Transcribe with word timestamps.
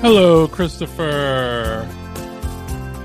Hello, 0.00 0.48
Christopher. 0.48 1.86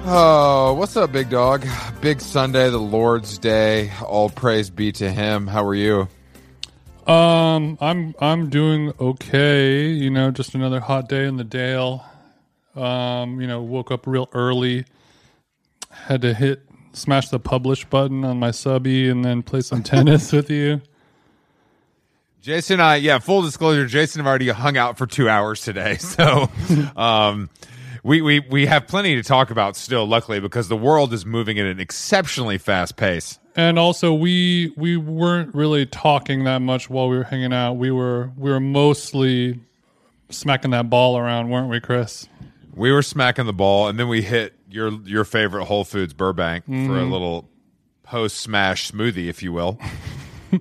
Oh, 0.06 0.76
what's 0.78 0.96
up, 0.96 1.12
big 1.12 1.30
dog? 1.30 1.68
Big 2.00 2.22
Sunday, 2.22 2.70
the 2.70 2.78
Lord's 2.78 3.38
Day. 3.38 3.92
All 4.02 4.30
praise 4.30 4.70
be 4.70 4.94
to 4.94 5.12
Him. 5.12 5.46
How 5.46 5.66
are 5.66 5.76
you? 5.76 6.08
Um, 7.06 7.78
I'm 7.82 8.16
I'm 8.22 8.50
doing 8.50 8.94
okay. 8.98 9.88
You 9.88 10.10
know, 10.10 10.32
just 10.32 10.56
another 10.56 10.80
hot 10.80 11.10
day 11.10 11.26
in 11.26 11.36
the 11.36 11.44
Dale. 11.44 12.06
Um, 12.78 13.42
you 13.42 13.48
know, 13.48 13.62
woke 13.62 13.92
up 13.92 14.08
real 14.08 14.30
early. 14.32 14.86
Had 15.92 16.22
to 16.22 16.34
hit 16.34 16.62
smash 16.94 17.28
the 17.28 17.40
publish 17.40 17.84
button 17.84 18.24
on 18.24 18.40
my 18.40 18.52
subby 18.52 19.10
and 19.10 19.26
then 19.26 19.44
play 19.44 19.60
some 19.60 19.84
tennis 19.92 20.32
with 20.32 20.50
you. 20.50 20.82
Jason 22.46 22.74
and 22.74 22.84
I, 22.84 22.98
yeah, 22.98 23.18
full 23.18 23.42
disclosure, 23.42 23.88
Jason 23.88 24.22
I 24.22 24.30
already 24.30 24.50
hung 24.50 24.78
out 24.78 25.00
for 25.00 25.08
two 25.08 25.28
hours 25.28 25.62
today. 25.62 25.98
So, 26.06 26.48
um, 26.96 27.50
we, 28.04 28.22
we, 28.22 28.40
we 28.40 28.68
have 28.68 28.86
plenty 28.86 29.16
to 29.16 29.24
talk 29.24 29.50
about 29.50 29.76
still, 29.76 30.06
luckily, 30.06 30.40
because 30.40 30.68
the 30.68 30.78
world 30.78 31.12
is 31.12 31.26
moving 31.26 31.58
at 31.58 31.66
an 31.66 31.80
exceptionally 31.80 32.60
fast 32.60 32.98
pace. 32.98 33.40
And 33.56 33.80
also, 33.80 34.14
we 34.14 34.72
we 34.78 34.96
weren't 34.96 35.56
really 35.56 35.88
talking 35.88 36.44
that 36.44 36.60
much 36.60 36.88
while 36.88 37.10
we 37.10 37.18
were 37.18 37.24
hanging 37.24 37.52
out. 37.52 37.74
We 37.74 37.90
were 37.90 38.32
we 38.38 38.52
were 38.52 38.60
mostly 38.60 39.60
smacking 40.30 40.72
that 40.72 40.90
ball 40.90 41.18
around, 41.18 41.50
weren't 41.50 41.70
we, 41.70 41.80
Chris? 41.80 42.28
We 42.76 42.92
were 42.92 43.02
smacking 43.02 43.46
the 43.46 43.54
ball, 43.54 43.88
and 43.88 43.98
then 43.98 44.08
we 44.08 44.22
hit 44.22 44.54
your 44.70 44.92
your 45.04 45.24
favorite 45.24 45.66
Whole 45.66 45.84
Foods 45.84 46.14
Burbank 46.14 46.66
for 46.66 47.00
a 47.00 47.06
little 47.06 47.50
post 48.04 48.38
smash 48.38 48.92
smoothie, 48.92 49.28
if 49.28 49.42
you 49.42 49.52
will. 49.52 49.80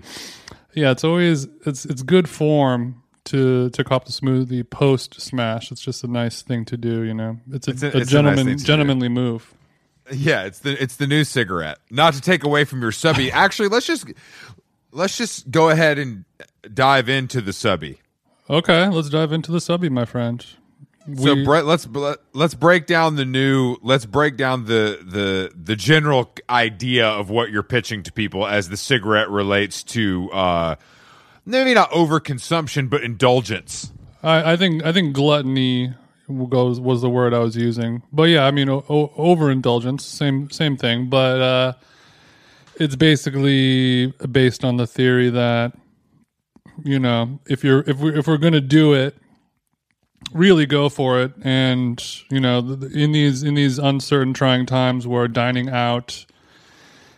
Yeah, 0.74 0.90
it's 0.90 1.04
always 1.04 1.46
it's 1.66 1.84
it's 1.86 2.02
good 2.02 2.28
form 2.28 3.02
to 3.26 3.70
to 3.70 3.84
cop 3.84 4.04
the 4.06 4.12
smoothie 4.12 4.68
post 4.68 5.20
smash. 5.20 5.70
It's 5.72 5.80
just 5.80 6.04
a 6.04 6.08
nice 6.08 6.42
thing 6.42 6.64
to 6.66 6.76
do, 6.76 7.02
you 7.02 7.14
know. 7.14 7.38
It's 7.50 7.68
a, 7.68 7.70
It's 7.70 7.82
a- 7.82 7.86
a, 7.86 7.88
it's 7.88 7.94
a 7.94 7.98
nice 8.00 8.10
gentleman 8.10 8.46
do. 8.56 8.64
gentlemanly 8.64 9.08
move. 9.08 9.54
Yeah, 10.12 10.44
it's 10.44 10.58
the 10.58 10.80
it's 10.82 10.96
the 10.96 11.06
new 11.06 11.24
cigarette. 11.24 11.78
Not 11.90 12.14
to 12.14 12.20
take 12.20 12.44
away 12.44 12.64
from 12.64 12.82
your 12.82 12.92
subby. 12.92 13.30
Actually, 13.44 13.68
let's 13.68 13.86
just 13.86 14.06
let's 14.92 15.16
just 15.16 15.50
go 15.50 15.70
ahead 15.70 15.98
and 15.98 16.24
dive 16.74 17.08
into 17.08 17.40
the 17.40 17.52
subby. 17.54 18.00
Okay, 18.50 18.88
let's 18.88 19.08
dive 19.08 19.32
into 19.32 19.50
the 19.50 19.60
subby, 19.60 19.88
my 19.88 20.04
friend. 20.04 20.44
So 21.06 21.34
We- 21.34 21.44
Brett, 21.44 21.66
let's 21.66 21.86
let's 22.32 22.54
break 22.54 22.86
down 22.86 23.16
the 23.16 23.26
new. 23.26 23.76
Let's 23.82 24.06
break 24.06 24.36
down 24.38 24.64
the 24.64 24.98
the 25.04 25.52
the 25.54 25.76
general 25.76 26.32
idea 26.48 27.06
of 27.06 27.28
what 27.28 27.50
you're 27.50 27.62
pitching 27.62 28.02
to 28.04 28.12
people 28.12 28.46
as 28.46 28.70
the 28.70 28.76
cigarette 28.78 29.28
relates 29.28 29.82
to 29.84 30.30
uh 30.32 30.74
maybe 31.44 31.74
not 31.74 31.90
overconsumption 31.90 32.88
but 32.88 33.02
indulgence. 33.02 33.92
I, 34.22 34.52
I 34.52 34.56
think 34.56 34.82
I 34.82 34.92
think 34.92 35.14
gluttony 35.14 35.92
goes 36.48 36.80
was 36.80 37.02
the 37.02 37.10
word 37.10 37.34
I 37.34 37.38
was 37.40 37.54
using, 37.54 38.02
but 38.10 38.24
yeah, 38.30 38.46
I 38.46 38.50
mean 38.50 38.70
o- 38.70 38.84
o- 38.88 39.12
overindulgence, 39.18 40.06
same 40.06 40.48
same 40.48 40.78
thing, 40.78 41.10
but 41.10 41.40
uh, 41.42 41.72
it's 42.76 42.96
basically 42.96 44.06
based 44.32 44.64
on 44.64 44.78
the 44.78 44.86
theory 44.86 45.28
that 45.28 45.74
you 46.82 46.98
know 46.98 47.40
if 47.46 47.62
you're 47.62 47.80
if 47.86 47.98
we 47.98 48.18
if 48.18 48.26
we're 48.26 48.38
gonna 48.38 48.62
do 48.62 48.94
it, 48.94 49.14
really 50.32 50.66
go 50.66 50.88
for 50.88 51.20
it, 51.20 51.32
and 51.42 52.02
you 52.30 52.40
know 52.40 52.58
in 52.94 53.12
these 53.12 53.42
in 53.42 53.54
these 53.54 53.78
uncertain, 53.78 54.34
trying 54.34 54.66
times 54.66 55.06
where 55.06 55.28
dining 55.28 55.68
out 55.68 56.26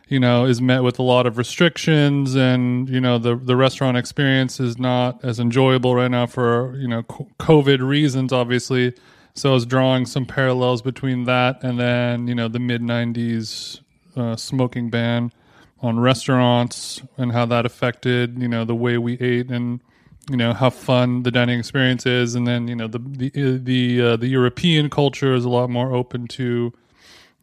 you 0.08 0.20
know 0.20 0.44
is 0.44 0.60
met 0.60 0.82
with 0.82 0.98
a 0.98 1.02
lot 1.02 1.26
of 1.26 1.38
restrictions 1.38 2.34
and 2.34 2.88
you 2.88 3.00
know 3.00 3.18
the 3.18 3.36
the 3.36 3.56
restaurant 3.56 3.96
experience 3.96 4.60
is 4.60 4.78
not 4.78 5.22
as 5.24 5.40
enjoyable 5.40 5.94
right 5.94 6.10
now 6.10 6.26
for 6.26 6.76
you 6.76 6.88
know 6.88 7.02
covid 7.02 7.86
reasons 7.86 8.32
obviously. 8.32 8.94
So 9.34 9.50
i 9.50 9.54
was 9.54 9.66
drawing 9.66 10.06
some 10.06 10.24
parallels 10.24 10.80
between 10.80 11.24
that 11.24 11.62
and 11.62 11.78
then 11.78 12.26
you 12.26 12.34
know 12.34 12.48
the 12.48 12.58
mid 12.58 12.80
90s 12.80 13.80
uh, 14.16 14.34
smoking 14.36 14.88
ban 14.88 15.30
on 15.82 16.00
restaurants 16.00 17.02
and 17.18 17.32
how 17.32 17.44
that 17.46 17.66
affected 17.66 18.38
you 18.38 18.48
know 18.48 18.64
the 18.64 18.74
way 18.74 18.96
we 18.96 19.18
ate 19.20 19.50
and 19.50 19.80
you 20.30 20.36
know 20.36 20.52
how 20.52 20.70
fun 20.70 21.22
the 21.22 21.30
dining 21.30 21.58
experience 21.58 22.04
is 22.04 22.34
and 22.34 22.46
then 22.46 22.66
you 22.68 22.74
know 22.74 22.88
the 22.88 22.98
the 22.98 23.28
uh, 23.28 23.58
the 23.62 24.02
uh, 24.02 24.16
the 24.16 24.26
european 24.26 24.90
culture 24.90 25.34
is 25.34 25.44
a 25.44 25.48
lot 25.48 25.70
more 25.70 25.94
open 25.94 26.26
to 26.26 26.72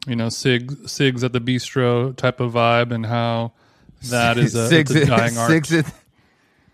you 0.08 0.16
know, 0.16 0.30
sig 0.30 0.70
sigs 0.84 1.24
at 1.24 1.34
the 1.34 1.42
bistro 1.42 2.16
type 2.16 2.40
of 2.40 2.54
vibe, 2.54 2.92
and 2.92 3.06
how 3.06 3.54
that 4.10 4.38
is 4.38 4.56
a, 4.56 4.78
it's 4.78 4.92
a 4.92 5.06
dying 5.06 5.38
art. 5.38 5.50
Six 5.50 5.74
at, 5.74 5.94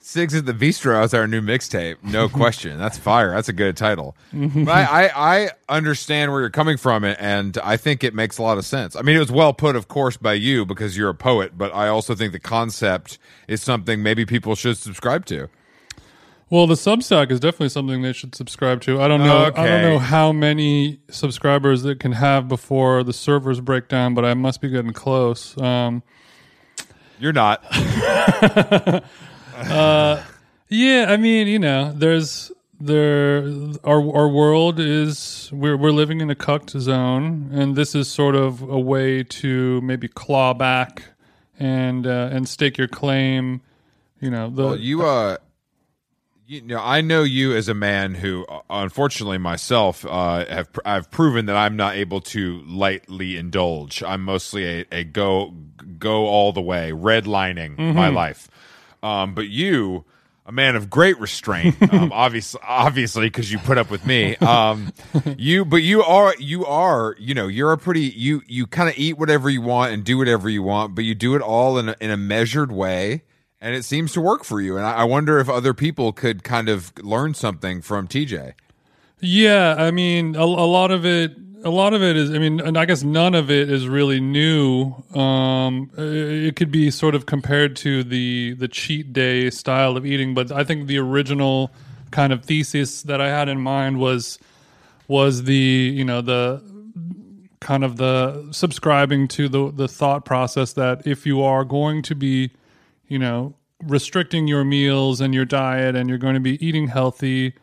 Six 0.01 0.33
at 0.33 0.45
the 0.47 0.53
Bistro 0.53 1.03
is 1.03 1.13
our 1.13 1.27
new 1.27 1.41
mixtape. 1.41 1.97
No 2.01 2.29
question. 2.29 2.79
That's 2.79 2.97
fire. 2.97 3.31
That's 3.35 3.49
a 3.49 3.53
good 3.53 3.77
title. 3.77 4.15
Mm-hmm. 4.33 4.63
but 4.63 4.71
I, 4.71 5.07
I, 5.07 5.43
I 5.43 5.49
understand 5.67 6.31
where 6.31 6.41
you're 6.41 6.49
coming 6.49 6.77
from, 6.77 7.03
and 7.03 7.57
I 7.59 7.77
think 7.77 8.03
it 8.03 8.15
makes 8.15 8.39
a 8.39 8.41
lot 8.41 8.57
of 8.57 8.65
sense. 8.65 8.95
I 8.95 9.01
mean, 9.01 9.17
it 9.17 9.19
was 9.19 9.31
well 9.31 9.53
put, 9.53 9.75
of 9.75 9.87
course, 9.87 10.17
by 10.17 10.33
you 10.33 10.65
because 10.65 10.97
you're 10.97 11.09
a 11.09 11.13
poet, 11.13 11.57
but 11.57 11.75
I 11.75 11.89
also 11.89 12.15
think 12.15 12.31
the 12.31 12.39
concept 12.39 13.19
is 13.47 13.61
something 13.61 14.01
maybe 14.01 14.25
people 14.25 14.55
should 14.55 14.77
subscribe 14.77 15.25
to. 15.27 15.49
Well, 16.49 16.65
the 16.65 16.75
Substack 16.75 17.31
is 17.31 17.39
definitely 17.39 17.69
something 17.69 18.01
they 18.01 18.13
should 18.13 18.33
subscribe 18.33 18.81
to. 18.81 18.99
I 19.01 19.07
don't 19.07 19.21
know. 19.21 19.51
I 19.55 19.67
don't 19.67 19.81
know 19.83 19.99
how 19.99 20.31
many 20.31 20.99
subscribers 21.09 21.85
it 21.85 21.99
can 21.99 22.13
have 22.13 22.47
before 22.47 23.03
the 23.03 23.13
servers 23.13 23.61
break 23.61 23.87
down, 23.87 24.15
but 24.15 24.25
I 24.25 24.33
must 24.33 24.59
be 24.59 24.69
getting 24.69 24.93
close. 24.93 25.55
Um, 25.61 26.01
You're 27.19 27.33
not. 27.33 27.63
Yeah, 30.69 31.07
I 31.09 31.17
mean, 31.17 31.47
you 31.47 31.57
know, 31.57 31.91
there's 31.95 32.51
there 32.79 33.39
our 33.83 34.15
our 34.15 34.27
world 34.29 34.79
is 34.79 35.49
we're 35.51 35.75
we're 35.75 35.91
living 35.91 36.21
in 36.21 36.29
a 36.29 36.35
cucked 36.35 36.71
zone, 36.71 37.49
and 37.51 37.75
this 37.75 37.95
is 37.95 38.07
sort 38.07 38.35
of 38.35 38.61
a 38.61 38.79
way 38.79 39.23
to 39.23 39.81
maybe 39.81 40.07
claw 40.07 40.53
back 40.53 41.05
and 41.59 42.05
uh, 42.05 42.29
and 42.31 42.47
stake 42.47 42.77
your 42.77 42.87
claim. 42.87 43.61
You 44.21 44.29
know, 44.29 44.49
the 44.49 44.63
Well, 44.63 44.77
you 44.77 45.05
uh 45.05 45.37
you 46.49 46.61
know 46.61 46.79
I 46.79 47.01
know 47.01 47.21
you 47.21 47.55
as 47.55 47.69
a 47.69 47.73
man 47.75 48.15
who 48.15 48.45
uh, 48.47 48.61
unfortunately 48.69 49.37
myself 49.37 50.03
uh 50.05 50.45
have 50.45 50.73
pr- 50.73 50.81
I've 50.83 51.11
proven 51.11 51.45
that 51.45 51.55
I'm 51.55 51.75
not 51.75 51.95
able 51.95 52.21
to 52.21 52.61
lightly 52.65 53.37
indulge. 53.37 54.01
I'm 54.01 54.23
mostly 54.23 54.65
a, 54.65 54.85
a 54.91 55.03
go 55.03 55.53
go 55.99 56.25
all 56.25 56.51
the 56.51 56.61
way, 56.61 56.91
redlining 56.91 57.93
my 57.93 58.09
life. 58.09 58.49
Um 59.03 59.35
but 59.35 59.47
you 59.47 60.05
a 60.47 60.51
man 60.51 60.75
of 60.75 60.89
great 60.89 61.19
restraint, 61.19 61.75
um, 61.93 62.11
obviously, 62.11 62.59
obviously, 62.63 63.27
because 63.27 63.51
you 63.51 63.59
put 63.59 63.77
up 63.77 63.91
with 63.91 64.03
me. 64.03 64.35
Um, 64.37 64.91
you, 65.37 65.63
but 65.63 65.83
you 65.83 66.01
are, 66.01 66.33
you 66.39 66.65
are, 66.65 67.15
you 67.19 67.35
know, 67.35 67.47
you're 67.47 67.71
a 67.71 67.77
pretty, 67.77 68.01
you, 68.01 68.41
you 68.47 68.65
kind 68.65 68.89
of 68.89 68.97
eat 68.97 69.19
whatever 69.19 69.47
you 69.47 69.61
want 69.61 69.93
and 69.93 70.03
do 70.03 70.17
whatever 70.17 70.49
you 70.49 70.63
want, 70.63 70.95
but 70.95 71.03
you 71.03 71.13
do 71.13 71.35
it 71.35 71.43
all 71.43 71.77
in 71.77 71.89
a, 71.89 71.95
in 72.01 72.09
a 72.09 72.17
measured 72.17 72.71
way 72.71 73.21
and 73.61 73.75
it 73.75 73.83
seems 73.83 74.13
to 74.13 74.21
work 74.21 74.43
for 74.43 74.61
you. 74.61 74.77
And 74.77 74.85
I, 74.85 75.03
wonder 75.03 75.39
if 75.39 75.49
other 75.49 75.73
people 75.73 76.13
could 76.13 76.43
kind 76.43 76.69
of 76.69 76.93
learn 77.03 77.33
something 77.33 77.81
from 77.81 78.07
TJ. 78.07 78.53
Yeah, 79.19 79.75
I 79.77 79.91
mean, 79.91 80.35
a, 80.35 80.43
a 80.43 80.43
lot 80.43 80.91
of 80.91 81.05
it, 81.05 81.35
a 81.63 81.69
lot 81.69 81.93
of 81.93 82.01
it 82.01 82.15
is. 82.15 82.31
I 82.31 82.37
mean, 82.37 82.61
and 82.61 82.77
I 82.77 82.85
guess 82.85 83.03
none 83.03 83.35
of 83.35 83.51
it 83.51 83.69
is 83.69 83.87
really 83.87 84.21
new. 84.21 84.93
Um, 85.13 85.91
it 85.97 86.55
could 86.55 86.71
be 86.71 86.89
sort 86.89 87.15
of 87.15 87.25
compared 87.25 87.75
to 87.77 88.03
the 88.03 88.53
the 88.53 88.69
cheat 88.69 89.11
day 89.11 89.49
style 89.49 89.97
of 89.97 90.05
eating, 90.05 90.33
but 90.33 90.51
I 90.53 90.63
think 90.63 90.87
the 90.87 90.97
original 90.99 91.71
kind 92.11 92.31
of 92.31 92.45
thesis 92.45 93.03
that 93.03 93.19
I 93.19 93.27
had 93.27 93.49
in 93.49 93.59
mind 93.59 93.99
was 93.99 94.39
was 95.09 95.43
the 95.43 95.53
you 95.53 96.05
know 96.05 96.21
the 96.21 96.63
kind 97.59 97.83
of 97.83 97.97
the 97.97 98.47
subscribing 98.51 99.27
to 99.27 99.49
the 99.49 99.69
the 99.69 99.89
thought 99.89 100.23
process 100.23 100.71
that 100.73 101.05
if 101.05 101.25
you 101.25 101.41
are 101.41 101.65
going 101.65 102.01
to 102.03 102.15
be 102.15 102.51
you 103.09 103.19
know 103.19 103.53
restricting 103.83 104.47
your 104.47 104.63
meals 104.63 105.19
and 105.19 105.33
your 105.33 105.45
diet 105.45 105.95
and 105.95 106.09
you're 106.09 106.17
going 106.17 106.33
to 106.33 106.39
be 106.39 106.63
eating 106.65 106.87
healthy 106.87 107.53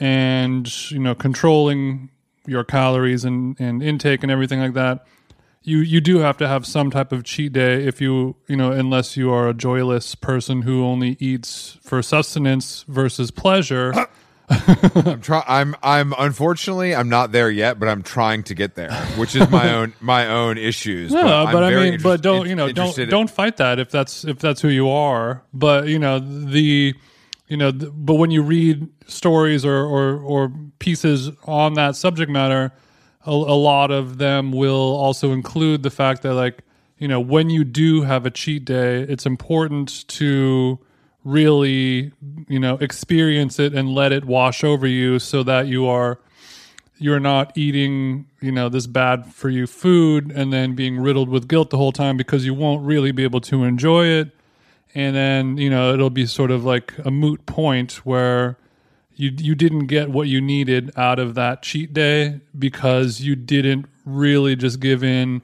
and 0.00 0.90
you 0.90 0.98
know 0.98 1.14
controlling 1.14 2.10
your 2.46 2.64
calories 2.64 3.24
and, 3.24 3.58
and 3.60 3.82
intake 3.82 4.22
and 4.22 4.32
everything 4.32 4.58
like 4.58 4.74
that 4.74 5.06
you 5.62 5.78
you 5.78 6.00
do 6.00 6.18
have 6.18 6.36
to 6.36 6.48
have 6.48 6.66
some 6.66 6.90
type 6.90 7.12
of 7.12 7.24
cheat 7.24 7.52
day 7.52 7.84
if 7.84 8.00
you 8.00 8.36
you 8.48 8.56
know 8.56 8.72
unless 8.72 9.16
you 9.16 9.30
are 9.30 9.48
a 9.48 9.54
joyless 9.54 10.14
person 10.14 10.62
who 10.62 10.84
only 10.84 11.16
eats 11.20 11.78
for 11.82 12.02
sustenance 12.02 12.84
versus 12.88 13.30
pleasure 13.30 13.92
I'm 14.52 15.20
try 15.20 15.42
I'm 15.46 15.74
I'm 15.82 16.14
unfortunately 16.18 16.94
I'm 16.94 17.08
not 17.08 17.32
there 17.32 17.50
yet, 17.50 17.78
but 17.78 17.88
I'm 17.88 18.02
trying 18.02 18.42
to 18.44 18.54
get 18.54 18.74
there, 18.74 18.92
which 19.16 19.34
is 19.34 19.48
my 19.50 19.72
own 19.74 19.94
my 20.00 20.28
own 20.28 20.58
issues. 20.58 21.12
No, 21.12 21.44
I'm 21.46 21.52
but 21.52 21.62
I 21.62 21.74
mean, 21.74 22.00
but 22.02 22.22
don't 22.22 22.48
you 22.48 22.54
know? 22.54 22.70
Don't 22.70 22.96
in- 22.98 23.08
don't 23.08 23.30
fight 23.30 23.56
that 23.58 23.78
if 23.78 23.90
that's 23.90 24.24
if 24.24 24.38
that's 24.38 24.60
who 24.60 24.68
you 24.68 24.88
are. 24.88 25.42
But 25.52 25.88
you 25.88 25.98
know 25.98 26.18
the, 26.18 26.94
you 27.48 27.56
know, 27.56 27.70
the, 27.70 27.90
but 27.90 28.14
when 28.14 28.30
you 28.30 28.42
read 28.42 28.88
stories 29.06 29.64
or 29.64 29.76
or 29.84 30.18
or 30.18 30.52
pieces 30.78 31.30
on 31.44 31.74
that 31.74 31.96
subject 31.96 32.30
matter, 32.30 32.72
a, 33.26 33.30
a 33.30 33.32
lot 33.32 33.90
of 33.90 34.18
them 34.18 34.52
will 34.52 34.96
also 34.96 35.32
include 35.32 35.82
the 35.82 35.90
fact 35.90 36.22
that 36.22 36.34
like 36.34 36.62
you 36.98 37.08
know 37.08 37.20
when 37.20 37.50
you 37.50 37.64
do 37.64 38.02
have 38.02 38.26
a 38.26 38.30
cheat 38.30 38.64
day, 38.64 39.00
it's 39.02 39.26
important 39.26 40.06
to 40.08 40.78
really 41.24 42.12
you 42.48 42.58
know 42.58 42.76
experience 42.78 43.58
it 43.58 43.72
and 43.74 43.88
let 43.88 44.10
it 44.10 44.24
wash 44.24 44.64
over 44.64 44.86
you 44.86 45.18
so 45.18 45.42
that 45.42 45.66
you 45.68 45.86
are 45.86 46.18
you're 47.02 47.20
not 47.20 47.52
eating, 47.58 48.26
you 48.40 48.52
know, 48.52 48.68
this 48.68 48.86
bad 48.86 49.26
for 49.26 49.50
you 49.50 49.66
food 49.66 50.30
and 50.30 50.52
then 50.52 50.74
being 50.74 51.00
riddled 51.00 51.28
with 51.28 51.48
guilt 51.48 51.70
the 51.70 51.76
whole 51.76 51.90
time 51.90 52.16
because 52.16 52.46
you 52.46 52.54
won't 52.54 52.86
really 52.86 53.10
be 53.10 53.24
able 53.24 53.40
to 53.40 53.64
enjoy 53.64 54.06
it. 54.06 54.30
And 54.94 55.16
then, 55.16 55.56
you 55.56 55.68
know, 55.68 55.92
it'll 55.92 56.10
be 56.10 56.26
sort 56.26 56.52
of 56.52 56.64
like 56.64 56.94
a 57.04 57.10
moot 57.10 57.44
point 57.44 58.06
where 58.06 58.56
you 59.16 59.32
you 59.36 59.54
didn't 59.54 59.86
get 59.86 60.10
what 60.10 60.28
you 60.28 60.40
needed 60.40 60.92
out 60.96 61.18
of 61.18 61.34
that 61.34 61.62
cheat 61.62 61.92
day 61.92 62.40
because 62.56 63.20
you 63.20 63.34
didn't 63.34 63.86
really 64.04 64.54
just 64.54 64.78
give 64.78 65.02
in 65.02 65.42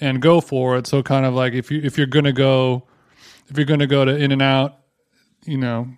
and 0.00 0.20
go 0.20 0.40
for 0.42 0.76
it. 0.76 0.86
So 0.86 1.02
kind 1.02 1.24
of 1.24 1.32
like 1.32 1.54
if 1.54 1.70
you 1.70 1.80
if 1.82 1.96
you're 1.96 2.06
gonna 2.06 2.32
go 2.32 2.84
if 3.48 3.56
you're 3.56 3.66
gonna 3.66 3.86
go 3.86 4.04
to 4.04 4.14
In 4.14 4.30
and 4.30 4.42
Out, 4.42 4.77
you 5.48 5.56
know, 5.58 5.88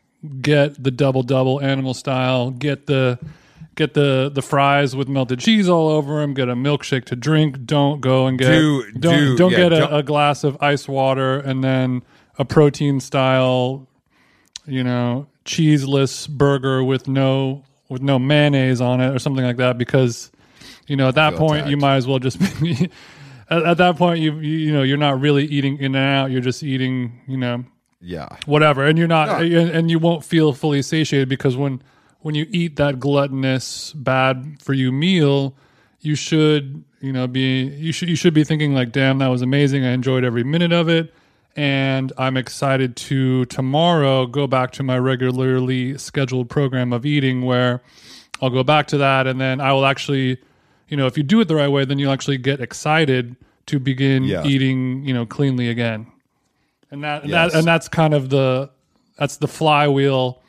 get 0.40 0.82
the 0.82 0.90
double 0.90 1.22
double 1.22 1.60
animal 1.60 1.94
style, 1.94 2.50
get 2.50 2.86
the 2.86 3.18
get 3.74 3.94
the 3.94 4.30
the 4.32 4.42
fries 4.42 4.94
with 4.94 5.08
melted 5.08 5.40
cheese 5.40 5.68
all 5.68 5.88
over 5.88 6.20
them, 6.20 6.34
get 6.34 6.48
a 6.48 6.54
milkshake 6.54 7.04
to 7.06 7.16
drink. 7.16 7.64
Don't 7.64 8.00
go 8.00 8.26
and 8.26 8.38
get 8.38 8.48
Do- 8.50 8.92
don't 8.92 9.18
do- 9.18 9.36
don't 9.36 9.52
yeah, 9.52 9.68
get 9.68 9.72
a, 9.72 9.96
a 9.96 10.02
glass 10.02 10.44
of 10.44 10.56
ice 10.60 10.86
water 10.88 11.38
and 11.38 11.64
then 11.64 12.02
a 12.38 12.44
protein 12.44 13.00
style, 13.00 13.86
you 14.66 14.84
know, 14.84 15.26
cheeseless 15.44 16.26
burger 16.26 16.84
with 16.84 17.08
no 17.08 17.64
with 17.88 18.02
no 18.02 18.18
mayonnaise 18.18 18.80
on 18.80 19.00
it 19.00 19.14
or 19.14 19.18
something 19.18 19.44
like 19.44 19.56
that 19.56 19.76
because 19.76 20.30
you 20.86 20.96
know 20.96 21.08
at 21.08 21.16
that 21.16 21.34
point 21.34 21.66
you 21.66 21.76
might 21.76 21.96
as 21.96 22.06
well 22.06 22.18
just 22.18 22.38
be 22.60 22.88
at, 23.50 23.62
at 23.64 23.76
that 23.78 23.96
point 23.96 24.20
you, 24.20 24.38
you 24.38 24.58
you 24.58 24.72
know 24.72 24.82
you're 24.82 24.96
not 24.96 25.20
really 25.20 25.44
eating 25.46 25.76
in 25.78 25.96
and 25.96 25.96
out 25.96 26.30
you're 26.30 26.40
just 26.40 26.62
eating 26.62 27.20
you 27.26 27.36
know 27.36 27.64
yeah. 28.00 28.28
whatever 28.46 28.84
and 28.84 28.98
you're 28.98 29.06
not 29.08 29.28
No. 29.28 29.44
and, 29.60 29.70
and 29.70 29.90
you 29.90 29.98
won't 29.98 30.24
feel 30.24 30.52
fully 30.52 30.82
satiated 30.82 31.28
because 31.28 31.56
when 31.56 31.82
when 32.20 32.34
you 32.34 32.46
eat 32.50 32.76
that 32.76 32.98
gluttonous 33.00 33.92
bad 33.94 34.56
for 34.60 34.72
you 34.72 34.90
meal 34.92 35.54
you 36.00 36.14
should 36.14 36.82
you 37.00 37.12
know 37.12 37.26
be 37.26 37.64
you 37.64 37.92
should 37.92 38.08
you 38.08 38.16
should 38.16 38.34
be 38.34 38.44
thinking 38.44 38.74
like 38.74 38.92
damn 38.92 39.18
that 39.18 39.28
was 39.28 39.42
amazing 39.42 39.84
i 39.84 39.90
enjoyed 39.90 40.24
every 40.24 40.44
minute 40.44 40.72
of 40.72 40.88
it 40.88 41.12
and 41.56 42.12
i'm 42.18 42.36
excited 42.36 42.96
to 42.96 43.44
tomorrow 43.46 44.26
go 44.26 44.46
back 44.46 44.70
to 44.70 44.82
my 44.82 44.98
regularly 44.98 45.96
scheduled 45.98 46.48
program 46.48 46.92
of 46.92 47.04
eating 47.04 47.42
where 47.42 47.82
i'll 48.40 48.50
go 48.50 48.62
back 48.62 48.86
to 48.86 48.96
that 48.98 49.26
and 49.26 49.40
then 49.40 49.60
i 49.60 49.72
will 49.72 49.84
actually 49.86 50.38
you 50.88 50.96
know 50.96 51.06
if 51.06 51.16
you 51.16 51.22
do 51.22 51.40
it 51.40 51.48
the 51.48 51.54
right 51.56 51.68
way 51.68 51.84
then 51.84 51.98
you'll 51.98 52.12
actually 52.12 52.38
get 52.38 52.60
excited 52.60 53.36
to 53.66 53.78
begin 53.78 54.24
Yeah. 54.24 54.44
eating 54.44 55.04
you 55.04 55.12
know 55.14 55.26
cleanly 55.26 55.68
again 55.68 56.06
and 56.90 57.04
that, 57.04 57.22
and 57.22 57.30
Yes. 57.30 57.52
that 57.52 57.58
and 57.58 57.66
that's 57.66 57.88
kind 57.88 58.14
of 58.14 58.28
the 58.30 58.70
that's 59.18 59.36
the 59.36 59.48
flywheel 59.48 60.40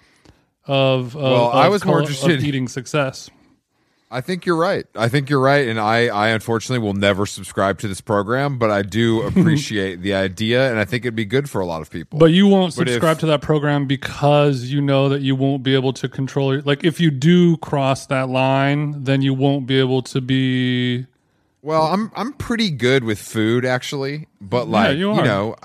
of, 0.65 1.15
of 1.15 1.21
Well, 1.21 1.51
I 1.51 1.67
was 1.67 1.83
more 1.85 1.99
of 1.99 2.09
interested- 2.09 2.43
eating 2.43 2.67
success. 2.67 3.29
I 4.13 4.19
think 4.19 4.45
you're 4.45 4.57
right. 4.57 4.85
I 4.93 5.07
think 5.07 5.29
you're 5.29 5.39
right, 5.39 5.69
and 5.69 5.79
I, 5.79 6.07
I 6.07 6.27
unfortunately 6.29 6.85
will 6.85 6.93
never 6.93 7.25
subscribe 7.25 7.79
to 7.79 7.87
this 7.87 8.01
program, 8.01 8.57
but 8.59 8.69
I 8.69 8.81
do 8.81 9.21
appreciate 9.25 10.01
the 10.01 10.13
idea, 10.15 10.69
and 10.69 10.77
I 10.77 10.83
think 10.83 11.05
it'd 11.05 11.15
be 11.15 11.23
good 11.23 11.49
for 11.49 11.61
a 11.61 11.65
lot 11.65 11.81
of 11.81 11.89
people. 11.89 12.19
But 12.19 12.31
you 12.31 12.45
won't 12.45 12.75
But 12.75 12.89
if- 12.89 12.95
subscribe 12.95 13.19
to 13.19 13.25
that 13.27 13.41
program 13.41 13.87
because 13.87 14.65
you 14.65 14.81
know 14.81 15.07
that 15.07 15.21
you 15.21 15.33
won't 15.33 15.63
be 15.63 15.73
able 15.75 15.93
to 15.93 16.09
control. 16.09 16.59
Like 16.65 16.83
if 16.83 16.99
you 16.99 17.09
do 17.09 17.55
cross 17.57 18.05
that 18.07 18.27
line, 18.27 19.01
then 19.05 19.21
you 19.21 19.33
won't 19.33 19.65
be 19.65 19.79
able 19.79 20.01
to 20.01 20.19
be. 20.19 21.05
Well, 21.61 21.83
I'm 21.83 22.11
I'm 22.13 22.33
pretty 22.33 22.69
good 22.69 23.05
with 23.05 23.17
food 23.19 23.63
actually, 23.63 24.27
but 24.41 24.67
like 24.67 24.97
you 24.97 25.15
you, 25.15 25.21
know, 25.23 25.55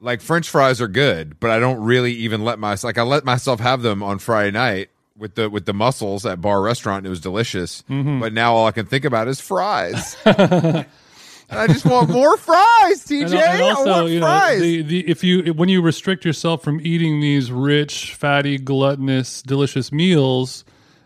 like 0.00 0.20
French 0.20 0.48
fries 0.48 0.80
are 0.80 0.88
good, 0.88 1.38
but 1.40 1.50
I 1.50 1.58
don't 1.58 1.80
really 1.82 2.12
even 2.12 2.44
let 2.44 2.58
my 2.58 2.76
like 2.82 2.98
I 2.98 3.02
let 3.02 3.24
myself 3.24 3.60
have 3.60 3.82
them 3.82 4.02
on 4.02 4.18
Friday 4.18 4.50
night 4.52 4.90
with 5.16 5.34
the 5.34 5.50
with 5.50 5.66
the 5.66 5.74
mussels 5.74 6.24
at 6.26 6.40
bar 6.40 6.62
restaurant. 6.62 6.98
And 6.98 7.06
it 7.06 7.10
was 7.10 7.20
delicious, 7.20 7.82
Mm-hmm. 7.90 8.20
but 8.20 8.32
now 8.32 8.54
all 8.54 8.66
I 8.66 8.72
can 8.72 8.86
think 8.86 9.04
about 9.04 9.28
is 9.28 9.40
fries. 9.40 10.16
and 10.24 10.86
I 11.50 11.66
just 11.66 11.84
want 11.86 12.10
more 12.10 12.36
fries, 12.36 13.04
TJ. 13.06 13.22
And, 13.24 13.34
and 13.34 13.62
I 13.62 13.82
want 13.84 14.10
you 14.10 14.20
know, 14.20 14.26
fries. 14.26 14.60
the, 14.60 14.82
the 14.82 15.08
if 15.08 15.24
you 15.24 15.52
when 15.54 15.68
you 15.68 15.82
restrict 15.82 16.24
yourself 16.24 16.62
from 16.62 16.80
eating 16.82 17.20
these 17.20 17.50
rich, 17.50 18.14
fatty, 18.14 18.58
gluttonous, 18.58 19.42
delicious 19.42 19.90
meals, 19.90 20.64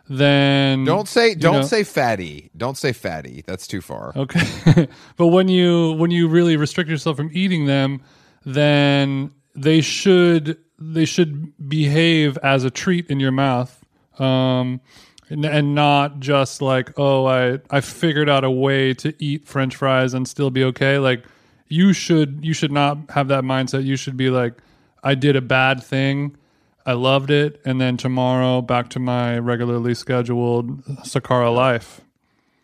then 0.09 0.85
don't 0.85 1.09
say 1.09 1.35
don't 1.35 1.61
know- 1.61 1.63
say 1.63 1.85
fatty. 1.85 2.51
Don't 2.57 2.77
say 2.77 2.93
fatty. 2.93 3.43
That's 3.47 3.67
too 3.67 3.81
far. 3.81 4.13
Okay. 4.17 4.89
but 5.17 5.29
when 5.29 5.49
you 5.49 5.93
when 5.93 6.11
you 6.11 6.29
really 6.29 6.57
restrict 6.57 6.91
yourself 6.91 7.17
from 7.17 7.31
eating 7.33 7.67
them, 7.67 8.03
then 8.45 9.33
they 9.55 9.81
should 9.81 10.59
they 10.79 11.05
should 11.05 11.69
behave 11.69 12.37
as 12.39 12.65
a 12.65 12.71
treat 12.71 13.09
in 13.11 13.21
your 13.21 13.33
mouth. 13.33 13.85
Um 14.19 14.81
and, 15.29 15.47
and 15.47 15.75
not 15.75 16.21
just 16.21 16.61
like, 16.61 16.93
oh, 16.99 17.27
I 17.27 17.59
I 17.71 17.81
figured 17.81 18.29
out 18.29 18.45
a 18.45 18.51
way 18.51 18.95
to 18.95 19.15
eat 19.19 19.47
french 19.47 19.77
fries 19.77 20.15
and 20.15 20.29
still 20.29 20.51
be 20.51 20.65
okay. 20.65 20.99
Like 20.99 21.25
you 21.69 21.93
should 21.93 22.41
you 22.45 22.53
should 22.53 22.73
not 22.73 22.99
have 23.11 23.29
that 23.29 23.45
mindset. 23.45 23.85
You 23.85 23.97
should 23.97 24.17
be 24.17 24.31
like 24.31 24.55
I 25.03 25.15
did 25.15 25.37
a 25.37 25.41
bad 25.41 25.83
thing. 25.83 26.37
I 26.85 26.95
loved 26.95 27.31
it 27.31 27.61
and 27.65 27.81
then 27.81 27.97
tomorrow 27.97 28.61
back 28.61 28.91
to 28.91 28.99
my 28.99 29.39
regularly 29.39 29.95
scheduled 29.95 30.85
Sakara 31.05 31.55
life. 31.55 32.01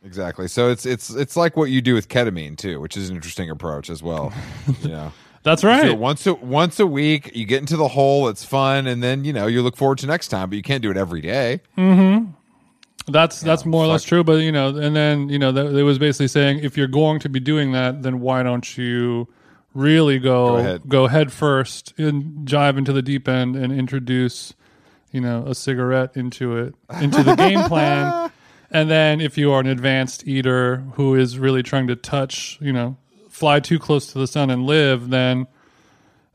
Exactly. 0.04 0.48
So 0.48 0.70
it's 0.70 0.86
it's 0.86 1.10
it's 1.10 1.36
like 1.36 1.56
what 1.56 1.70
you 1.70 1.80
do 1.80 1.94
with 1.94 2.08
ketamine 2.08 2.56
too, 2.56 2.80
which 2.80 2.96
is 2.96 3.10
an 3.10 3.16
interesting 3.16 3.50
approach 3.50 3.90
as 3.90 4.02
well. 4.02 4.32
you 4.82 4.88
That's 5.48 5.62
So 5.62 5.68
right. 5.68 5.98
once 5.98 6.26
a 6.26 6.34
once 6.34 6.78
a 6.80 6.86
week, 6.86 7.30
you 7.34 7.44
get 7.46 7.60
into 7.60 7.76
the 7.76 7.88
hole. 7.88 8.28
It's 8.28 8.44
fun, 8.44 8.86
and 8.86 9.02
then 9.02 9.24
you 9.24 9.32
know 9.32 9.46
you 9.46 9.62
look 9.62 9.76
forward 9.76 9.98
to 9.98 10.06
next 10.06 10.28
time. 10.28 10.50
But 10.50 10.56
you 10.56 10.62
can't 10.62 10.82
do 10.82 10.90
it 10.90 10.96
every 10.96 11.20
day. 11.20 11.60
Hmm. 11.74 12.26
That's 13.06 13.40
that's 13.40 13.64
more 13.64 13.84
or 13.84 13.86
less 13.86 14.04
true, 14.04 14.22
but 14.22 14.42
you 14.42 14.52
know, 14.52 14.68
and 14.76 14.94
then 14.94 15.30
you 15.30 15.38
know, 15.38 15.50
that, 15.52 15.74
it 15.74 15.82
was 15.82 15.98
basically 15.98 16.28
saying 16.28 16.58
if 16.62 16.76
you're 16.76 16.86
going 16.86 17.20
to 17.20 17.28
be 17.30 17.40
doing 17.40 17.72
that, 17.72 18.02
then 18.02 18.20
why 18.20 18.42
don't 18.42 18.76
you 18.76 19.26
really 19.72 20.18
go 20.18 20.48
Go 20.48 20.56
ahead. 20.56 20.82
go 20.88 21.06
head 21.06 21.32
first 21.32 21.94
and 21.98 22.46
jive 22.46 22.76
into 22.76 22.92
the 22.92 23.00
deep 23.00 23.26
end 23.26 23.56
and 23.56 23.72
introduce, 23.72 24.52
you 25.10 25.22
know, 25.22 25.44
a 25.46 25.54
cigarette 25.54 26.10
into 26.16 26.56
it 26.58 26.74
into 27.00 27.22
the 27.22 27.34
game 27.34 27.62
plan, 27.62 28.30
and 28.70 28.90
then 28.90 29.22
if 29.22 29.38
you 29.38 29.52
are 29.52 29.60
an 29.60 29.66
advanced 29.68 30.26
eater 30.28 30.84
who 30.96 31.14
is 31.14 31.38
really 31.38 31.62
trying 31.62 31.86
to 31.86 31.96
touch, 31.96 32.58
you 32.60 32.74
know, 32.74 32.98
fly 33.38 33.60
too 33.60 33.78
close 33.78 34.12
to 34.12 34.18
the 34.18 34.26
sun 34.26 34.50
and 34.50 34.64
live, 34.66 35.10
then 35.10 35.46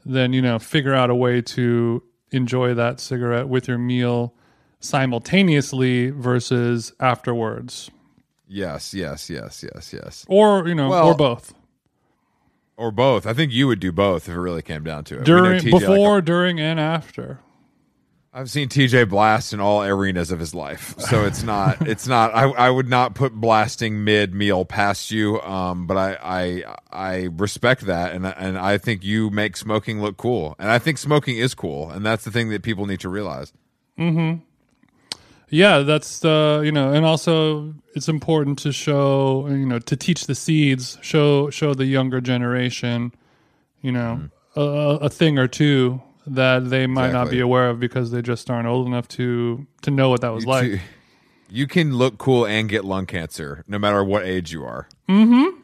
then 0.05 0.33
you 0.33 0.41
know, 0.41 0.59
figure 0.59 0.93
out 0.93 1.09
a 1.09 1.15
way 1.15 1.41
to 1.41 2.03
enjoy 2.31 2.73
that 2.73 2.99
cigarette 2.99 3.47
with 3.47 3.67
your 3.67 3.77
meal 3.77 4.33
simultaneously 4.79 6.09
versus 6.09 6.91
afterwards 6.99 7.89
Yes, 8.47 8.93
yes, 8.93 9.29
yes, 9.29 9.63
yes, 9.63 9.93
yes. 9.93 10.25
or 10.27 10.67
you 10.67 10.75
know 10.75 10.89
Well- 10.89 11.07
or 11.07 11.15
both 11.15 11.53
or 12.75 12.91
both. 12.91 13.27
I 13.27 13.33
think 13.33 13.51
you 13.53 13.67
would 13.67 13.79
do 13.79 13.91
both 13.91 14.27
if 14.27 14.33
it 14.35 14.39
really 14.39 14.63
came 14.63 14.83
down 14.83 15.03
to 15.05 15.19
it. 15.19 15.25
During 15.25 15.61
TJ 15.61 15.71
like- 15.73 15.81
before, 15.81 16.21
during, 16.21 16.59
and 16.59 16.79
after. 16.79 17.39
I've 18.35 18.49
seen 18.49 18.67
TJ 18.67 19.09
blast 19.09 19.53
in 19.53 19.59
all 19.59 19.83
arenas 19.83 20.31
of 20.31 20.39
his 20.39 20.55
life, 20.55 20.95
so 20.97 21.23
it's 21.23 21.43
not. 21.43 21.87
it's 21.87 22.07
not. 22.07 22.33
I, 22.33 22.45
I 22.45 22.69
would 22.71 22.89
not 22.89 23.13
put 23.13 23.31
blasting 23.31 24.03
mid 24.03 24.33
meal 24.33 24.65
past 24.65 25.11
you. 25.11 25.39
Um, 25.41 25.85
but 25.85 25.97
I, 25.97 26.17
I 26.23 26.75
I 26.91 27.29
respect 27.31 27.85
that, 27.85 28.13
and 28.13 28.25
and 28.25 28.57
I 28.57 28.79
think 28.79 29.03
you 29.03 29.29
make 29.29 29.55
smoking 29.55 30.01
look 30.01 30.17
cool, 30.17 30.55
and 30.57 30.71
I 30.71 30.79
think 30.79 30.97
smoking 30.97 31.37
is 31.37 31.53
cool, 31.53 31.91
and 31.91 32.03
that's 32.03 32.23
the 32.23 32.31
thing 32.31 32.49
that 32.49 32.63
people 32.63 32.87
need 32.87 33.01
to 33.01 33.09
realize. 33.09 33.53
Hmm. 33.97 34.35
Yeah, 35.49 35.79
that's 35.79 36.17
the 36.17 36.63
you 36.65 36.71
know, 36.71 36.91
and 36.91 37.05
also 37.05 37.75
it's 37.93 38.09
important 38.09 38.57
to 38.59 38.71
show 38.71 39.47
you 39.47 39.67
know 39.67 39.77
to 39.77 39.95
teach 39.95 40.25
the 40.25 40.33
seeds, 40.33 40.97
show 41.03 41.51
show 41.51 41.75
the 41.75 41.85
younger 41.85 42.19
generation, 42.19 43.13
you 43.83 43.91
know, 43.91 44.31
a, 44.55 44.61
a 44.61 45.09
thing 45.09 45.37
or 45.37 45.47
two 45.47 46.01
that 46.27 46.69
they 46.69 46.87
might 46.87 47.11
not 47.11 47.29
be 47.29 47.39
aware 47.39 47.69
of 47.69 47.79
because 47.79 48.11
they 48.11 48.21
just 48.21 48.49
aren't 48.49 48.67
old 48.67 48.87
enough 48.87 49.07
to 49.09 49.65
to 49.81 49.91
know 49.91 50.09
what 50.09 50.21
that 50.21 50.29
was 50.33 50.45
like. 50.45 50.65
You- 50.67 50.79
You 51.49 51.67
can 51.67 51.95
look 51.95 52.17
cool 52.17 52.47
and 52.47 52.67
get 52.67 52.83
lung 52.83 53.05
cancer, 53.05 53.63
no 53.67 53.77
matter 53.77 54.03
what 54.03 54.25
age 54.25 54.51
you 54.51 54.63
are. 54.65 54.87
Mm-hmm. 55.07 55.59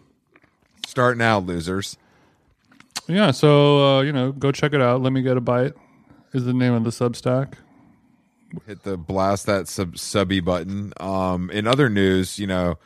Start 0.85 1.17
now, 1.17 1.39
losers. 1.39 1.97
Yeah, 3.07 3.31
so 3.31 3.97
uh, 3.97 4.01
you 4.03 4.11
know, 4.11 4.31
go 4.31 4.51
check 4.51 4.73
it 4.73 4.81
out. 4.81 5.01
Let 5.01 5.13
me 5.13 5.21
get 5.23 5.35
a 5.37 5.41
bite 5.41 5.73
is 6.33 6.45
the 6.45 6.53
name 6.53 6.73
of 6.73 6.83
the 6.83 6.91
Substack. 6.91 7.53
hit 8.67 8.83
the 8.83 8.97
blast 8.97 9.47
that 9.47 9.67
sub 9.67 9.97
subby 9.97 10.41
button. 10.41 10.93
Um, 10.99 11.49
in 11.49 11.65
other 11.65 11.89
news, 11.89 12.37
you 12.37 12.45
know, 12.45 12.77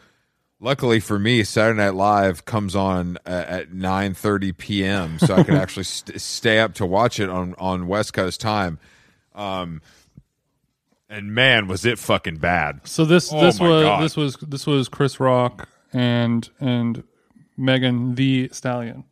luckily 0.64 1.00
for 1.00 1.20
me, 1.20 1.44
Saturday 1.44 1.78
Night 1.78 1.94
Live 1.94 2.46
comes 2.46 2.76
on 2.76 3.18
at, 3.26 3.48
at 3.48 3.74
nine 3.74 4.14
thirty 4.16 4.52
p.m., 4.52 5.20
so 5.20 5.36
I 5.36 5.44
could 5.44 5.54
actually 5.64 5.84
st- 5.84 6.20
stay 6.20 6.60
up 6.60 6.74
to 6.76 6.86
watch 6.86 7.20
it 7.20 7.30
on 7.30 7.54
on 7.60 7.88
West 7.88 8.14
Coast 8.14 8.42
time. 8.42 8.80
Um, 9.36 9.82
and 11.10 11.36
man, 11.36 11.68
was 11.68 11.86
it 11.86 12.00
fucking 12.00 12.38
bad. 12.38 12.82
So 12.86 13.06
this 13.06 13.32
Oh 13.32 13.40
this 13.42 13.60
was 13.60 13.84
God. 13.84 14.04
this 14.04 14.18
was 14.18 14.38
this 14.38 14.66
was 14.66 14.90
Chris 14.90 15.20
Rock 15.20 15.68
and 15.92 16.50
and 16.60 17.04
Megan 17.58 18.16
Thee 18.16 18.50
Stallion. 18.52 19.04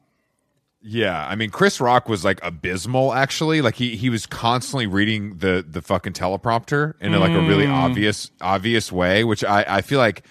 Yeah, 0.84 1.28
I 1.28 1.36
mean, 1.36 1.52
Chris 1.52 1.80
Rock 1.80 2.10
was 2.10 2.26
like 2.26 2.40
abysmal. 2.42 3.14
Actually, 3.14 3.62
like 3.62 3.76
he 3.76 3.96
he 3.96 4.10
was 4.10 4.26
constantly 4.26 4.88
reading 4.88 5.38
the 5.38 5.64
the 5.68 5.82
fucking 5.84 6.14
teleprompter 6.14 6.96
in 7.00 7.12
like 7.20 7.34
a 7.34 7.42
really 7.42 7.68
obvious 7.68 8.32
obvious 8.42 8.92
way, 8.92 9.24
which 9.24 9.44
I 9.44 9.64
I 9.68 9.82
feel 9.82 10.00
like 10.00 10.26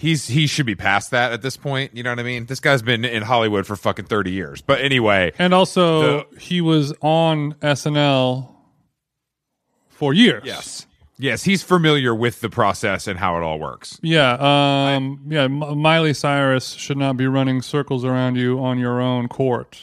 he's 0.00 0.26
he 0.28 0.46
should 0.46 0.66
be 0.66 0.74
past 0.74 1.10
that 1.12 1.32
at 1.32 1.42
this 1.42 1.56
point. 1.56 1.94
You 1.96 2.02
know 2.02 2.10
what 2.10 2.18
I 2.18 2.22
mean? 2.24 2.46
This 2.46 2.58
guy's 2.60 2.82
been 2.82 3.04
in 3.04 3.22
Hollywood 3.22 3.66
for 3.66 3.76
fucking 3.76 4.06
thirty 4.06 4.32
years. 4.32 4.60
But 4.62 4.80
anyway, 4.80 5.32
And 5.38 5.52
also, 5.54 6.24
he 6.38 6.60
was 6.60 6.92
on 7.02 7.54
SNL 7.60 8.48
for 9.88 10.14
years. 10.14 10.42
yes, 10.44 10.86
yes, 11.18 11.44
he's 11.44 11.62
familiar 11.62 12.14
with 12.14 12.40
the 12.40 12.48
process 12.48 13.06
and 13.06 13.18
how 13.18 13.36
it 13.36 13.42
all 13.42 13.58
works. 13.58 13.98
Yeah. 14.02 14.32
Um, 14.94 15.20
yeah. 15.28 15.46
Miley 15.48 16.14
Cyrus 16.14 16.70
should 16.70 16.96
not 16.96 17.16
be 17.16 17.26
running 17.26 17.60
circles 17.62 18.04
around 18.04 18.36
you 18.36 18.58
on 18.58 18.78
your 18.78 19.00
own 19.00 19.28
court. 19.28 19.82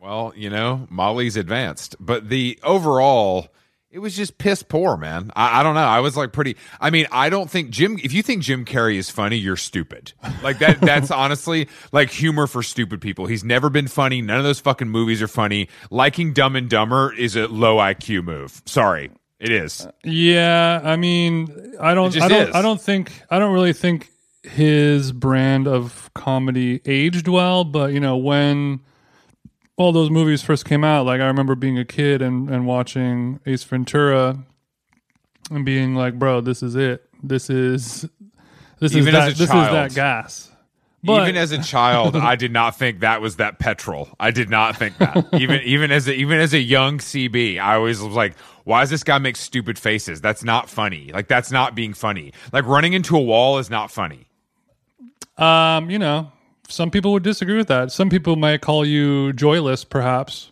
Well, 0.00 0.32
you 0.36 0.48
know, 0.50 0.86
Molly's 0.88 1.36
advanced, 1.36 1.96
but 1.98 2.28
the 2.28 2.58
overall, 2.62 3.48
it 3.96 4.00
was 4.00 4.14
just 4.14 4.36
piss 4.36 4.62
poor, 4.62 4.98
man. 4.98 5.30
I, 5.34 5.60
I 5.60 5.62
don't 5.62 5.74
know. 5.74 5.80
I 5.80 6.00
was 6.00 6.18
like 6.18 6.30
pretty. 6.30 6.58
I 6.82 6.90
mean, 6.90 7.06
I 7.10 7.30
don't 7.30 7.50
think 7.50 7.70
Jim. 7.70 7.98
If 8.04 8.12
you 8.12 8.22
think 8.22 8.42
Jim 8.42 8.66
Carrey 8.66 8.96
is 8.96 9.08
funny, 9.08 9.36
you're 9.36 9.56
stupid. 9.56 10.12
Like 10.42 10.58
that. 10.58 10.82
that's 10.82 11.10
honestly 11.10 11.70
like 11.92 12.10
humor 12.10 12.46
for 12.46 12.62
stupid 12.62 13.00
people. 13.00 13.24
He's 13.24 13.42
never 13.42 13.70
been 13.70 13.88
funny. 13.88 14.20
None 14.20 14.36
of 14.36 14.44
those 14.44 14.60
fucking 14.60 14.90
movies 14.90 15.22
are 15.22 15.28
funny. 15.28 15.70
Liking 15.90 16.34
Dumb 16.34 16.56
and 16.56 16.68
Dumber 16.68 17.14
is 17.14 17.36
a 17.36 17.46
low 17.46 17.78
IQ 17.78 18.24
move. 18.24 18.60
Sorry, 18.66 19.10
it 19.40 19.50
is. 19.50 19.86
Uh, 19.86 19.92
yeah. 20.04 20.82
I 20.84 20.96
mean, 20.96 21.74
I 21.80 21.94
don't. 21.94 22.14
I 22.20 22.28
don't. 22.28 22.48
is. 22.50 22.54
I 22.54 22.60
don't 22.60 22.80
think. 22.80 23.10
I 23.30 23.38
don't 23.38 23.54
really 23.54 23.72
think 23.72 24.10
his 24.42 25.10
brand 25.10 25.66
of 25.66 26.10
comedy 26.12 26.82
aged 26.84 27.28
well. 27.28 27.64
But 27.64 27.94
you 27.94 28.00
know, 28.00 28.18
when 28.18 28.80
all 29.76 29.92
those 29.92 30.10
movies 30.10 30.42
first 30.42 30.64
came 30.64 30.84
out, 30.84 31.06
like 31.06 31.20
I 31.20 31.26
remember 31.26 31.54
being 31.54 31.78
a 31.78 31.84
kid 31.84 32.22
and 32.22 32.48
and 32.50 32.66
watching 32.66 33.40
Ace 33.46 33.64
Ventura, 33.64 34.38
and 35.50 35.64
being 35.64 35.94
like, 35.94 36.18
"Bro, 36.18 36.42
this 36.42 36.62
is 36.62 36.74
it. 36.74 37.08
This 37.22 37.50
is." 37.50 38.08
This 38.78 38.92
Even 38.94 39.08
is 39.08 39.14
as 39.14 39.38
that. 39.38 39.38
this 39.38 39.48
is 39.48 39.48
that 39.48 39.94
gas. 39.94 40.50
But, 41.02 41.22
even 41.22 41.36
as 41.36 41.52
a 41.52 41.62
child, 41.62 42.16
I 42.16 42.36
did 42.36 42.52
not 42.52 42.76
think 42.76 43.00
that 43.00 43.20
was 43.22 43.36
that 43.36 43.58
petrol. 43.58 44.08
I 44.18 44.32
did 44.32 44.50
not 44.50 44.76
think 44.76 44.98
that. 44.98 45.26
even 45.40 45.62
even 45.62 45.90
as 45.90 46.08
a 46.08 46.14
even 46.14 46.40
as 46.40 46.52
a 46.52 46.58
young 46.58 46.98
CB, 46.98 47.58
I 47.58 47.76
always 47.76 48.00
was 48.00 48.14
like, 48.14 48.36
why 48.64 48.80
does 48.80 48.90
this 48.90 49.04
guy 49.04 49.18
make 49.18 49.36
stupid 49.36 49.78
faces? 49.78 50.20
That's 50.20 50.42
not 50.42 50.68
funny. 50.68 51.10
Like 51.12 51.28
that's 51.28 51.50
not 51.52 51.74
being 51.74 51.94
funny. 51.94 52.32
Like 52.52 52.66
running 52.66 52.92
into 52.92 53.16
a 53.16 53.20
wall 53.20 53.58
is 53.58 53.70
not 53.70 53.90
funny. 53.90 54.26
Um, 55.38 55.90
you 55.90 55.98
know, 55.98 56.32
some 56.68 56.90
people 56.90 57.12
would 57.12 57.22
disagree 57.22 57.56
with 57.56 57.68
that. 57.68 57.92
Some 57.92 58.10
people 58.10 58.36
might 58.36 58.60
call 58.60 58.84
you 58.84 59.32
joyless, 59.32 59.84
perhaps. 59.84 60.50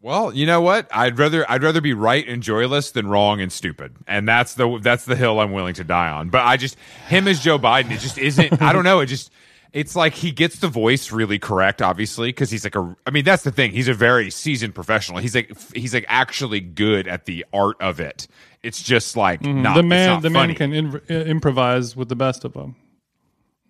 Well, 0.00 0.34
you 0.34 0.46
know 0.46 0.60
what? 0.60 0.88
I'd 0.92 1.16
rather 1.18 1.48
I'd 1.50 1.62
rather 1.62 1.80
be 1.80 1.94
right 1.94 2.26
and 2.26 2.42
joyless 2.42 2.90
than 2.90 3.06
wrong 3.06 3.40
and 3.40 3.52
stupid. 3.52 3.94
And 4.08 4.26
that's 4.26 4.54
the 4.54 4.78
that's 4.82 5.04
the 5.04 5.14
hill 5.14 5.38
I'm 5.38 5.52
willing 5.52 5.74
to 5.74 5.84
die 5.84 6.08
on. 6.10 6.28
But 6.28 6.40
I 6.40 6.56
just 6.56 6.76
him 7.08 7.28
as 7.28 7.38
Joe 7.40 7.56
Biden, 7.58 7.92
it 7.92 8.00
just 8.00 8.18
isn't 8.18 8.60
I 8.60 8.72
don't 8.72 8.82
know, 8.84 8.98
it 9.00 9.06
just 9.06 9.30
it's 9.72 9.94
like 9.94 10.14
he 10.14 10.32
gets 10.32 10.58
the 10.58 10.66
voice 10.68 11.12
really 11.12 11.38
correct 11.38 11.80
obviously 11.80 12.28
because 12.28 12.50
he's 12.50 12.64
like 12.64 12.74
a 12.74 12.96
I 13.06 13.10
mean 13.10 13.24
that's 13.24 13.44
the 13.44 13.52
thing. 13.52 13.70
He's 13.70 13.86
a 13.86 13.94
very 13.94 14.28
seasoned 14.30 14.74
professional. 14.74 15.18
He's 15.20 15.36
like 15.36 15.56
he's 15.72 15.94
like 15.94 16.04
actually 16.08 16.58
good 16.60 17.06
at 17.06 17.26
the 17.26 17.46
art 17.52 17.76
of 17.80 18.00
it. 18.00 18.26
It's 18.64 18.82
just 18.82 19.16
like 19.16 19.42
not 19.42 19.52
Mm-hmm. 19.52 19.76
the 19.76 19.82
man, 19.84 20.08
not 20.08 20.22
the 20.22 20.30
funny. 20.30 20.46
man 20.48 20.56
can 20.56 20.72
in, 20.72 20.96
uh, 21.08 21.14
improvise 21.30 21.94
with 21.94 22.08
the 22.08 22.16
best 22.16 22.44
of 22.44 22.54
them, 22.54 22.74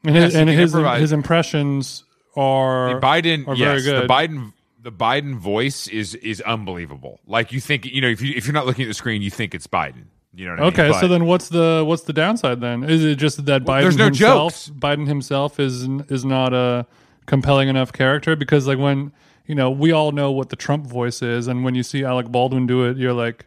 and 0.05 0.17
his, 0.17 0.35
he 0.35 0.41
and 0.41 0.49
his 0.51 0.73
his 0.73 1.13
impressions 1.13 2.05
are 2.37 2.95
the 2.95 3.01
Biden, 3.01 3.47
are 3.47 3.55
yes, 3.55 3.83
very 3.83 3.83
good. 3.83 4.09
the 4.09 4.13
Biden, 4.13 4.53
the 4.81 4.93
Biden 4.93 5.37
voice 5.37 5.87
is 5.89 6.15
is 6.17 6.41
unbelievable. 6.41 7.21
Like 7.27 7.53
you 7.53 7.61
think, 7.61 7.87
you 7.87 8.01
know, 8.01 8.09
if 8.09 8.21
you 8.21 8.35
if 8.37 8.47
you're 8.47 8.55
not 8.55 8.67
looking 8.67 8.85
at 8.85 8.89
the 8.89 8.95
screen, 8.95 9.23
you 9.23 9.31
think 9.31 9.55
it's 9.55 9.67
Biden. 9.67 10.05
You 10.35 10.47
know 10.47 10.53
what 10.53 10.61
I 10.61 10.63
mean? 10.65 10.73
Okay, 10.73 10.89
But- 10.91 11.01
so 11.01 11.09
then 11.09 11.27
what's 11.27 11.49
the 11.51 11.85
what's 11.87 12.03
the 12.03 12.13
downside 12.13 12.61
then? 12.61 12.85
Is 12.85 13.05
it 13.05 13.17
just 13.17 13.45
that 13.45 13.65
Biden 13.65 13.83
there's 13.83 13.97
no 13.99 14.07
himself, 14.07 14.53
jokes. 14.53 14.71
Biden 14.71 15.07
himself 15.07 15.61
is 15.61 15.83
is 16.09 16.25
not 16.25 16.53
a 16.55 16.87
compelling 17.27 17.69
enough 17.69 17.93
character 17.93 18.35
because 18.35 18.67
like 18.67 18.79
when 18.79 19.13
you 19.47 19.55
know 19.55 19.71
we 19.71 19.93
all 19.93 20.11
know 20.13 20.33
what 20.33 20.49
the 20.49 20.57
Trump 20.57 20.87
voice 20.87 21.21
is, 21.23 21.49
and 21.49 21.65
when 21.65 21.75
you 21.75 21.83
see 21.83 22.03
Alec 22.03 22.29
Baldwin 22.29 22.67
do 22.67 22.85
it, 22.85 22.97
you're 22.97 23.13
like. 23.13 23.47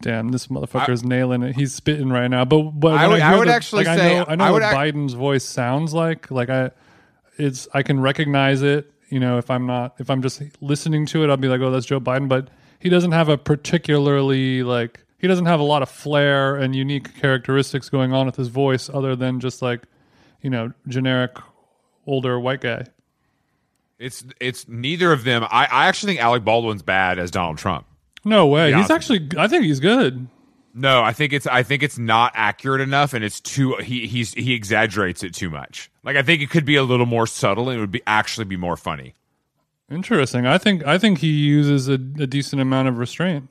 Damn, 0.00 0.28
this 0.28 0.46
motherfucker 0.46 0.90
is 0.90 1.02
nailing 1.04 1.42
it. 1.42 1.56
He's 1.56 1.74
spitting 1.74 2.08
right 2.10 2.28
now. 2.28 2.44
But 2.44 2.70
but 2.78 2.94
I 2.94 3.06
would- 3.08 3.20
I 3.20 3.28
hear 3.30 3.38
would 3.38 3.48
the- 3.48 3.52
actually 3.54 3.84
like, 3.84 3.98
say- 3.98 4.16
I 4.16 4.18
know, 4.18 4.24
I 4.28 4.34
know 4.36 4.44
I 4.44 4.50
what 4.52 4.62
ac- 4.62 4.74
Biden's 4.76 5.12
voice 5.14 5.44
sounds 5.44 5.92
like. 5.92 6.30
Like 6.30 6.48
I, 6.50 6.70
it's 7.36 7.66
I 7.74 7.82
can 7.82 8.00
recognize 8.00 8.62
it. 8.62 8.92
You 9.08 9.18
know, 9.20 9.38
if 9.38 9.50
I'm 9.50 9.66
not 9.66 9.94
if 9.98 10.08
I'm 10.10 10.22
just 10.22 10.40
listening 10.60 11.06
to 11.06 11.24
it, 11.24 11.30
I'll 11.30 11.36
be 11.36 11.48
like, 11.48 11.60
oh, 11.60 11.70
that's 11.70 11.86
Joe 11.86 11.98
Biden. 12.00 12.28
But 12.28 12.48
he 12.78 12.88
doesn't 12.88 13.12
have 13.12 13.28
a 13.28 13.36
particularly 13.38 14.62
like 14.62 15.04
he 15.18 15.26
doesn't 15.26 15.46
have 15.46 15.58
a 15.58 15.64
lot 15.64 15.82
of 15.82 15.88
flair 15.88 16.54
and 16.56 16.76
unique 16.76 17.16
characteristics 17.20 17.88
going 17.88 18.12
on 18.12 18.26
with 18.26 18.36
his 18.36 18.48
voice, 18.48 18.88
other 18.88 19.16
than 19.16 19.40
just 19.40 19.62
like 19.62 19.82
you 20.42 20.50
know 20.50 20.72
generic 20.86 21.36
older 22.06 22.38
white 22.38 22.60
guy. 22.60 22.84
It's 23.98 24.24
it's 24.40 24.68
neither 24.68 25.10
of 25.12 25.24
them. 25.24 25.42
I, 25.44 25.66
I 25.66 25.86
actually 25.88 26.12
think 26.12 26.22
Alec 26.22 26.44
Baldwin's 26.44 26.82
bad 26.82 27.18
as 27.18 27.32
Donald 27.32 27.58
Trump. 27.58 27.84
No 28.28 28.46
way. 28.46 28.72
He's 28.72 28.90
actually. 28.90 29.28
I 29.36 29.48
think 29.48 29.64
he's 29.64 29.80
good. 29.80 30.28
No, 30.74 31.02
I 31.02 31.12
think 31.12 31.32
it's 31.32 31.46
I 31.46 31.62
think 31.62 31.82
it's 31.82 31.98
not 31.98 32.32
accurate 32.34 32.80
enough, 32.80 33.14
and 33.14 33.24
it's 33.24 33.40
too 33.40 33.74
he 33.76 34.06
he's 34.06 34.34
he 34.34 34.54
exaggerates 34.54 35.22
it 35.22 35.34
too 35.34 35.50
much. 35.50 35.90
Like 36.04 36.16
I 36.16 36.22
think 36.22 36.42
it 36.42 36.50
could 36.50 36.64
be 36.64 36.76
a 36.76 36.82
little 36.82 37.06
more 37.06 37.26
subtle, 37.26 37.68
and 37.68 37.78
it 37.78 37.80
would 37.80 37.90
be 37.90 38.02
actually 38.06 38.44
be 38.44 38.56
more 38.56 38.76
funny. 38.76 39.14
Interesting. 39.90 40.46
I 40.46 40.58
think. 40.58 40.86
I 40.86 40.98
think 40.98 41.18
he 41.18 41.28
uses 41.30 41.88
a, 41.88 41.94
a 41.94 42.26
decent 42.26 42.60
amount 42.60 42.88
of 42.88 42.98
restraint. 42.98 43.50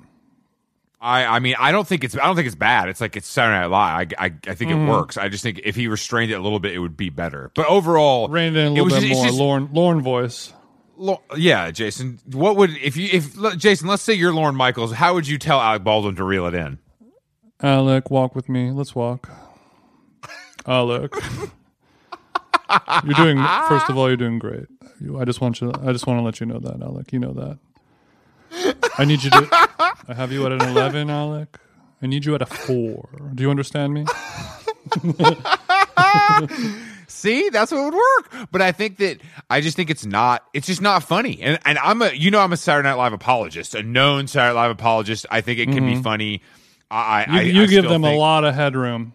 I 1.01 1.25
I 1.25 1.39
mean 1.39 1.55
I 1.60 1.72
don't 1.72 1.88
think 1.88 2.03
it's 2.03 2.15
I 2.15 2.25
don't 2.25 2.36
think 2.36 2.46
it's 2.48 2.55
bad. 2.55 2.89
It's 2.89 3.01
like 3.01 3.15
it's 3.17 3.27
Saturday 3.27 3.60
Night 3.60 3.65
Live. 3.67 4.13
I 4.19 4.25
I, 4.25 4.34
I 4.48 4.53
think 4.55 4.72
Mm-hmm. 4.72 4.88
it 4.88 4.91
works. 4.91 5.17
I 5.17 5.27
just 5.29 5.43
think 5.43 5.62
if 5.63 5.75
he 5.75 5.88
restrained 5.88 6.31
it 6.31 6.36
a 6.36 6.41
little 6.41 6.60
bit, 6.60 6.74
it 6.74 6.79
would 6.79 6.96
be 6.98 7.10
better. 7.10 7.51
But 7.55 7.65
overall, 7.67 8.27
Reined 8.29 8.55
in 8.57 8.67
a 8.67 8.69
little 8.69 8.86
bit 8.89 9.01
just- 9.01 9.13
more. 9.13 9.25
just- 9.25 9.38
Lorne. 9.38 9.69
Lorne 9.74 10.01
voice. 10.01 10.53
Yeah, 11.36 11.72
Jason. 11.72 12.20
What 12.32 12.56
would 12.56 12.72
if 12.77 12.98
you 12.98 13.10
if 13.12 13.58
Jason? 13.58 13.88
Let's 13.88 14.04
say 14.04 14.13
you're 14.13 14.34
Lorne 14.34 14.56
Michaels. 14.56 14.94
How 14.94 15.13
would 15.13 15.27
you 15.27 15.38
tell 15.38 15.60
Alec 15.60 15.84
Baldwin 15.84 16.16
to 16.16 16.24
reel 16.24 16.46
it 16.48 16.54
in? 16.54 16.80
Alec, 17.62 18.10
walk 18.12 18.36
with 18.36 18.50
me. 18.50 18.72
Let's 18.72 18.96
walk. 18.96 19.30
Alec, 20.66 21.13
you're 23.04 23.13
doing. 23.16 23.38
First 23.68 23.89
of 23.89 23.98
all, 23.98 24.08
you're 24.08 24.18
doing 24.18 24.39
great. 24.39 24.66
I 25.18 25.25
just 25.25 25.42
want 25.42 25.62
you. 25.62 25.72
I 25.84 25.92
just 25.92 26.08
want 26.08 26.20
to 26.20 26.24
let 26.24 26.39
you 26.39 26.46
know 26.46 26.60
that, 26.60 26.82
Alec. 26.82 27.13
You 27.13 27.20
know 27.20 27.34
that. 27.34 27.60
I 28.98 29.06
need 29.06 29.24
you 29.24 29.30
to. 29.30 29.48
I 30.08 30.13
have 30.13 30.32
you 30.32 30.46
at 30.46 30.51
an 30.51 30.62
eleven, 30.62 31.10
Alec. 31.10 31.60
I 32.01 32.08
need 32.08 32.25
you 32.25 32.36
at 32.36 32.42
a 32.42 32.46
four. 32.46 33.10
Do 33.34 33.44
you 33.44 33.50
understand 33.50 33.94
me? 33.94 34.06
See, 37.17 37.50
that's 37.50 37.71
what 37.71 37.83
would 37.83 37.95
work. 37.95 38.50
But 38.51 38.62
I 38.62 38.71
think 38.71 38.97
that 38.97 39.19
I 39.50 39.59
just 39.62 39.75
think 39.75 39.89
it's 39.89 40.05
not. 40.05 40.43
It's 40.53 40.67
just 40.67 40.81
not 40.81 41.03
funny. 41.03 41.41
And 41.41 41.59
and 41.65 41.79
I'm 41.79 42.01
a 42.03 42.12
you 42.12 42.29
know 42.29 42.39
I'm 42.39 42.53
a 42.53 42.57
Saturday 42.57 42.88
Night 42.88 42.95
Live 42.95 43.13
apologist, 43.13 43.74
a 43.74 43.81
known 43.81 44.27
Saturday 44.27 44.53
Night 44.53 44.62
Live 44.62 44.71
apologist. 44.71 45.25
I 45.31 45.41
think 45.41 45.59
it 45.59 45.71
can 45.71 45.86
be 45.86 46.01
funny. 46.01 46.41
I 46.91 47.24
Mm-hmm. 47.24 47.33
You, 47.33 47.39
I, 47.39 47.43
you 47.43 47.63
I 47.63 47.65
give 47.65 47.89
them 47.89 48.03
a 48.03 48.15
lot 48.15 48.45
of 48.45 48.53
headroom. 48.53 49.13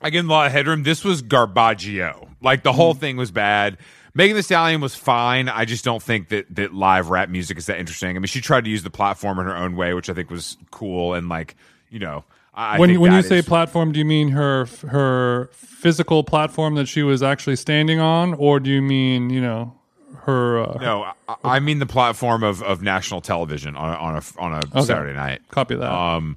I 0.00 0.10
give 0.10 0.24
them 0.24 0.30
a 0.30 0.34
lot 0.34 0.46
of 0.46 0.52
headroom. 0.52 0.82
This 0.82 1.04
was 1.04 1.22
garbaggio. 1.22 2.28
Like 2.42 2.62
the 2.62 2.72
whole 2.72 2.92
thing 2.92 3.16
was 3.16 3.30
bad. 3.30 3.78
Megan 4.14 4.34
Thee 4.34 4.42
Stallion 4.42 4.80
was 4.80 4.94
fine. 4.94 5.48
I 5.48 5.64
just 5.64 5.84
don't 5.84 6.02
think 6.02 6.30
that 6.30 6.52
that 6.56 6.74
live 6.74 7.10
rap 7.10 7.28
music 7.28 7.56
is 7.56 7.66
that 7.66 7.78
interesting. 7.78 8.16
I 8.16 8.18
mean, 8.18 8.26
she 8.26 8.40
tried 8.40 8.64
to 8.64 8.70
use 8.70 8.82
the 8.82 8.90
platform 8.90 9.38
in 9.38 9.46
her 9.46 9.56
own 9.56 9.76
way, 9.76 9.94
which 9.94 10.10
I 10.10 10.14
think 10.14 10.30
was 10.30 10.56
cool 10.70 11.14
and 11.14 11.28
like 11.28 11.54
you 11.88 11.98
know. 11.98 12.24
I 12.56 12.76
I 12.76 12.78
when 12.78 12.88
think 12.90 13.00
when 13.00 13.12
you 13.12 13.22
say 13.22 13.38
is- 13.38 13.46
platform, 13.46 13.92
do 13.92 13.98
you 13.98 14.04
mean 14.04 14.28
her 14.30 14.66
her 14.88 15.50
physical 15.52 16.24
platform 16.24 16.74
that 16.76 16.86
she 16.88 17.02
was 17.02 17.22
actually 17.22 17.56
standing 17.56 18.00
on, 18.00 18.34
or 18.34 18.58
do 18.60 18.70
you 18.70 18.80
mean 18.82 19.30
you 19.30 19.40
know 19.40 19.74
her? 20.22 20.60
Uh, 20.60 20.78
no, 20.80 21.02
I, 21.28 21.34
I 21.44 21.60
mean 21.60 21.78
the 21.78 21.86
platform 21.86 22.42
of, 22.42 22.62
of 22.62 22.82
national 22.82 23.20
television 23.20 23.76
on 23.76 23.90
a, 23.90 23.96
on 23.98 24.16
a 24.16 24.62
on 24.62 24.68
a 24.72 24.82
Saturday 24.82 25.12
night. 25.14 25.42
Copy 25.50 25.74
that. 25.76 25.92
Um, 25.92 26.36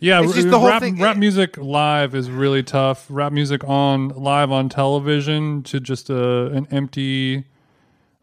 yeah, 0.00 0.20
it's 0.20 0.30
r- 0.30 0.34
just 0.34 0.50
the 0.50 0.58
whole 0.58 0.68
rap, 0.68 0.82
thing- 0.82 1.00
rap 1.00 1.16
music 1.16 1.56
live 1.56 2.14
is 2.16 2.28
really 2.28 2.64
tough. 2.64 3.06
Rap 3.08 3.32
music 3.32 3.62
on 3.68 4.08
live 4.08 4.50
on 4.50 4.68
television 4.68 5.62
to 5.62 5.78
just 5.78 6.10
a, 6.10 6.46
an 6.46 6.66
empty 6.72 7.44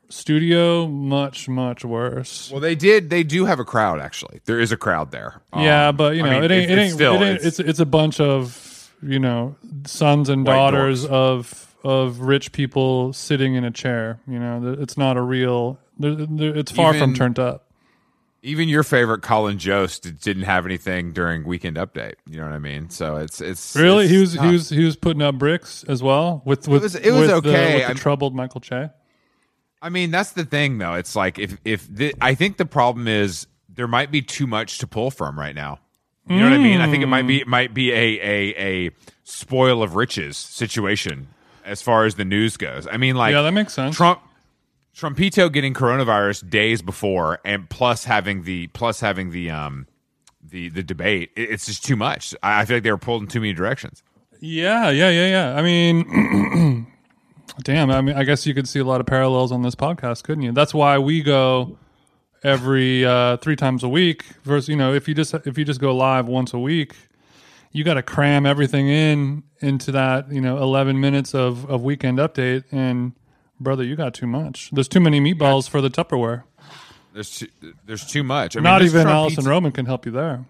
studio, 0.09 0.87
much 0.87 1.47
much 1.47 1.85
worse. 1.85 2.49
well, 2.51 2.59
they 2.61 2.75
did. 2.75 3.09
They 3.09 3.23
do 3.23 3.45
have 3.45 3.59
a 3.59 3.65
crowd. 3.65 3.99
Actually, 3.99 4.41
there 4.45 4.59
is 4.59 4.71
a 4.71 4.77
crowd 4.77 5.11
there. 5.11 5.41
Um, 5.53 5.63
yeah, 5.63 5.91
but 5.91 6.15
you 6.15 6.23
I 6.23 6.29
know, 6.29 6.35
mean, 6.41 6.43
it 6.43 6.51
ain't. 6.51 6.63
it's- 6.71 6.77
It 6.77 6.81
ain't. 6.81 6.93
still, 6.93 7.13
it 7.15 7.17
ain't 7.25 7.35
it's- 7.37 7.59
it's, 7.59 7.69
it's 7.69 7.79
a 7.79 7.85
bunch 7.85 8.19
of 8.19 8.91
you 9.01 9.19
know 9.19 9.55
sons 9.85 10.29
and 10.29 10.45
daughters 10.45 11.05
dorks. 11.05 11.09
of 11.09 11.75
of 11.83 12.19
rich 12.19 12.51
people 12.51 13.13
sitting 13.13 13.53
in 13.55 13.63
a 13.63 13.71
chair. 13.71 14.19
You 14.27 14.39
know, 14.39 14.75
it's 14.79 14.97
not 14.97 15.15
a 15.17 15.21
real. 15.21 15.79
It's 16.01 16.71
far 16.71 16.93
from 16.93 17.13
turned 17.13 17.39
up. 17.39 17.65
even 18.41 18.69
your 18.69 18.83
favorite 18.83 19.21
Colin 19.21 19.57
Jost 19.59 20.19
didn't 20.21 20.43
have 20.43 20.65
anything 20.65 21.11
during 21.11 21.43
Weekend 21.45 21.75
Update. 21.77 22.15
You 22.25 22.37
know 22.37 22.43
what 22.45 22.53
I 22.53 22.59
mean? 22.59 22.89
So 22.89 23.17
it's 23.17 23.41
it's 23.41 23.75
Really, 23.75 24.05
it's 24.05 24.11
he 24.13 24.17
was 24.19 24.35
tough. 24.35 24.45
he 24.45 24.51
was 24.51 24.69
he 24.69 24.83
was 24.85 24.95
putting 24.95 25.21
up 25.21 25.35
bricks 25.35 25.83
as 25.89 26.01
well 26.01 26.41
with 26.45 26.67
with 26.67 26.83
was- 26.83 26.95
it 26.95 27.11
was 27.11 27.19
with 27.21 27.29
the- 27.29 27.35
okay. 27.35 27.75
with 27.79 27.87
the 27.89 27.93
troubled 27.95 28.33
Michael 28.35 28.61
Che. 28.61 28.89
I 29.81 29.89
mean, 29.89 30.12
that's 30.12 30.31
the 30.31 30.45
thing, 30.45 30.77
though. 30.77 30.93
It's 30.95 31.15
like 31.15 31.39
if 31.39 31.57
if 31.63 31.88
the, 31.88 32.13
I 32.19 32.36
think 32.36 32.57
the 32.57 32.65
problem 32.65 33.07
is 33.07 33.48
there 33.69 33.88
might 33.88 34.12
be 34.12 34.21
too 34.21 34.48
much 34.48 34.79
to 34.79 34.88
pull 34.88 35.12
from 35.12 35.39
right 35.39 35.55
now. 35.55 35.79
You 36.27 36.38
know 36.38 36.43
what 36.43 36.53
I 36.53 36.57
mean? 36.59 36.79
I 36.79 36.91
think 36.91 37.01
it 37.01 37.07
might 37.07 37.25
be 37.25 37.41
it 37.41 37.48
might 37.48 37.74
be 37.74 37.91
a 37.91 38.19
a 38.19 38.88
a 38.88 38.91
spoil 39.24 39.81
of 39.81 39.95
riches 39.95 40.38
situation 40.38 41.27
as 41.65 41.81
far 41.81 42.05
as 42.05 42.15
the 42.15 42.25
news 42.25 42.55
goes. 42.55 42.88
I 42.91 42.98
mean, 42.98 43.15
like 43.15 43.31
Yeah, 43.33 43.41
that 43.41 43.51
makes 43.51 43.74
sense. 43.74 43.95
Trump 43.95 44.21
Trumpito 44.95 45.51
getting 45.51 45.74
coronavirus 45.74 46.48
days 46.50 46.83
before, 46.83 47.39
and 47.43 47.67
plus 47.67 48.03
having 48.03 48.43
the 48.43 48.67
plus 48.67 49.00
having 49.00 49.31
the 49.31 49.50
um 49.50 49.88
the 50.43 50.69
the 50.69 50.83
debate. 50.83 51.31
It, 51.36 51.50
it's 51.50 51.65
just 51.65 51.83
too 51.83 51.95
much. 51.95 52.36
I, 52.43 52.62
I 52.62 52.65
feel 52.65 52.77
like 52.77 52.83
they 52.83 52.91
were 52.91 52.98
pulled 52.98 53.24
in 53.24 53.27
too 53.27 53.39
many 53.39 53.53
directions. 53.53 54.03
Yeah, 54.39 54.89
yeah, 54.89 55.09
yeah, 55.09 55.27
yeah. 55.27 55.55
I 55.57 55.63
mean, 55.63 56.86
damn. 57.63 57.91
I 57.91 58.01
mean, 58.01 58.15
I 58.15 58.23
guess 58.23 58.45
you 58.45 58.53
could 58.53 58.67
see 58.67 58.79
a 58.79 58.83
lot 58.83 58.99
of 58.99 59.05
parallels 59.07 59.51
on 59.51 59.61
this 59.61 59.75
podcast, 59.75 60.23
couldn't 60.23 60.43
you? 60.43 60.51
That's 60.51 60.73
why 60.73 60.97
we 60.97 61.21
go 61.21 61.77
every 62.43 63.05
uh, 63.05 63.37
three 63.37 63.55
times 63.55 63.83
a 63.83 63.89
week. 63.89 64.23
Versus, 64.43 64.69
you 64.69 64.75
know, 64.75 64.93
if 64.93 65.07
you 65.07 65.13
just 65.13 65.33
if 65.33 65.57
you 65.57 65.65
just 65.65 65.79
go 65.79 65.95
live 65.95 66.27
once 66.27 66.53
a 66.53 66.59
week, 66.59 66.95
you 67.71 67.83
got 67.83 67.95
to 67.95 68.03
cram 68.03 68.45
everything 68.45 68.87
in 68.89 69.43
into 69.59 69.91
that 69.91 70.31
you 70.31 70.41
know 70.41 70.57
eleven 70.57 70.99
minutes 70.99 71.33
of 71.35 71.69
of 71.69 71.83
weekend 71.83 72.17
update. 72.19 72.63
And 72.71 73.13
brother, 73.59 73.83
you 73.83 73.95
got 73.95 74.13
too 74.13 74.27
much. 74.27 74.69
There's 74.71 74.87
too 74.87 74.99
many 74.99 75.19
meatballs 75.19 75.69
for 75.69 75.81
the 75.81 75.89
Tupperware. 75.89 76.43
There's 77.13 77.39
too, 77.39 77.47
there's 77.85 78.05
too 78.05 78.23
much. 78.23 78.55
I 78.55 78.61
Not 78.61 78.79
this 78.79 78.91
even 78.91 79.03
Trump 79.03 79.15
Alison 79.15 79.35
pizza- 79.37 79.49
Roman 79.49 79.71
can 79.71 79.85
help 79.85 80.05
you 80.05 80.11
there. 80.11 80.45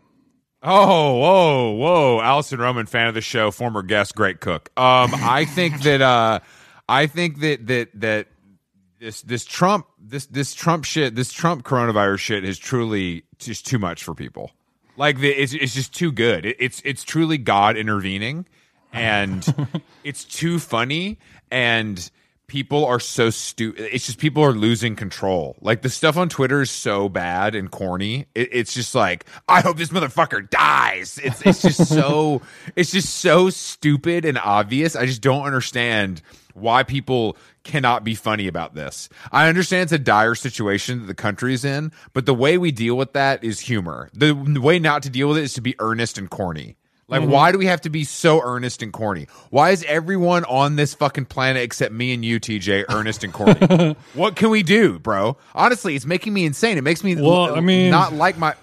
Oh, 0.61 1.15
whoa, 1.15 1.71
whoa! 1.71 2.21
Alison 2.21 2.59
Roman, 2.59 2.85
fan 2.85 3.07
of 3.07 3.13
the 3.13 3.21
show, 3.21 3.49
former 3.49 3.81
guest, 3.81 4.13
great 4.13 4.41
cook. 4.41 4.69
Um, 4.75 5.12
I 5.15 5.45
think 5.45 5.83
that 5.83 6.01
uh, 6.01 6.39
I 6.89 7.06
think 7.06 7.39
that 7.39 7.67
that 7.67 7.89
that 7.93 8.28
this 8.99 9.21
this 9.21 9.45
Trump 9.45 9.86
this 9.99 10.25
this 10.25 10.54
Trump 10.56 10.86
shit 10.86 11.15
this 11.15 11.32
Trump 11.32 11.63
coronavirus 11.63 12.17
shit 12.17 12.43
is 12.43 12.58
truly 12.58 13.23
just 13.38 13.65
too 13.67 13.78
much 13.78 14.04
for 14.04 14.15
people. 14.15 14.52
Like 14.97 15.19
the, 15.19 15.30
it's 15.30 15.54
it's 15.54 15.75
just 15.75 15.93
too 15.93 16.12
good. 16.12 16.45
It, 16.45 16.58
it's 16.60 16.82
it's 16.84 17.04
truly 17.04 17.38
God 17.38 17.78
intervening, 17.78 18.47
and 18.91 19.45
it's 20.04 20.25
too 20.25 20.60
funny 20.60 21.19
and. 21.49 22.10
People 22.49 22.85
are 22.85 22.99
so 22.99 23.29
stupid. 23.29 23.89
It's 23.91 24.07
just 24.07 24.17
people 24.17 24.43
are 24.43 24.51
losing 24.51 24.95
control. 24.95 25.55
Like 25.62 25.81
the 25.83 25.89
stuff 25.89 26.17
on 26.17 26.29
Twitter 26.29 26.62
is 26.62 26.71
so 26.71 27.07
bad 27.07 27.55
and 27.55 27.71
corny. 27.71 28.25
It, 28.35 28.49
it's 28.51 28.73
just 28.73 28.95
like, 28.95 29.25
I 29.47 29.62
hope 29.62 29.77
this 29.77 29.89
motherfucker 29.89 30.49
dies. 30.49 31.19
It's 31.23 31.41
it's 31.43 31.62
just 31.62 31.88
so 31.88 32.41
it's 32.75 32.91
just 32.91 33.15
so 33.15 33.49
stupid 33.49 34.25
and 34.25 34.38
obvious. 34.38 34.95
I 34.95 35.05
just 35.05 35.21
don't 35.21 35.45
understand 35.45 36.21
why 36.53 36.83
people 36.83 37.38
cannot 37.63 38.03
be 38.03 38.15
funny 38.15 38.47
about 38.47 38.73
this. 38.73 39.09
I 39.31 39.47
understand 39.47 39.83
it's 39.83 39.91
a 39.91 39.99
dire 39.99 40.35
situation 40.35 40.99
that 41.01 41.05
the 41.05 41.13
country's 41.13 41.63
in, 41.63 41.91
but 42.13 42.25
the 42.25 42.33
way 42.33 42.57
we 42.57 42.71
deal 42.71 42.95
with 42.95 43.13
that 43.13 43.43
is 43.43 43.59
humor. 43.59 44.09
The, 44.13 44.33
the 44.33 44.62
way 44.62 44.79
not 44.79 45.03
to 45.03 45.09
deal 45.09 45.29
with 45.29 45.38
it 45.38 45.43
is 45.43 45.53
to 45.53 45.62
be 45.62 45.75
earnest 45.79 46.17
and 46.17 46.29
corny. 46.29 46.75
Like, 47.10 47.24
mm-hmm. 47.24 47.32
why 47.32 47.52
do 47.52 47.58
we 47.58 47.65
have 47.65 47.82
to 47.82 47.89
be 47.89 48.04
so 48.04 48.39
earnest 48.43 48.84
and 48.84 48.93
corny? 48.93 49.28
Why 49.50 49.72
is 49.72 49.84
everyone 49.88 50.45
on 50.45 50.76
this 50.76 50.93
fucking 50.93 51.26
planet 51.26 51.63
except 51.63 51.91
me 51.91 52.13
and 52.13 52.24
you, 52.24 52.39
TJ, 52.39 52.86
earnest 52.89 53.24
and 53.24 53.34
corny? 53.34 53.95
what 54.13 54.36
can 54.36 54.52
we 54.52 54.62
do, 54.62 55.00
bro? 55.00 55.36
Honestly, 55.56 55.95
it's 55.95 56.06
making 56.06 56.34
me 56.34 56.45
insane. 56.45 56.78
It 56.78 56.84
makes 56.84 57.04
me 57.04 57.15
Well, 57.15 57.50
l- 57.50 57.56
I 57.56 57.62
mean- 57.62 57.89
not 57.89 58.13
like 58.13 58.38
my 58.38 58.54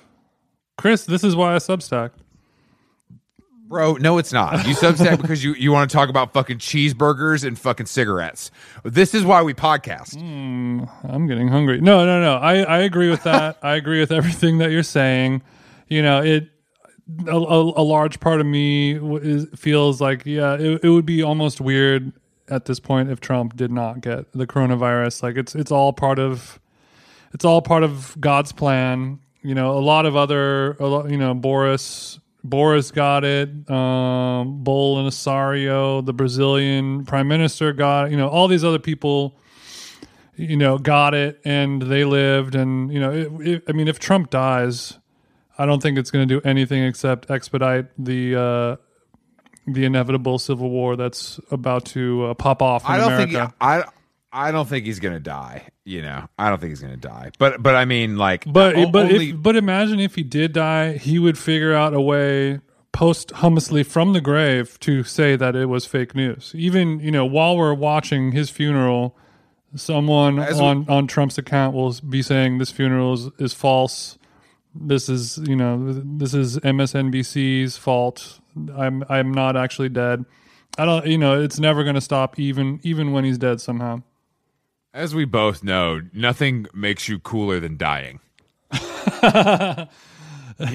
Chris, 0.78 1.04
this 1.04 1.24
is 1.24 1.34
why 1.34 1.54
I 1.54 1.56
Substack. 1.56 2.10
bro. 3.66 3.94
No, 3.94 4.18
it's 4.18 4.32
not. 4.32 4.66
You 4.66 4.74
substack 4.74 5.20
because 5.20 5.42
you 5.42 5.54
you 5.54 5.72
want 5.72 5.90
to 5.90 5.96
talk 5.96 6.08
about 6.08 6.32
fucking 6.32 6.58
cheeseburgers 6.58 7.44
and 7.44 7.58
fucking 7.58 7.86
cigarettes. 7.86 8.50
This 8.84 9.14
is 9.14 9.24
why 9.24 9.42
we 9.42 9.54
podcast. 9.54 10.16
Hmm, 10.18 10.84
I'm 11.02 11.26
getting 11.26 11.48
hungry. 11.48 11.80
No, 11.80 12.04
no, 12.04 12.20
no. 12.20 12.36
I, 12.36 12.58
I 12.58 12.78
agree 12.80 13.10
with 13.10 13.22
that. 13.24 13.58
I 13.62 13.74
agree 13.74 13.98
with 14.00 14.12
everything 14.12 14.58
that 14.58 14.70
you're 14.70 14.82
saying. 14.82 15.42
You 15.88 16.02
know, 16.02 16.22
it 16.22 16.50
a, 17.26 17.36
a, 17.36 17.84
large 17.84 18.20
part 18.20 18.40
of 18.40 18.46
me 18.46 18.98
is, 18.98 19.46
feels 19.54 20.00
like 20.00 20.26
yeah, 20.26 20.54
it, 20.54 20.84
it 20.84 20.88
would 20.88 21.06
be 21.06 21.22
almost 21.22 21.60
weird 21.60 22.12
at 22.48 22.64
this 22.64 22.80
point 22.80 23.10
if 23.10 23.20
Trump 23.20 23.56
did 23.56 23.70
not 23.70 24.00
get 24.00 24.32
the 24.32 24.46
coronavirus. 24.46 25.22
Like 25.22 25.36
it's 25.36 25.54
it's 25.54 25.70
all 25.70 25.92
part 25.92 26.18
of 26.18 26.58
it's 27.32 27.44
all 27.44 27.62
part 27.62 27.82
of 27.82 28.16
God's 28.20 28.52
plan. 28.52 29.20
You 29.42 29.54
know, 29.54 29.78
a 29.78 29.80
lot 29.80 30.06
of 30.06 30.16
other, 30.16 30.76
lot, 30.80 31.08
you 31.10 31.16
know, 31.16 31.32
Boris 31.34 32.18
Boris 32.42 32.90
got 32.90 33.24
it. 33.24 33.48
Um, 33.70 34.64
Bolsonaro, 34.64 36.04
the 36.04 36.12
Brazilian 36.12 37.04
prime 37.04 37.28
minister, 37.28 37.72
got. 37.72 38.10
You 38.10 38.16
know, 38.16 38.28
all 38.28 38.48
these 38.48 38.64
other 38.64 38.78
people 38.80 39.38
you 40.36 40.56
know, 40.56 40.78
got 40.78 41.14
it 41.14 41.40
and 41.44 41.82
they 41.82 42.04
lived. 42.04 42.54
And, 42.54 42.92
you 42.92 43.00
know, 43.00 43.10
it, 43.10 43.48
it, 43.48 43.62
I 43.68 43.72
mean, 43.72 43.88
if 43.88 43.98
Trump 43.98 44.30
dies, 44.30 44.98
I 45.58 45.66
don't 45.66 45.82
think 45.82 45.98
it's 45.98 46.10
going 46.10 46.28
to 46.28 46.34
do 46.40 46.46
anything 46.46 46.82
except 46.84 47.30
expedite 47.30 47.86
the, 47.98 48.36
uh, 48.36 48.76
the 49.66 49.84
inevitable 49.84 50.38
civil 50.38 50.70
war 50.70 50.96
that's 50.96 51.40
about 51.50 51.86
to 51.86 52.26
uh, 52.26 52.34
pop 52.34 52.62
off 52.62 52.84
in 52.84 52.90
I 52.90 52.98
don't 52.98 53.12
America. 53.12 53.32
think 53.32 53.52
I 53.60 53.84
I 54.32 54.50
don't 54.52 54.68
think 54.68 54.84
he's 54.84 55.00
gonna 55.00 55.18
die. 55.18 55.66
You 55.84 56.02
know, 56.02 56.28
I 56.38 56.50
don't 56.50 56.60
think 56.60 56.70
he's 56.70 56.82
gonna 56.82 56.96
die. 56.96 57.30
But 57.38 57.62
but 57.62 57.74
I 57.74 57.84
mean, 57.86 58.16
like, 58.18 58.44
but 58.46 58.76
o- 58.76 58.90
but 58.90 59.06
only- 59.10 59.30
if, 59.30 59.42
but 59.42 59.56
imagine 59.56 59.98
if 59.98 60.14
he 60.14 60.22
did 60.22 60.52
die, 60.52 60.98
he 60.98 61.18
would 61.18 61.38
figure 61.38 61.72
out 61.74 61.94
a 61.94 62.00
way 62.00 62.60
posthumously 62.92 63.82
from 63.82 64.12
the 64.12 64.20
grave 64.20 64.78
to 64.80 65.04
say 65.04 65.36
that 65.36 65.56
it 65.56 65.66
was 65.66 65.86
fake 65.86 66.14
news. 66.14 66.52
Even 66.54 67.00
you 67.00 67.10
know 67.10 67.24
while 67.24 67.56
we're 67.56 67.72
watching 67.74 68.32
his 68.32 68.50
funeral, 68.50 69.16
someone 69.74 70.38
As 70.38 70.56
we- 70.60 70.66
on 70.66 70.86
on 70.88 71.06
Trump's 71.06 71.38
account 71.38 71.74
will 71.74 71.94
be 72.08 72.22
saying 72.22 72.58
this 72.58 72.70
funeral 72.70 73.14
is, 73.14 73.30
is 73.38 73.52
false. 73.54 74.18
This 74.80 75.08
is 75.08 75.38
you 75.38 75.56
know 75.56 75.92
this 75.92 76.34
is 76.34 76.58
MSNBC's 76.58 77.76
fault. 77.76 78.40
I'm 78.76 79.04
I'm 79.08 79.32
not 79.32 79.56
actually 79.56 79.88
dead. 79.88 80.24
I 80.78 80.84
don't 80.84 81.06
you 81.06 81.18
know 81.18 81.40
it's 81.40 81.58
never 81.58 81.82
going 81.82 81.94
to 81.94 82.00
stop 82.00 82.38
even 82.38 82.80
even 82.82 83.12
when 83.12 83.24
he's 83.24 83.38
dead 83.38 83.60
somehow. 83.60 84.02
as 84.94 85.14
we 85.14 85.24
both 85.24 85.62
know, 85.62 86.00
nothing 86.12 86.66
makes 86.74 87.08
you 87.08 87.18
cooler 87.18 87.60
than 87.60 87.76
dying. 87.76 88.20
you 88.72 88.78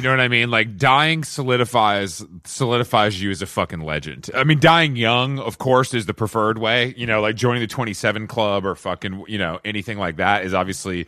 know 0.02 0.12
what 0.12 0.20
I 0.20 0.28
mean? 0.28 0.52
Like 0.52 0.78
dying 0.78 1.24
solidifies 1.24 2.24
solidifies 2.46 3.22
you 3.22 3.32
as 3.32 3.42
a 3.42 3.48
fucking 3.48 3.82
legend. 3.82 4.30
I 4.34 4.44
mean, 4.44 4.60
dying 4.60 4.96
young, 4.96 5.40
of 5.40 5.58
course, 5.58 5.94
is 5.94 6.06
the 6.06 6.14
preferred 6.14 6.58
way. 6.58 6.94
You 6.98 7.08
know, 7.08 7.22
like 7.22 7.36
joining 7.36 7.62
the 7.62 7.68
twenty 7.68 7.94
seven 7.94 8.28
club 8.28 8.66
or 8.66 8.76
fucking 8.76 9.26
you 9.28 9.38
know 9.38 9.60
anything 9.66 9.98
like 9.98 10.18
that 10.18 10.46
is 10.46 10.54
obviously 10.54 11.08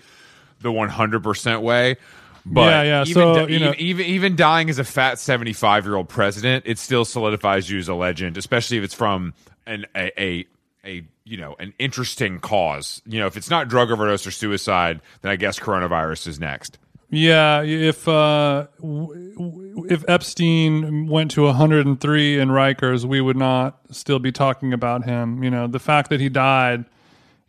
the 0.61 0.71
one 0.71 0.89
hundred 0.89 1.23
percent 1.23 1.61
way. 1.61 1.97
But 2.45 2.61
Yeah, 2.61 2.83
yeah, 2.83 3.01
Even, 3.03 3.13
so, 3.13 3.47
you 3.47 3.59
know- 3.59 3.73
even, 3.77 4.05
even 4.05 4.35
dying 4.35 4.69
as 4.69 4.77
a 4.79 4.83
fat 4.83 5.17
seventy 5.19 5.53
five 5.53 5.85
year 5.85 5.95
old 5.95 6.09
president, 6.09 6.65
it 6.67 6.77
still 6.77 7.05
solidifies 7.05 7.69
you 7.69 7.79
as 7.79 7.87
a 7.87 7.95
legend, 7.95 8.37
especially 8.37 8.77
if 8.77 8.83
it's 8.83 8.93
from 8.93 9.33
an 9.65 9.85
a, 9.95 10.11
a 10.21 10.45
a 10.85 11.03
you 11.23 11.37
know 11.37 11.55
an 11.59 11.73
interesting 11.79 12.39
cause. 12.39 13.01
You 13.05 13.19
know, 13.21 13.27
if 13.27 13.37
it's 13.37 13.49
not 13.49 13.69
drug 13.69 13.91
overdose 13.91 14.27
or 14.27 14.31
suicide, 14.31 14.99
then 15.21 15.31
I 15.31 15.37
guess 15.37 15.57
coronavirus 15.57 16.27
is 16.27 16.39
next. 16.39 16.77
Yeah, 17.09 17.61
if 17.61 18.07
uh, 18.07 18.65
w- 18.81 19.85
if 19.89 20.03
Epstein 20.09 21.07
went 21.07 21.31
to 21.31 21.43
103 21.43 22.39
in 22.39 22.49
Rikers, 22.49 23.05
we 23.05 23.21
would 23.21 23.37
not 23.37 23.79
still 23.91 24.19
be 24.19 24.31
talking 24.31 24.73
about 24.73 25.05
him. 25.05 25.43
You 25.43 25.49
know, 25.51 25.67
the 25.67 25.79
fact 25.79 26.09
that 26.09 26.19
he 26.19 26.27
died, 26.29 26.85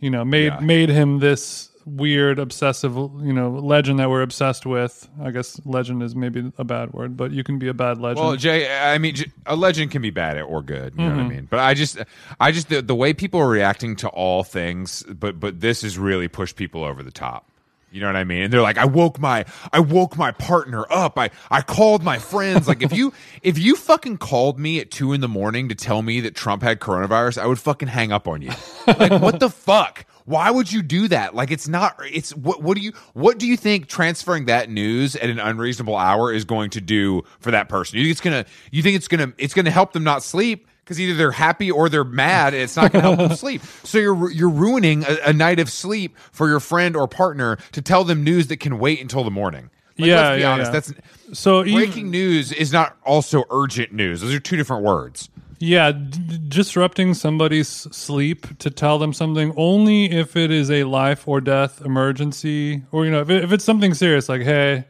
you 0.01 0.11
know, 0.11 0.25
made 0.25 0.53
Yeah. 0.53 0.61
made 0.61 0.89
him 0.91 1.19
this 1.19 1.71
weird 1.87 2.39
obsessive, 2.39 2.95
you 2.95 3.33
know, 3.33 3.51
legend 3.51 3.99
that 3.99 4.09
we're 4.11 4.23
obsessed 4.23 4.67
with. 4.67 5.09
I 5.23 5.31
guess 5.31 5.61
legend 5.65 6.03
is 6.03 6.15
maybe 6.17 6.53
a 6.59 6.65
bad 6.65 6.93
word, 6.93 7.17
but 7.17 7.31
you 7.31 7.45
can 7.45 7.59
be 7.59 7.69
a 7.69 7.75
bad 7.75 7.99
legend. 7.99 8.27
Well, 8.27 8.37
Jay, 8.37 8.69
I 8.77 8.99
mean, 8.99 9.17
a 9.47 9.57
legend 9.57 9.91
can 9.91 10.03
be 10.03 10.11
bad 10.11 10.41
or 10.41 10.63
good. 10.63 10.95
You 10.97 11.05
know 11.05 11.11
Mm-hmm. 11.11 11.17
what 11.19 11.25
I 11.25 11.29
mean? 11.29 11.47
But 11.51 11.61
I 11.61 11.75
just, 11.75 11.99
I 12.41 12.53
just 12.53 12.69
the, 12.69 12.83
the 12.83 12.95
way 12.95 13.13
people 13.13 13.41
are 13.41 13.49
reacting 13.49 13.97
to 13.97 14.09
all 14.09 14.45
things, 14.45 15.03
but 15.05 15.39
but 15.39 15.61
this 15.61 15.83
has 15.83 15.99
really 15.99 16.29
pushed 16.29 16.57
people 16.57 16.85
over 16.85 17.03
the 17.03 17.11
top. 17.13 17.49
You 17.93 18.01
know 18.01 18.07
what 18.09 18.17
I 18.17 18.25
mean? 18.25 18.43
And 18.43 18.53
they're 18.53 18.61
like, 18.61 18.77
I 18.77 18.87
woke 18.87 19.21
my, 19.21 19.45
I 19.73 19.79
woke 19.79 20.17
my 20.19 20.33
partner 20.33 20.85
up. 20.91 21.17
I, 21.17 21.31
I 21.49 21.63
called 21.63 22.03
my 22.03 22.19
friends. 22.19 22.67
Like, 22.67 22.83
if 22.83 22.93
you, 22.93 23.13
if 23.43 23.57
you 23.57 23.77
fucking 23.77 24.17
called 24.19 24.59
me 24.59 24.81
at 24.81 24.91
two 24.91 25.13
in 25.13 25.21
the 25.21 25.29
morning 25.29 25.69
to 25.69 25.77
tell 25.77 26.03
me 26.03 26.19
that 26.23 26.35
Trump 26.35 26.65
had 26.65 26.81
coronavirus, 26.81 27.39
I 27.39 27.47
would 27.47 27.61
fucking 27.61 27.87
hang 27.87 28.11
up 28.11 28.27
on 28.27 28.43
you. 28.43 28.51
Like, 28.89 29.23
what 29.23 29.39
the 29.39 29.49
fuck? 29.49 30.07
Why 30.27 30.51
would 30.51 30.73
you 30.73 30.81
do 30.83 31.09
that? 31.09 31.35
Like, 31.35 31.51
it's 31.51 31.69
not. 31.69 31.99
It's 32.11 32.35
what? 32.35 32.63
What 32.63 32.77
do 32.79 32.83
you? 32.83 32.93
What 33.13 33.39
do 33.39 33.47
you 33.47 33.57
think 33.59 33.89
transferring 33.89 34.47
that 34.47 34.71
news 34.71 35.17
at 35.17 35.29
an 35.29 35.39
unreasonable 35.39 35.97
hour 35.97 36.33
is 36.33 36.45
going 36.47 36.71
to 36.71 36.81
do 36.81 37.23
for 37.41 37.51
that 37.51 37.69
person? 37.69 37.99
You 37.99 38.05
think 38.05 38.13
it's 38.13 38.21
gonna? 38.23 38.45
You 38.71 38.83
think 38.83 38.97
it's 38.97 39.09
gonna? 39.09 39.33
It's 39.37 39.53
gonna 39.53 39.71
help 39.71 39.93
them 39.93 40.03
not 40.05 40.23
sleep 40.23 40.67
because 40.81 40.99
either 40.99 41.15
they're 41.15 41.31
happy 41.31 41.71
or 41.71 41.89
they're 41.91 42.05
mad. 42.05 42.55
And 42.55 42.63
it's 42.63 42.75
not 42.77 42.91
gonna 42.93 43.03
help 43.03 43.19
them 43.19 43.37
sleep. 43.37 43.61
So 43.83 43.99
you're 43.99 44.31
you're 44.31 44.49
ruining 44.49 45.05
a, 45.05 45.17
a 45.27 45.33
night 45.35 45.61
of 45.61 45.69
sleep 45.69 46.17
for 46.33 46.49
your 46.49 46.61
friend 46.61 46.97
or 46.97 47.07
partner 47.07 47.59
to 47.73 47.83
tell 47.83 48.05
them 48.05 48.25
news 48.25 48.47
that 48.47 48.61
can 48.61 48.79
wait 48.79 49.03
until 49.03 49.25
the 49.25 49.31
morning. 49.31 49.69
Like, 49.99 50.09
Yeah, 50.09 50.15
let's 50.31 50.37
be 50.37 50.41
yeah, 50.41 50.53
honest. 50.53 50.69
yeah. 50.69 50.73
That's 50.73 51.39
so 51.39 51.61
even- 51.65 51.75
breaking 51.75 52.11
news 52.11 52.51
is 52.51 52.73
not 52.73 52.97
also 53.05 53.45
urgent 53.51 53.93
news. 53.93 54.23
Those 54.23 54.33
are 54.33 54.41
two 54.41 54.57
different 54.57 54.83
words. 54.85 55.29
Yeah, 55.59 55.93
d- 55.93 56.39
disrupting 56.49 57.15
somebody's 57.15 57.69
sleep 57.69 58.59
to 58.59 58.71
tell 58.71 58.99
them 58.99 59.13
something 59.13 59.53
only 59.57 60.11
if 60.11 60.37
it 60.37 60.51
is 60.51 60.71
a 60.71 60.85
life 60.85 61.27
or 61.29 61.41
death 61.41 61.81
emergency, 61.85 62.83
or 62.93 63.05
you 63.05 63.11
know, 63.11 63.21
if, 63.21 63.31
it, 63.31 63.45
if 63.45 63.53
it's 63.53 63.65
something 63.65 63.95
serious, 63.95 64.29
like 64.29 64.43
hey, 64.43 64.85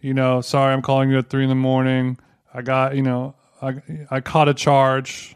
you 0.00 0.14
know, 0.14 0.40
sorry, 0.40 0.72
I'm 0.72 0.82
calling 0.82 1.10
you 1.10 1.18
at 1.18 1.30
three 1.30 1.42
in 1.44 1.48
the 1.48 1.54
morning. 1.54 2.18
I 2.52 2.62
got, 2.62 2.96
you 2.96 3.02
know, 3.02 3.34
I 3.62 3.74
I 4.10 4.20
caught 4.20 4.48
a 4.48 4.54
charge. 4.54 5.34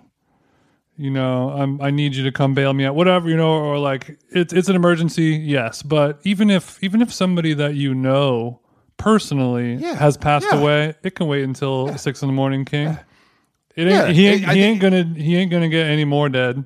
You 0.97 1.11
know, 1.11 1.49
I'm, 1.51 1.81
I 1.81 1.90
need 1.90 2.14
you 2.14 2.23
to 2.25 2.31
come 2.33 2.55
bail 2.55 2.75
me 2.75 2.85
out, 2.85 2.95
whatever, 2.95 3.29
you 3.29 3.37
know, 3.37 3.51
or 3.53 3.79
like 3.79 4.18
it's 4.31 4.53
it's 4.53 4.68
an 4.68 4.77
emergency, 4.77 5.31
yes. 5.42 5.83
But 5.83 6.21
even 6.23 6.51
if 6.51 6.83
even 6.83 7.01
if 7.01 7.12
somebody 7.12 7.55
that 7.55 7.75
you 7.75 7.95
know 7.95 8.61
personally 8.99 9.75
Yeah, 9.77 9.95
has 9.97 10.16
passed 10.16 10.47
yeah. 10.53 10.59
away, 10.61 10.95
it 11.03 11.14
can 11.14 11.27
wait 11.29 11.45
until 11.45 11.97
six 11.97 12.23
in 12.23 12.29
the 12.29 12.35
morning, 12.35 12.64
King. 12.64 12.88
Uh, 12.88 13.03
It 13.77 13.83
ain't, 13.83 13.91
Yeah, 13.91 14.07
he 14.09 14.27
ain't, 14.29 14.49
I- 14.49 14.51
I 14.53 14.55
he 14.55 14.61
think- 14.63 14.73
ain't 14.73 14.81
gonna 14.81 15.23
he 15.23 15.37
ain't 15.37 15.51
gonna 15.51 15.69
get 15.69 15.87
any 15.87 16.05
more 16.05 16.29
dead. 16.29 16.65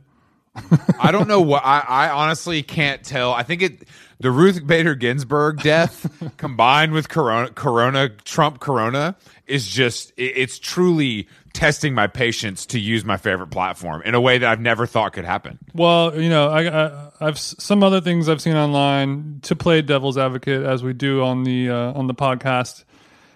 I 0.99 1.13
don't 1.13 1.29
know 1.29 1.41
what 1.43 1.63
I, 1.65 1.81
I 1.81 2.09
honestly 2.11 2.63
can't 2.63 3.03
tell. 3.05 3.33
I 3.33 3.43
think 3.43 3.63
it 3.63 3.83
the 4.19 4.31
Ruth 4.31 4.67
Bader 4.67 4.95
Ginsburg 4.95 5.61
death 5.63 6.11
combined 6.39 6.93
with 6.93 7.09
Corona 7.11 7.51
Corona 7.51 8.09
Trump 8.09 8.61
Corona 8.61 9.17
is 9.47 9.67
just 9.69 10.13
it, 10.17 10.33
it's 10.37 10.59
truly 10.59 11.29
testing 11.53 11.95
my 11.95 12.07
patience 12.07 12.67
to 12.67 12.79
use 12.79 13.05
my 13.05 13.17
favorite 13.19 13.49
platform 13.49 14.03
in 14.05 14.15
a 14.15 14.21
way 14.21 14.39
that 14.39 14.51
I've 14.51 14.61
never 14.61 14.87
thought 14.87 15.13
could 15.15 15.25
happen. 15.25 15.59
Well, 15.75 16.19
you 16.21 16.29
know, 16.31 16.49
I, 16.49 16.87
I 16.87 17.11
I've 17.21 17.39
some 17.39 17.83
other 17.83 18.01
things 18.01 18.29
I've 18.29 18.41
seen 18.41 18.57
online 18.57 19.41
to 19.43 19.55
play 19.57 19.83
devil's 19.83 20.17
advocate 20.19 20.65
as 20.65 20.83
we 20.83 20.95
do 20.95 21.23
on 21.23 21.45
the 21.45 21.69
uh, 21.71 21.93
on 21.93 22.07
the 22.07 22.15
podcast. 22.15 22.85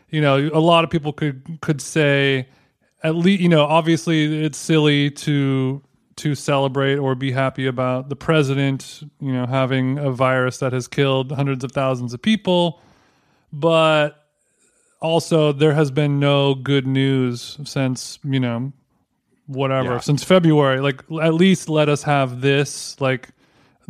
You 0.09 0.23
know, 0.23 0.39
a 0.53 0.59
lot 0.59 0.85
of 0.85 0.91
people 0.91 1.13
could 1.13 1.59
could 1.61 1.83
say 1.83 2.49
at 3.03 3.15
least 3.17 3.41
you 3.43 3.49
know 3.49 3.65
obviously 3.65 4.45
it's 4.45 4.59
silly 4.59 5.11
to 5.11 5.83
to 6.17 6.35
celebrate 6.35 6.97
or 6.97 7.15
be 7.15 7.33
happy 7.33 7.67
about 7.67 8.09
the 8.09 8.17
president 8.17 9.03
you 9.21 9.33
know 9.33 9.47
having 9.47 9.99
a 9.99 10.11
virus 10.11 10.59
that 10.59 10.73
has 10.73 10.87
killed 10.87 11.33
hundreds 11.33 11.65
of 11.65 11.73
thousands 11.73 12.13
of 12.13 12.21
people 12.21 12.81
but 13.53 14.27
also 15.01 15.53
there 15.53 15.73
has 15.73 15.91
been 15.91 16.21
no 16.21 16.55
good 16.55 16.87
news 16.87 17.59
since 17.65 18.19
you 18.23 18.39
know 18.41 18.73
whatever 19.47 19.95
Yeah. 19.95 19.99
since 20.01 20.23
February. 20.23 20.81
Like 20.81 21.03
at 21.23 21.35
least 21.35 21.69
let 21.69 21.89
us 21.89 22.03
have 22.05 22.41
this 22.41 23.01
like 23.01 23.31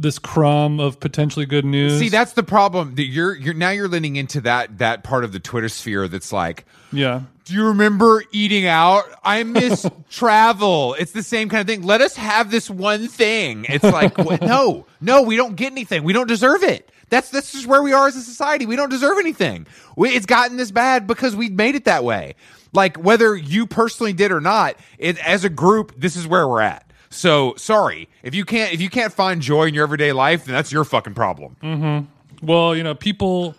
this 0.00 0.18
crumb 0.18 0.80
of 0.80 1.00
potentially 1.00 1.46
good 1.46 1.64
news. 1.64 1.98
See, 1.98 2.08
that's 2.08 2.32
the 2.32 2.42
problem. 2.42 2.94
That 2.94 3.04
you're 3.04 3.34
you're 3.34 3.54
now 3.54 3.70
you're 3.70 3.88
leaning 3.88 4.16
into 4.16 4.40
that 4.42 4.78
that 4.78 5.04
part 5.04 5.24
of 5.24 5.32
the 5.32 5.40
Twitter 5.40 5.68
sphere 5.68 6.08
that's 6.08 6.32
like 6.32 6.64
yeah. 6.92 7.22
Do 7.44 7.54
you 7.54 7.66
remember 7.66 8.22
eating 8.30 8.66
out? 8.66 9.04
I 9.24 9.42
miss 9.42 9.84
travel. 10.10 10.94
It's 10.94 11.12
the 11.12 11.22
same 11.22 11.48
kind 11.48 11.60
of 11.60 11.66
thing. 11.66 11.82
Let 11.82 12.00
us 12.00 12.14
have 12.16 12.50
this 12.50 12.70
one 12.70 13.08
thing. 13.08 13.66
It's 13.68 13.84
like 13.84 14.16
no, 14.42 14.86
no, 15.00 15.22
we 15.22 15.36
don't 15.36 15.56
get 15.56 15.72
anything. 15.72 16.04
We 16.04 16.12
don't 16.12 16.28
deserve 16.28 16.62
it. 16.62 16.90
That's 17.08 17.30
that's 17.30 17.52
just 17.52 17.66
where 17.66 17.82
we 17.82 17.92
are 17.92 18.06
as 18.06 18.16
a 18.16 18.22
society. 18.22 18.66
We 18.66 18.76
don't 18.76 18.88
deserve 18.88 19.18
anything. 19.18 19.66
We, 19.96 20.10
it's 20.10 20.26
gotten 20.26 20.56
this 20.56 20.70
bad 20.70 21.06
because 21.06 21.34
we 21.34 21.48
made 21.48 21.74
it 21.74 21.84
that 21.84 22.04
way. 22.04 22.36
Like 22.72 22.96
whether 22.96 23.34
you 23.34 23.66
personally 23.66 24.12
did 24.12 24.30
or 24.30 24.40
not, 24.40 24.76
it, 24.98 25.18
as 25.26 25.44
a 25.44 25.50
group, 25.50 25.92
this 25.96 26.16
is 26.16 26.26
where 26.26 26.46
we're 26.48 26.60
at. 26.60 26.89
So 27.10 27.54
sorry 27.56 28.08
if 28.22 28.34
you 28.34 28.44
can't 28.44 28.72
if 28.72 28.80
you 28.80 28.88
can't 28.90 29.12
find 29.12 29.40
joy 29.42 29.64
in 29.66 29.74
your 29.74 29.82
everyday 29.84 30.12
life, 30.12 30.44
then 30.44 30.54
that's 30.54 30.70
your 30.72 30.84
fucking 30.84 31.14
problem. 31.14 31.56
Mm-hmm. 31.62 32.46
Well, 32.46 32.76
you 32.76 32.82
know, 32.82 32.94
people 32.94 33.54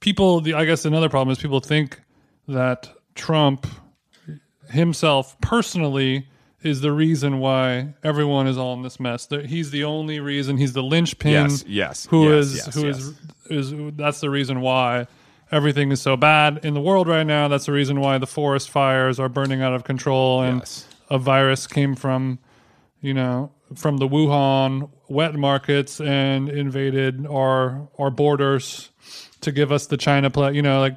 people 0.00 0.40
the 0.40 0.54
I 0.54 0.64
guess 0.64 0.84
another 0.84 1.08
problem 1.08 1.32
is 1.32 1.38
people 1.38 1.60
think 1.60 2.00
that 2.48 2.88
Trump 3.14 3.66
himself 4.70 5.40
personally 5.40 6.26
is 6.62 6.80
the 6.80 6.90
reason 6.90 7.38
why 7.38 7.94
everyone 8.02 8.46
is 8.48 8.58
all 8.58 8.74
in 8.74 8.82
this 8.82 8.98
mess. 8.98 9.26
That 9.26 9.46
he's 9.46 9.70
the 9.70 9.84
only 9.84 10.18
reason. 10.18 10.56
He's 10.56 10.72
the 10.72 10.82
linchpin. 10.82 11.32
Yes, 11.32 11.64
yes, 11.66 12.06
Who 12.10 12.28
yes, 12.34 12.44
is 12.46 12.56
yes, 12.56 12.74
who 12.74 12.86
yes. 12.86 12.98
is 12.98 13.72
is 13.72 13.92
that's 13.96 14.20
the 14.20 14.30
reason 14.30 14.60
why 14.60 15.06
everything 15.52 15.92
is 15.92 16.00
so 16.00 16.16
bad 16.16 16.58
in 16.64 16.74
the 16.74 16.80
world 16.80 17.06
right 17.06 17.26
now. 17.26 17.46
That's 17.46 17.66
the 17.66 17.72
reason 17.72 18.00
why 18.00 18.18
the 18.18 18.26
forest 18.26 18.68
fires 18.68 19.20
are 19.20 19.28
burning 19.28 19.62
out 19.62 19.74
of 19.74 19.84
control 19.84 20.42
and 20.42 20.58
Yes. 20.58 20.88
a 21.08 21.18
virus 21.18 21.68
came 21.68 21.94
from 21.94 22.40
you 23.00 23.14
know 23.14 23.52
from 23.74 23.96
the 23.98 24.08
Wuhan 24.08 24.90
wet 25.08 25.34
markets 25.34 26.00
and 26.00 26.48
invaded 26.48 27.26
our 27.26 27.88
our 27.98 28.10
borders 28.10 28.90
to 29.40 29.52
give 29.52 29.72
us 29.72 29.86
the 29.86 29.96
China 29.96 30.30
play. 30.30 30.52
You 30.52 30.62
know, 30.62 30.80
like 30.80 30.96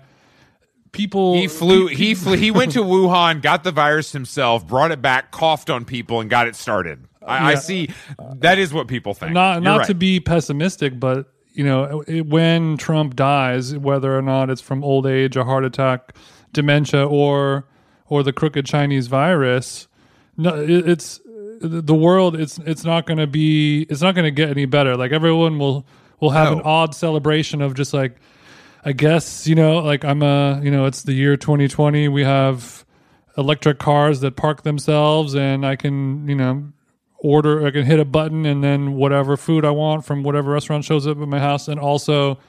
people 0.92 1.36
He 1.36 1.48
flew. 1.48 1.88
He 1.88 2.16
flew. 2.16 2.36
He 2.38 2.52
went 2.52 2.74
to 2.74 2.84
Wuhan, 2.84 3.42
got 3.42 3.64
the 3.64 3.72
virus 3.72 4.12
himself, 4.12 4.68
brought 4.68 4.92
it 4.92 5.02
back, 5.02 5.32
coughed 5.32 5.70
on 5.70 5.86
people, 5.86 6.20
and 6.22 6.30
got 6.30 6.48
it 6.48 6.56
started. 6.56 7.06
I, 7.26 7.52
I 7.52 7.56
see. 7.56 7.90
That 8.36 8.58
is 8.58 8.74
what 8.74 8.88
people 8.88 9.14
think. 9.14 9.34
not 9.34 9.56
You're 9.56 9.62
not 9.62 9.78
right. 9.80 9.88
to 9.88 9.94
be 9.94 10.20
pessimistic, 10.20 11.00
but 11.00 11.32
you 11.54 11.64
know, 11.64 12.04
it, 12.08 12.26
when 12.26 12.78
Trump 12.78 13.16
dies, 13.16 13.76
whether 13.76 14.18
or 14.18 14.22
not 14.22 14.50
it's 14.50 14.62
from 14.62 14.84
old 14.84 15.06
age, 15.06 15.36
a 15.36 15.44
heart 15.44 15.66
attack, 15.66 16.16
dementia, 16.54 17.06
or 17.06 17.68
or 18.08 18.24
the 18.24 18.34
crooked 18.34 18.66
Chinese 18.66 19.08
virus, 19.08 19.88
no, 20.38 20.56
it, 20.56 20.90
it's 20.90 21.20
the 21.62 21.95
world. 21.95 22.36
It's 22.36 22.58
it's 22.60 22.84
not 22.84 23.06
going 23.06 23.17
to 23.17 23.28
be. 23.28 23.84
It's 23.84 24.02
not 24.02 24.15
going 24.15 24.26
to 24.26 24.32
get 24.32 24.50
any 24.50 24.65
better. 24.65 24.95
Like 24.95 25.12
everyone 25.12 25.60
will 25.60 25.86
will 26.19 26.32
have 26.32 26.54
an 26.54 26.62
odd 26.62 26.95
celebration 26.95 27.62
of 27.62 27.74
just 27.74 27.93
like. 27.93 28.17
I 28.86 28.93
guess 28.93 29.45
you 29.45 29.56
know, 29.56 29.80
like 29.80 30.06
I'm 30.06 30.24
a, 30.24 30.62
you 30.63 30.72
know, 30.72 30.86
it's 30.86 31.04
the 31.04 31.12
year 31.12 31.36
2020. 31.36 32.08
We 32.08 32.24
have 32.24 32.86
electric 33.38 33.78
cars 33.78 34.22
that 34.22 34.38
park 34.38 34.63
themselves, 34.63 35.36
and 35.36 35.65
I 35.65 35.76
can, 35.76 36.28
you 36.30 36.36
know, 36.36 36.72
order. 37.17 37.65
I 37.65 37.72
can 37.72 37.86
hit 37.86 38.00
a 38.00 38.06
button, 38.06 38.45
and 38.45 38.63
then 38.63 38.93
whatever 38.93 39.36
food 39.36 39.65
I 39.65 39.72
want 39.72 40.06
from 40.06 40.24
whatever 40.24 40.52
restaurant 40.52 40.86
shows 40.86 41.08
up 41.08 41.19
at 41.19 41.28
my 41.28 41.39
house. 41.39 41.67
And 41.67 41.78
also, 41.78 42.39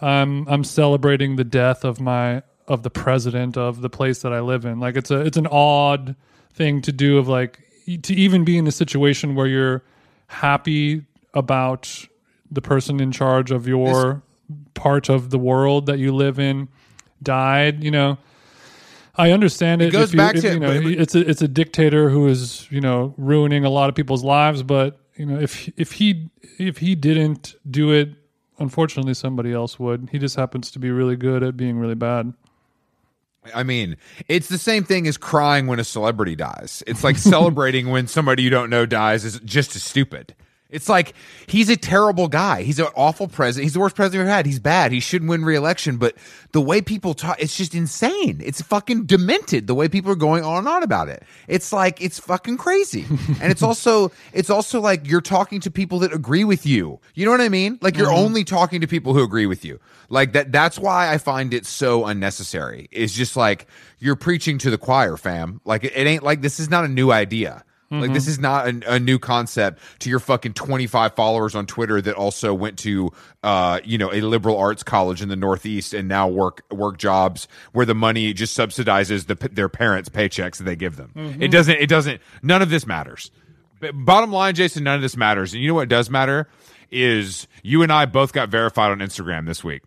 I'm 0.00 0.48
I'm 0.48 0.64
celebrating 0.64 1.36
the 1.36 1.44
death 1.44 1.84
of 1.84 2.00
my 2.00 2.42
of 2.66 2.82
the 2.82 2.90
president 2.90 3.56
of 3.56 3.80
the 3.80 3.90
place 3.90 4.22
that 4.22 4.32
I 4.32 4.40
live 4.40 4.64
in. 4.64 4.78
Like 4.78 4.96
it's 4.96 5.10
a 5.10 5.20
it's 5.20 5.36
an 5.36 5.46
odd 5.46 6.16
thing 6.52 6.82
to 6.82 6.92
do 6.92 7.18
of 7.18 7.28
like 7.28 7.60
to 7.96 8.14
even 8.14 8.44
be 8.44 8.58
in 8.58 8.66
a 8.66 8.72
situation 8.72 9.34
where 9.34 9.46
you're 9.46 9.82
happy 10.26 11.04
about 11.34 12.06
the 12.50 12.60
person 12.60 13.00
in 13.00 13.12
charge 13.12 13.50
of 13.50 13.66
your 13.66 14.22
part 14.74 15.08
of 15.08 15.30
the 15.30 15.38
world 15.38 15.86
that 15.86 15.98
you 15.98 16.14
live 16.14 16.38
in 16.38 16.68
died, 17.22 17.82
you 17.82 17.90
know. 17.90 18.18
I 19.16 19.32
understand 19.32 19.82
it. 19.82 19.92
goes 19.92 20.10
if 20.10 20.12
you- 20.14 20.16
back 20.18 20.34
if, 20.36 20.42
to- 20.42 20.52
you 20.54 20.60
know, 20.60 20.80
but- 20.82 20.92
it's 20.92 21.14
a 21.14 21.28
it's 21.28 21.42
a 21.42 21.48
dictator 21.48 22.08
who 22.10 22.28
is 22.28 22.70
you 22.70 22.80
know 22.80 23.14
ruining 23.16 23.64
a 23.64 23.70
lot 23.70 23.88
of 23.88 23.94
people's 23.94 24.22
lives. 24.22 24.62
But 24.62 25.00
you 25.16 25.26
know 25.26 25.38
if 25.40 25.68
if 25.76 25.92
he 25.92 26.30
if 26.58 26.78
he 26.78 26.94
didn't 26.94 27.54
do 27.68 27.90
it 27.92 28.10
unfortunately 28.60 29.14
somebody 29.14 29.52
else 29.52 29.78
would. 29.78 30.08
He 30.12 30.18
just 30.18 30.36
happens 30.36 30.70
to 30.72 30.78
be 30.78 30.90
really 30.90 31.16
good 31.16 31.42
at 31.42 31.56
being 31.56 31.78
really 31.78 31.94
bad. 31.94 32.32
I 33.54 33.62
mean, 33.62 33.96
it's 34.28 34.48
the 34.48 34.58
same 34.58 34.84
thing 34.84 35.06
as 35.06 35.16
crying 35.16 35.66
when 35.66 35.80
a 35.80 35.84
celebrity 35.84 36.36
dies. 36.36 36.82
It's 36.86 37.04
like 37.04 37.18
celebrating 37.18 37.90
when 37.90 38.06
somebody 38.06 38.42
you 38.42 38.50
don't 38.50 38.70
know 38.70 38.86
dies 38.86 39.24
is 39.24 39.40
just 39.40 39.76
as 39.76 39.82
stupid. 39.82 40.34
It's 40.70 40.88
like 40.88 41.14
he's 41.46 41.70
a 41.70 41.76
terrible 41.76 42.28
guy. 42.28 42.62
He's 42.62 42.78
an 42.78 42.88
awful 42.94 43.26
president. 43.26 43.64
He's 43.64 43.72
the 43.72 43.80
worst 43.80 43.96
president 43.96 44.20
we've 44.20 44.28
ever 44.28 44.36
had. 44.36 44.44
He's 44.44 44.58
bad. 44.58 44.92
He 44.92 45.00
shouldn't 45.00 45.30
win 45.30 45.42
re-election. 45.42 45.96
But 45.96 46.14
the 46.52 46.60
way 46.60 46.82
people 46.82 47.14
talk, 47.14 47.40
it's 47.40 47.56
just 47.56 47.74
insane. 47.74 48.42
It's 48.44 48.60
fucking 48.60 49.06
demented. 49.06 49.66
The 49.66 49.74
way 49.74 49.88
people 49.88 50.12
are 50.12 50.16
going 50.16 50.44
on 50.44 50.58
and 50.58 50.68
on 50.68 50.82
about 50.82 51.08
it. 51.08 51.22
It's 51.46 51.72
like 51.72 52.02
it's 52.02 52.18
fucking 52.18 52.58
crazy. 52.58 53.06
and 53.40 53.50
it's 53.50 53.62
also 53.62 54.12
it's 54.34 54.50
also 54.50 54.78
like 54.80 55.08
you're 55.08 55.22
talking 55.22 55.60
to 55.60 55.70
people 55.70 56.00
that 56.00 56.12
agree 56.12 56.44
with 56.44 56.66
you. 56.66 57.00
You 57.14 57.24
know 57.24 57.30
what 57.30 57.40
I 57.40 57.48
mean? 57.48 57.78
Like 57.80 57.96
you're 57.96 58.08
mm-hmm. 58.08 58.26
only 58.26 58.44
talking 58.44 58.82
to 58.82 58.86
people 58.86 59.14
who 59.14 59.22
agree 59.22 59.46
with 59.46 59.64
you. 59.64 59.80
Like 60.10 60.34
that. 60.34 60.52
That's 60.52 60.78
why 60.78 61.10
I 61.10 61.16
find 61.16 61.54
it 61.54 61.64
so 61.64 62.04
unnecessary. 62.04 62.88
It's 62.92 63.14
just 63.14 63.38
like 63.38 63.66
you're 64.00 64.16
preaching 64.16 64.58
to 64.58 64.70
the 64.70 64.78
choir, 64.78 65.16
fam. 65.16 65.62
Like 65.64 65.84
it, 65.84 65.94
it 65.96 66.06
ain't 66.06 66.22
like 66.22 66.42
this 66.42 66.60
is 66.60 66.68
not 66.68 66.84
a 66.84 66.88
new 66.88 67.10
idea. 67.10 67.64
Like 67.90 68.12
this 68.12 68.26
is 68.26 68.38
not 68.38 68.68
a, 68.68 68.94
a 68.94 69.00
new 69.00 69.18
concept 69.18 69.80
to 70.00 70.10
your 70.10 70.18
fucking 70.18 70.52
25 70.52 71.14
followers 71.14 71.54
on 71.54 71.64
Twitter 71.64 72.02
that 72.02 72.14
also 72.14 72.52
went 72.52 72.78
to 72.80 73.10
uh 73.42 73.80
you 73.82 73.96
know 73.96 74.12
a 74.12 74.20
liberal 74.20 74.58
arts 74.58 74.82
college 74.82 75.22
in 75.22 75.28
the 75.30 75.36
Northeast 75.36 75.94
and 75.94 76.06
now 76.06 76.28
work 76.28 76.62
work 76.70 76.98
jobs 76.98 77.48
where 77.72 77.86
the 77.86 77.94
money 77.94 78.34
just 78.34 78.56
subsidizes 78.56 79.26
the 79.26 79.48
their 79.50 79.70
parents' 79.70 80.10
paychecks 80.10 80.58
that 80.58 80.64
they 80.64 80.76
give 80.76 80.96
them. 80.96 81.12
It 81.40 81.48
doesn't 81.48 81.76
it 81.76 81.88
doesn't 81.88 82.20
none 82.42 82.60
of 82.60 82.68
this 82.68 82.86
matters. 82.86 83.30
But 83.80 83.92
bottom 83.94 84.32
line, 84.32 84.54
Jason, 84.54 84.84
none 84.84 84.96
of 84.96 85.02
this 85.02 85.16
matters. 85.16 85.54
And 85.54 85.62
you 85.62 85.68
know 85.68 85.74
what 85.74 85.88
does 85.88 86.10
matter 86.10 86.48
is 86.90 87.46
you 87.62 87.82
and 87.82 87.92
I 87.92 88.06
both 88.06 88.32
got 88.32 88.48
verified 88.48 88.90
on 88.90 88.98
Instagram 88.98 89.46
this 89.46 89.62
week. 89.62 89.82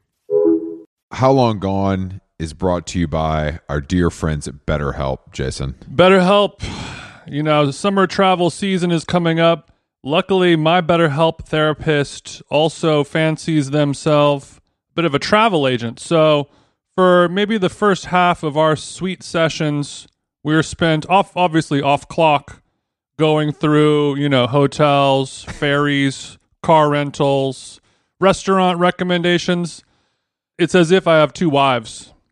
How 1.12 1.32
long 1.32 1.60
gone 1.60 2.22
is 2.40 2.54
brought 2.54 2.88
to 2.88 3.00
you 3.00 3.08
by 3.08 3.60
our 3.70 3.82
dear 3.82 4.10
friends 4.10 4.48
at 4.48 4.66
BetterHelp, 4.66 5.32
Jason. 5.32 5.76
BetterHelp, 5.94 6.64
you 7.28 7.44
know, 7.44 7.72
summer 7.72 8.08
travel 8.08 8.50
season 8.50 8.92
is 8.92 9.04
coming 9.04 9.40
up. 9.40 9.72
Luckily, 10.04 10.56
my 10.56 10.82
BetterHelp 10.82 11.46
therapist 11.46 12.42
also 12.50 13.04
fancies 13.04 13.70
themselves 13.70 14.58
a 14.58 14.94
bit 14.96 15.06
of 15.06 15.14
a 15.14 15.20
travel 15.20 15.68
agent. 15.68 16.00
So, 16.00 16.50
for 16.96 17.30
maybe 17.30 17.58
the 17.58 17.70
first 17.70 18.06
half 18.06 18.44
of 18.44 18.58
our 18.58 18.76
sweet 18.76 19.24
sessions, 19.24 20.08
we 20.44 20.56
were 20.56 20.64
spent 20.64 21.08
off, 21.10 21.36
obviously 21.38 21.82
off 21.82 22.08
clock, 22.08 22.62
going 23.18 23.52
through, 23.52 24.16
you 24.16 24.28
know, 24.28 24.48
hotels, 24.48 25.44
ferries, 25.50 26.38
car 26.64 26.90
rentals, 26.90 27.80
restaurant 28.20 28.80
recommendations. 28.80 29.84
It's 30.58 30.76
as 30.76 30.92
if 30.92 31.08
I 31.08 31.18
have 31.18 31.34
two 31.34 31.50
wives. 31.50 32.14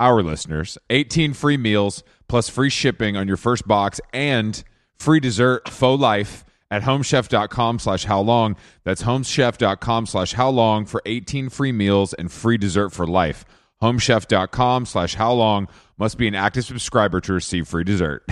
our 0.00 0.22
listeners 0.22 0.76
18 0.90 1.32
free 1.34 1.56
meals 1.56 2.02
plus 2.28 2.48
free 2.48 2.70
shipping 2.70 3.16
on 3.16 3.26
your 3.28 3.36
first 3.36 3.66
box 3.66 4.00
and 4.12 4.62
free 4.98 5.20
dessert 5.20 5.68
faux 5.68 6.00
life 6.00 6.44
at 6.70 6.82
homechef.com 6.82 7.78
slash 7.78 8.04
how 8.04 8.20
long. 8.20 8.56
That's 8.84 9.02
homechef.com 9.02 10.06
slash 10.06 10.32
how 10.32 10.50
long 10.50 10.84
for 10.86 11.00
18 11.06 11.48
free 11.48 11.72
meals 11.72 12.12
and 12.14 12.30
free 12.30 12.58
dessert 12.58 12.90
for 12.90 13.06
life. 13.06 13.44
Homechef.com 13.82 14.86
slash 14.86 15.14
how 15.14 15.32
long 15.32 15.68
must 15.96 16.18
be 16.18 16.26
an 16.26 16.34
active 16.34 16.64
subscriber 16.64 17.20
to 17.20 17.32
receive 17.32 17.68
free 17.68 17.84
dessert. 17.84 18.26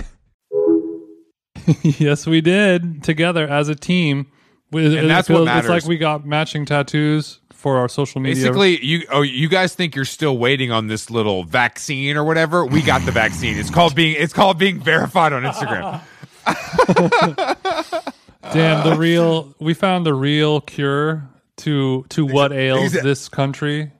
yes, 1.81 2.27
we 2.27 2.41
did 2.41 3.03
together 3.03 3.47
as 3.47 3.69
a 3.69 3.75
team. 3.75 4.27
We- 4.71 4.97
it 4.97 5.07
that's 5.07 5.29
what 5.29 5.37
feels- 5.37 5.45
matters. 5.45 5.69
It's 5.71 5.83
like 5.85 5.89
we 5.89 5.97
got 5.97 6.25
matching 6.25 6.65
tattoos 6.65 7.39
for 7.65 7.79
our 7.79 7.89
social 7.89 8.21
media. 8.21 8.43
Basically, 8.43 8.85
you 8.85 9.07
oh 9.11 9.23
you 9.23 9.49
guys 9.49 9.73
think 9.73 9.95
you're 9.95 10.05
still 10.05 10.37
waiting 10.37 10.71
on 10.71 10.85
this 10.85 11.09
little 11.09 11.43
vaccine 11.43 12.15
or 12.15 12.23
whatever? 12.23 12.63
We 12.63 12.83
got 12.83 13.03
the 13.07 13.11
vaccine. 13.11 13.57
It's 13.57 13.71
called 13.71 13.95
being 13.95 14.15
it's 14.19 14.33
called 14.33 14.59
being 14.59 14.79
verified 14.79 15.33
on 15.33 15.41
Instagram. 15.41 15.99
damn 18.53 18.87
the 18.87 18.95
real. 18.95 19.55
We 19.57 19.73
found 19.73 20.05
the 20.05 20.13
real 20.13 20.61
cure 20.61 21.27
to 21.57 22.05
to 22.09 22.27
what 22.27 22.53
ails 22.53 22.93
exa- 22.93 23.01
this 23.01 23.29
country. 23.29 23.91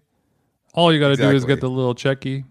All 0.75 0.93
you 0.93 0.99
got 0.99 1.07
to 1.07 1.15
do 1.15 1.31
is 1.31 1.43
get 1.43 1.59
the 1.59 1.67
little 1.67 1.95
checky. 1.95 2.43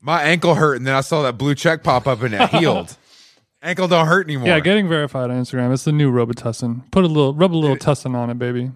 My 0.00 0.24
ankle 0.24 0.56
hurt, 0.56 0.74
and 0.74 0.84
then 0.84 0.96
I 0.96 1.02
saw 1.02 1.22
that 1.22 1.38
blue 1.38 1.54
check 1.54 1.84
pop 1.84 2.08
up, 2.08 2.20
and 2.20 2.34
it 2.34 2.48
healed. 2.48 2.96
ankle 3.62 3.86
don't 3.86 4.08
hurt 4.08 4.26
anymore. 4.26 4.48
Yeah, 4.48 4.58
getting 4.58 4.88
verified 4.88 5.30
on 5.30 5.40
Instagram. 5.40 5.72
It's 5.72 5.84
the 5.84 5.92
new 5.92 6.10
Robitussin. 6.10 6.90
Put 6.90 7.04
a 7.04 7.06
little, 7.06 7.32
rub 7.32 7.54
a 7.54 7.56
little 7.56 7.76
tussin 7.76 8.16
on 8.16 8.28
it, 8.28 8.40
baby. 8.40 8.72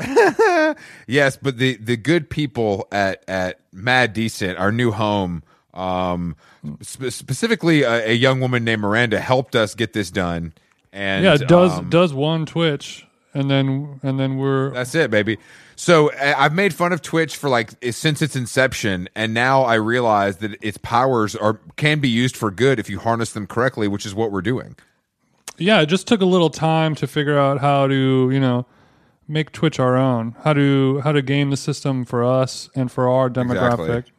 Yes, 1.06 1.36
but 1.36 1.58
the 1.58 1.76
the 1.76 1.96
good 1.96 2.30
people 2.30 2.86
at 2.92 3.24
at 3.28 3.60
Mad 3.72 4.12
Decent, 4.12 4.58
our 4.58 4.72
new 4.72 4.90
home, 4.92 5.42
um, 5.74 6.36
spe- 6.80 7.10
specifically 7.10 7.82
a, 7.82 8.10
a 8.10 8.12
young 8.14 8.40
woman 8.40 8.64
named 8.64 8.82
Miranda, 8.82 9.20
helped 9.20 9.56
us 9.56 9.74
get 9.74 9.92
this 9.92 10.10
done. 10.10 10.52
And 10.92 11.24
Yeah, 11.24 11.36
does 11.36 11.72
um, 11.78 11.90
does 11.90 12.12
one 12.14 12.46
Twitch, 12.46 13.06
and 13.34 13.50
then 13.50 14.00
and 14.02 14.18
then 14.18 14.36
we're 14.38 14.70
That's 14.70 14.94
it, 14.94 15.10
baby. 15.10 15.38
So 15.76 16.12
I- 16.12 16.44
I've 16.44 16.52
made 16.54 16.74
fun 16.74 16.92
of 16.92 17.00
Twitch 17.02 17.36
for 17.36 17.48
like 17.48 17.70
since 17.92 18.22
its 18.22 18.36
inception, 18.36 19.08
and 19.14 19.32
now 19.34 19.62
I 19.62 19.74
realize 19.74 20.38
that 20.38 20.62
its 20.62 20.78
powers 20.78 21.34
are 21.36 21.60
can 21.76 22.00
be 22.00 22.08
used 22.08 22.36
for 22.36 22.50
good 22.50 22.78
if 22.78 22.88
you 22.90 22.98
harness 22.98 23.32
them 23.32 23.46
correctly, 23.46 23.88
which 23.88 24.04
is 24.06 24.14
what 24.14 24.30
we're 24.32 24.42
doing. 24.42 24.76
yeah. 25.58 25.80
It 25.80 25.86
just 25.86 26.06
took 26.06 26.20
a 26.20 26.26
little 26.26 26.50
time 26.50 26.94
to 26.96 27.06
figure 27.06 27.38
out 27.38 27.60
how 27.60 27.86
to 27.86 28.30
you 28.30 28.40
know 28.40 28.66
make 29.30 29.52
Twitch 29.52 29.78
our 29.80 29.96
own, 29.96 30.34
how 30.42 30.52
to 30.52 31.00
how 31.00 31.12
to 31.12 31.22
game 31.22 31.50
the 31.50 31.56
system 31.56 32.04
for 32.04 32.24
us 32.24 32.68
and 32.74 32.90
for 32.90 33.08
our 33.08 33.30
demographic. 33.30 33.88
Exactly. 33.88 34.12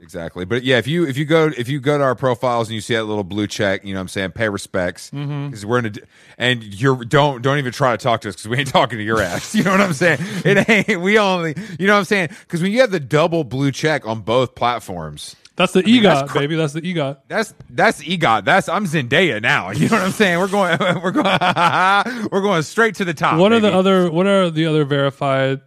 Exactly. 0.00 0.44
But 0.44 0.62
yeah, 0.62 0.78
if 0.78 0.86
you 0.86 1.04
if 1.06 1.16
you 1.16 1.24
go 1.24 1.50
if 1.58 1.68
you 1.68 1.80
go 1.80 1.98
to 1.98 2.04
our 2.04 2.14
profiles 2.14 2.68
and 2.68 2.76
you 2.76 2.80
see 2.80 2.94
that 2.94 3.02
little 3.04 3.24
blue 3.24 3.48
check, 3.48 3.84
you 3.84 3.94
know 3.94 3.98
what 3.98 4.02
I'm 4.02 4.08
saying, 4.08 4.30
pay 4.30 4.48
respects 4.48 5.10
Mm-hmm. 5.10 5.46
because 5.48 5.66
we're 5.66 5.80
in 5.80 5.86
a 5.86 5.92
and 6.38 6.62
you're 6.62 7.04
don't 7.04 7.42
don't 7.42 7.58
even 7.58 7.72
try 7.72 7.96
to 7.96 8.00
talk 8.00 8.20
to 8.20 8.28
us 8.28 8.36
because 8.36 8.46
we 8.48 8.58
ain't 8.58 8.68
talking 8.72 8.98
to 8.98 9.04
your 9.04 9.20
ass. 9.20 9.56
You 9.56 9.64
know 9.64 9.72
what 9.72 9.80
I'm 9.80 9.92
saying? 9.94 10.20
It 10.44 10.68
ain't 10.68 11.00
we 11.00 11.18
only 11.18 11.56
you 11.80 11.88
know 11.88 11.94
what 11.94 11.98
I'm 12.00 12.04
saying 12.04 12.28
because 12.28 12.62
when 12.62 12.70
you 12.70 12.80
have 12.80 12.92
the 12.92 13.00
double 13.00 13.42
blue 13.42 13.72
check 13.72 14.06
on 14.06 14.20
both 14.20 14.54
platforms, 14.54 15.34
That's 15.58 15.72
the 15.72 15.82
mean, 15.82 16.00
EGOT, 16.00 16.02
that's 16.02 16.32
cr- 16.32 16.38
baby. 16.38 16.54
That's 16.54 16.72
the 16.72 16.80
EGOT. 16.80 17.18
That's 17.26 17.52
that's 17.68 18.00
EGOT. 18.02 18.44
That's 18.44 18.68
I'm 18.68 18.86
Zendaya 18.86 19.42
now. 19.42 19.70
You 19.78 19.88
know 19.88 19.96
what 19.96 20.04
I'm 20.04 20.12
saying? 20.12 20.38
We're 20.38 20.46
going 20.48 20.78
we're 21.02 21.10
going 21.10 21.26
we're 22.32 22.40
going 22.40 22.62
straight 22.62 22.94
to 22.96 23.04
the 23.04 23.12
top. 23.14 23.38
What 23.38 23.52
are 23.52 23.60
the 23.60 23.72
other 23.72 24.10
What 24.10 24.26
are 24.26 24.50
the 24.50 24.66
other 24.66 24.84
verified 24.84 25.60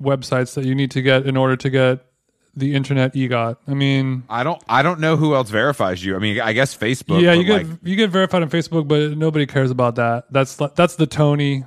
websites 0.00 0.54
that 0.54 0.64
you 0.64 0.74
need 0.74 0.92
to 0.92 1.02
get 1.02 1.26
in 1.26 1.36
order 1.36 1.56
to 1.56 1.70
get 1.70 2.06
the 2.54 2.74
internet 2.74 3.14
EGOT? 3.14 3.56
I 3.66 3.74
mean, 3.74 4.22
I 4.30 4.44
don't 4.44 4.62
I 4.68 4.82
don't 4.82 5.00
know 5.00 5.16
who 5.16 5.34
else 5.34 5.50
verifies 5.50 6.04
you. 6.04 6.14
I 6.14 6.20
mean, 6.20 6.40
I 6.40 6.52
guess 6.52 6.76
Facebook. 6.76 7.20
yeah, 7.20 7.32
you 7.32 7.42
get 7.42 7.66
like, 7.66 7.78
you 7.82 7.96
get 7.96 8.10
verified 8.10 8.42
on 8.42 8.50
Facebook, 8.50 8.86
but 8.86 9.18
nobody 9.18 9.46
cares 9.46 9.72
about 9.72 9.96
that. 9.96 10.26
That's 10.30 10.54
that's 10.76 10.94
the 10.94 11.06
Tony. 11.06 11.64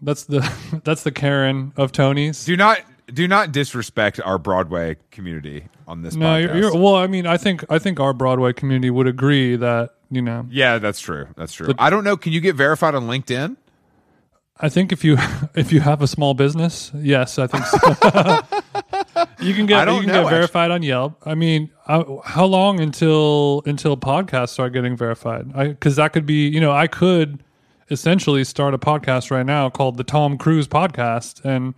That's 0.00 0.24
the 0.24 0.50
that's 0.84 1.02
the 1.02 1.10
Karen 1.10 1.72
of 1.76 1.92
Tony's. 1.92 2.44
do 2.46 2.56
not 2.56 2.80
do 3.12 3.26
not 3.28 3.52
disrespect 3.52 4.20
our 4.24 4.38
Broadway 4.38 4.96
community 5.10 5.68
on 5.86 6.02
this 6.02 6.14
no, 6.14 6.26
podcast. 6.26 6.42
you're, 6.42 6.56
you're 6.56 6.76
well. 6.76 6.96
I 6.96 7.06
mean, 7.06 7.26
I 7.26 7.36
think 7.36 7.64
I 7.70 7.78
think 7.78 8.00
our 8.00 8.12
Broadway 8.12 8.52
community 8.52 8.90
would 8.90 9.06
agree 9.06 9.56
that 9.56 9.90
you 10.10 10.22
know. 10.22 10.46
yeah, 10.50 10.78
that's 10.78 11.00
true. 11.00 11.28
That's 11.36 11.52
true. 11.52 11.72
I 11.78 11.90
don't 11.90 12.04
know. 12.04 12.16
Can 12.16 12.32
you 12.32 12.40
get 12.40 12.56
verified 12.56 12.94
on 12.94 13.06
LinkedIn? 13.06 13.56
I 14.60 14.68
think 14.68 14.92
if 14.92 15.04
you 15.04 15.16
if 15.54 15.72
you 15.72 15.80
have 15.80 16.02
a 16.02 16.06
small 16.06 16.34
business, 16.34 16.90
yes, 16.94 17.38
I 17.38 17.46
think 17.46 17.64
so. 17.64 17.78
you 19.40 19.54
can 19.54 19.64
I 19.64 19.84
get 19.84 19.88
you 19.88 20.00
can 20.00 20.06
know, 20.06 20.22
get 20.24 20.30
verified 20.30 20.70
on 20.70 20.82
Yelp. 20.82 21.20
I 21.24 21.34
mean, 21.34 21.70
I, 21.86 22.04
how 22.24 22.44
long 22.44 22.80
until 22.80 23.62
until 23.66 23.96
podcasts 23.96 24.50
start 24.50 24.72
getting 24.72 24.96
verified? 24.96 25.52
Because 25.52 25.96
that 25.96 26.12
could 26.12 26.26
be, 26.26 26.48
you 26.48 26.60
know, 26.60 26.72
I 26.72 26.86
could 26.86 27.42
essentially 27.90 28.44
start 28.44 28.74
a 28.74 28.78
podcast 28.78 29.30
right 29.30 29.46
now 29.46 29.70
called 29.70 29.96
the 29.96 30.04
Tom 30.04 30.36
Cruise 30.36 30.68
Podcast, 30.68 31.44
and 31.44 31.74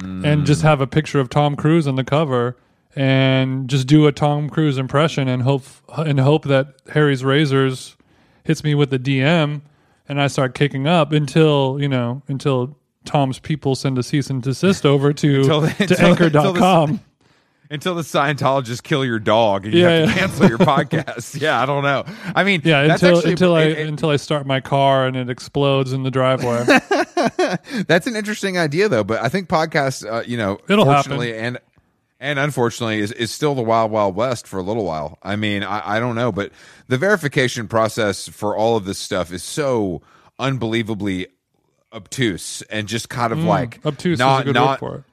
and 0.00 0.46
just 0.46 0.62
have 0.62 0.80
a 0.80 0.86
picture 0.86 1.20
of 1.20 1.28
Tom 1.28 1.56
Cruise 1.56 1.86
on 1.86 1.96
the 1.96 2.04
cover. 2.04 2.56
And 2.98 3.68
just 3.68 3.86
do 3.86 4.06
a 4.06 4.12
Tom 4.12 4.48
Cruise 4.48 4.78
impression 4.78 5.28
and 5.28 5.42
hope 5.42 5.64
and 5.98 6.18
hope 6.18 6.44
that 6.44 6.76
Harry's 6.94 7.22
Razors 7.22 7.94
hits 8.42 8.64
me 8.64 8.74
with 8.74 8.88
the 8.88 8.98
DM 8.98 9.60
and 10.08 10.20
I 10.22 10.28
start 10.28 10.54
kicking 10.54 10.86
up 10.86 11.12
until, 11.12 11.76
you 11.78 11.88
know, 11.88 12.22
until 12.26 12.74
Tom's 13.04 13.38
people 13.38 13.74
send 13.74 13.98
a 13.98 14.02
cease 14.02 14.30
and 14.30 14.42
desist 14.42 14.86
over 14.86 15.12
to, 15.12 15.40
Until- 15.40 15.60
to 15.62 15.76
until- 15.82 16.06
anchor.com. 16.06 17.00
Until 17.70 17.94
the 17.94 18.02
Scientologists 18.02 18.82
kill 18.82 19.04
your 19.04 19.18
dog 19.18 19.64
and 19.64 19.74
you 19.74 19.80
Yeah, 19.82 19.90
have 19.90 20.08
to 20.08 20.12
yeah. 20.14 20.18
cancel 20.18 20.48
your 20.48 20.58
podcast. 20.58 21.40
Yeah, 21.40 21.60
I 21.60 21.66
don't 21.66 21.82
know. 21.82 22.04
I 22.34 22.44
mean, 22.44 22.60
Yeah, 22.64 22.86
that's 22.86 23.02
until 23.02 23.18
actually- 23.18 23.32
until 23.32 23.54
I 23.56 23.62
it- 23.62 23.78
it- 23.78 23.88
until 23.88 24.10
I 24.10 24.16
start 24.16 24.46
my 24.46 24.60
car 24.60 25.06
and 25.06 25.16
it 25.16 25.28
explodes 25.30 25.92
in 25.92 26.02
the 26.02 26.10
driveway. 26.10 26.64
That's 27.88 28.06
an 28.06 28.16
interesting 28.16 28.56
idea, 28.58 28.88
though. 28.88 29.04
But 29.04 29.22
I 29.22 29.28
think 29.28 29.48
podcasts, 29.48 30.08
uh, 30.08 30.22
you 30.26 30.36
know, 30.36 30.58
It'll 30.68 30.84
fortunately 30.84 31.34
and 31.36 31.58
and 32.18 32.38
unfortunately, 32.38 33.00
is, 33.00 33.12
is 33.12 33.30
still 33.30 33.54
the 33.54 33.62
wild 33.62 33.90
wild 33.90 34.14
west 34.16 34.46
for 34.46 34.58
a 34.58 34.62
little 34.62 34.84
while. 34.84 35.18
I 35.22 35.36
mean, 35.36 35.62
I, 35.62 35.96
I 35.96 36.00
don't 36.00 36.14
know, 36.14 36.32
but 36.32 36.50
the 36.88 36.96
verification 36.96 37.68
process 37.68 38.26
for 38.28 38.56
all 38.56 38.76
of 38.76 38.84
this 38.86 38.98
stuff 38.98 39.32
is 39.32 39.42
so 39.42 40.00
unbelievably 40.38 41.26
obtuse 41.92 42.62
and 42.62 42.88
just 42.88 43.08
kind 43.08 43.32
of 43.32 43.38
like 43.44 43.80
Mm, 43.82 43.86
Obtuse 43.88 44.18
not 44.18 44.36
is 44.38 44.40
a 44.40 44.44
good 44.46 44.54
not 44.54 44.80
word 44.82 44.88
for 44.88 44.96
it. 44.98 45.04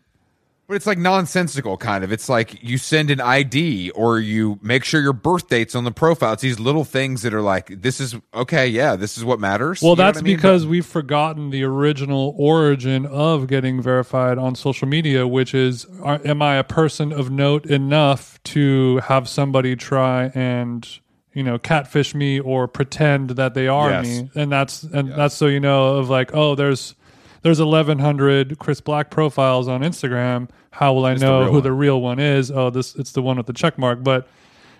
But 0.65 0.75
it's 0.75 0.87
like 0.87 0.97
nonsensical, 0.97 1.75
kind 1.77 2.05
of. 2.05 2.11
It's 2.13 2.29
like 2.29 2.63
you 2.63 2.77
send 2.77 3.11
an 3.11 3.19
ID 3.19 3.91
or 3.91 4.19
you 4.19 4.59
make 4.61 4.85
sure 4.85 5.01
your 5.01 5.11
birth 5.13 5.49
date's 5.49 5.75
on 5.75 5.83
the 5.83 5.91
profile. 5.91 6.33
It's 6.33 6.41
these 6.41 6.57
little 6.59 6.85
things 6.85 7.21
that 7.23 7.33
are 7.33 7.41
like, 7.41 7.81
this 7.81 7.99
is 7.99 8.15
okay, 8.33 8.65
yeah, 8.67 8.95
this 8.95 9.17
is 9.17 9.25
what 9.25 9.41
matters. 9.41 9.81
Well, 9.81 9.91
You 9.91 9.97
know 9.97 10.03
that's 10.05 10.19
I 10.19 10.21
mean? 10.21 10.35
because 10.37 10.65
we've 10.65 10.85
forgotten 10.85 11.49
the 11.49 11.63
original 11.63 12.33
origin 12.37 13.05
of 13.05 13.47
getting 13.47 13.81
verified 13.81 14.37
on 14.37 14.55
social 14.55 14.87
media, 14.87 15.27
which 15.27 15.53
is 15.53 15.85
are, 16.01 16.21
am 16.23 16.41
I 16.41 16.55
a 16.55 16.63
person 16.63 17.11
of 17.11 17.29
note 17.29 17.65
enough 17.65 18.41
to 18.45 18.97
have 18.99 19.27
somebody 19.27 19.75
try 19.75 20.31
and 20.33 20.87
you 21.33 21.43
know 21.43 21.57
catfish 21.59 22.15
me 22.15 22.39
or 22.39 22.69
pretend 22.69 23.31
that 23.31 23.53
they 23.53 23.67
are 23.67 23.89
Yes. 23.89 24.05
me? 24.05 24.29
And 24.33 24.49
that's 24.49 24.83
and 24.83 25.09
that's 25.11 25.35
so 25.35 25.47
you 25.47 25.59
know 25.59 25.97
of 25.97 26.09
like 26.09 26.33
oh 26.33 26.55
there's 26.55 26.95
there's 27.43 27.59
1100 27.59 28.57
Chris 28.57 28.81
Black 28.81 29.09
profiles 29.09 29.67
on 29.67 29.81
Instagram. 29.81 30.49
How 30.71 30.93
will 30.93 31.05
I 31.05 31.13
the 31.13 31.19
know 31.19 31.39
real 31.39 31.47
who 31.47 31.53
one. 31.53 31.63
the 31.63 31.71
real 31.71 32.01
one 32.01 32.19
is? 32.19 32.49
Oh, 32.49 32.69
this 32.69 32.95
it's 32.95 33.11
the 33.11 33.21
one 33.21 33.37
with 33.37 33.45
the 33.45 33.53
check 33.53 33.77
mark, 33.77 34.03
but 34.03 34.27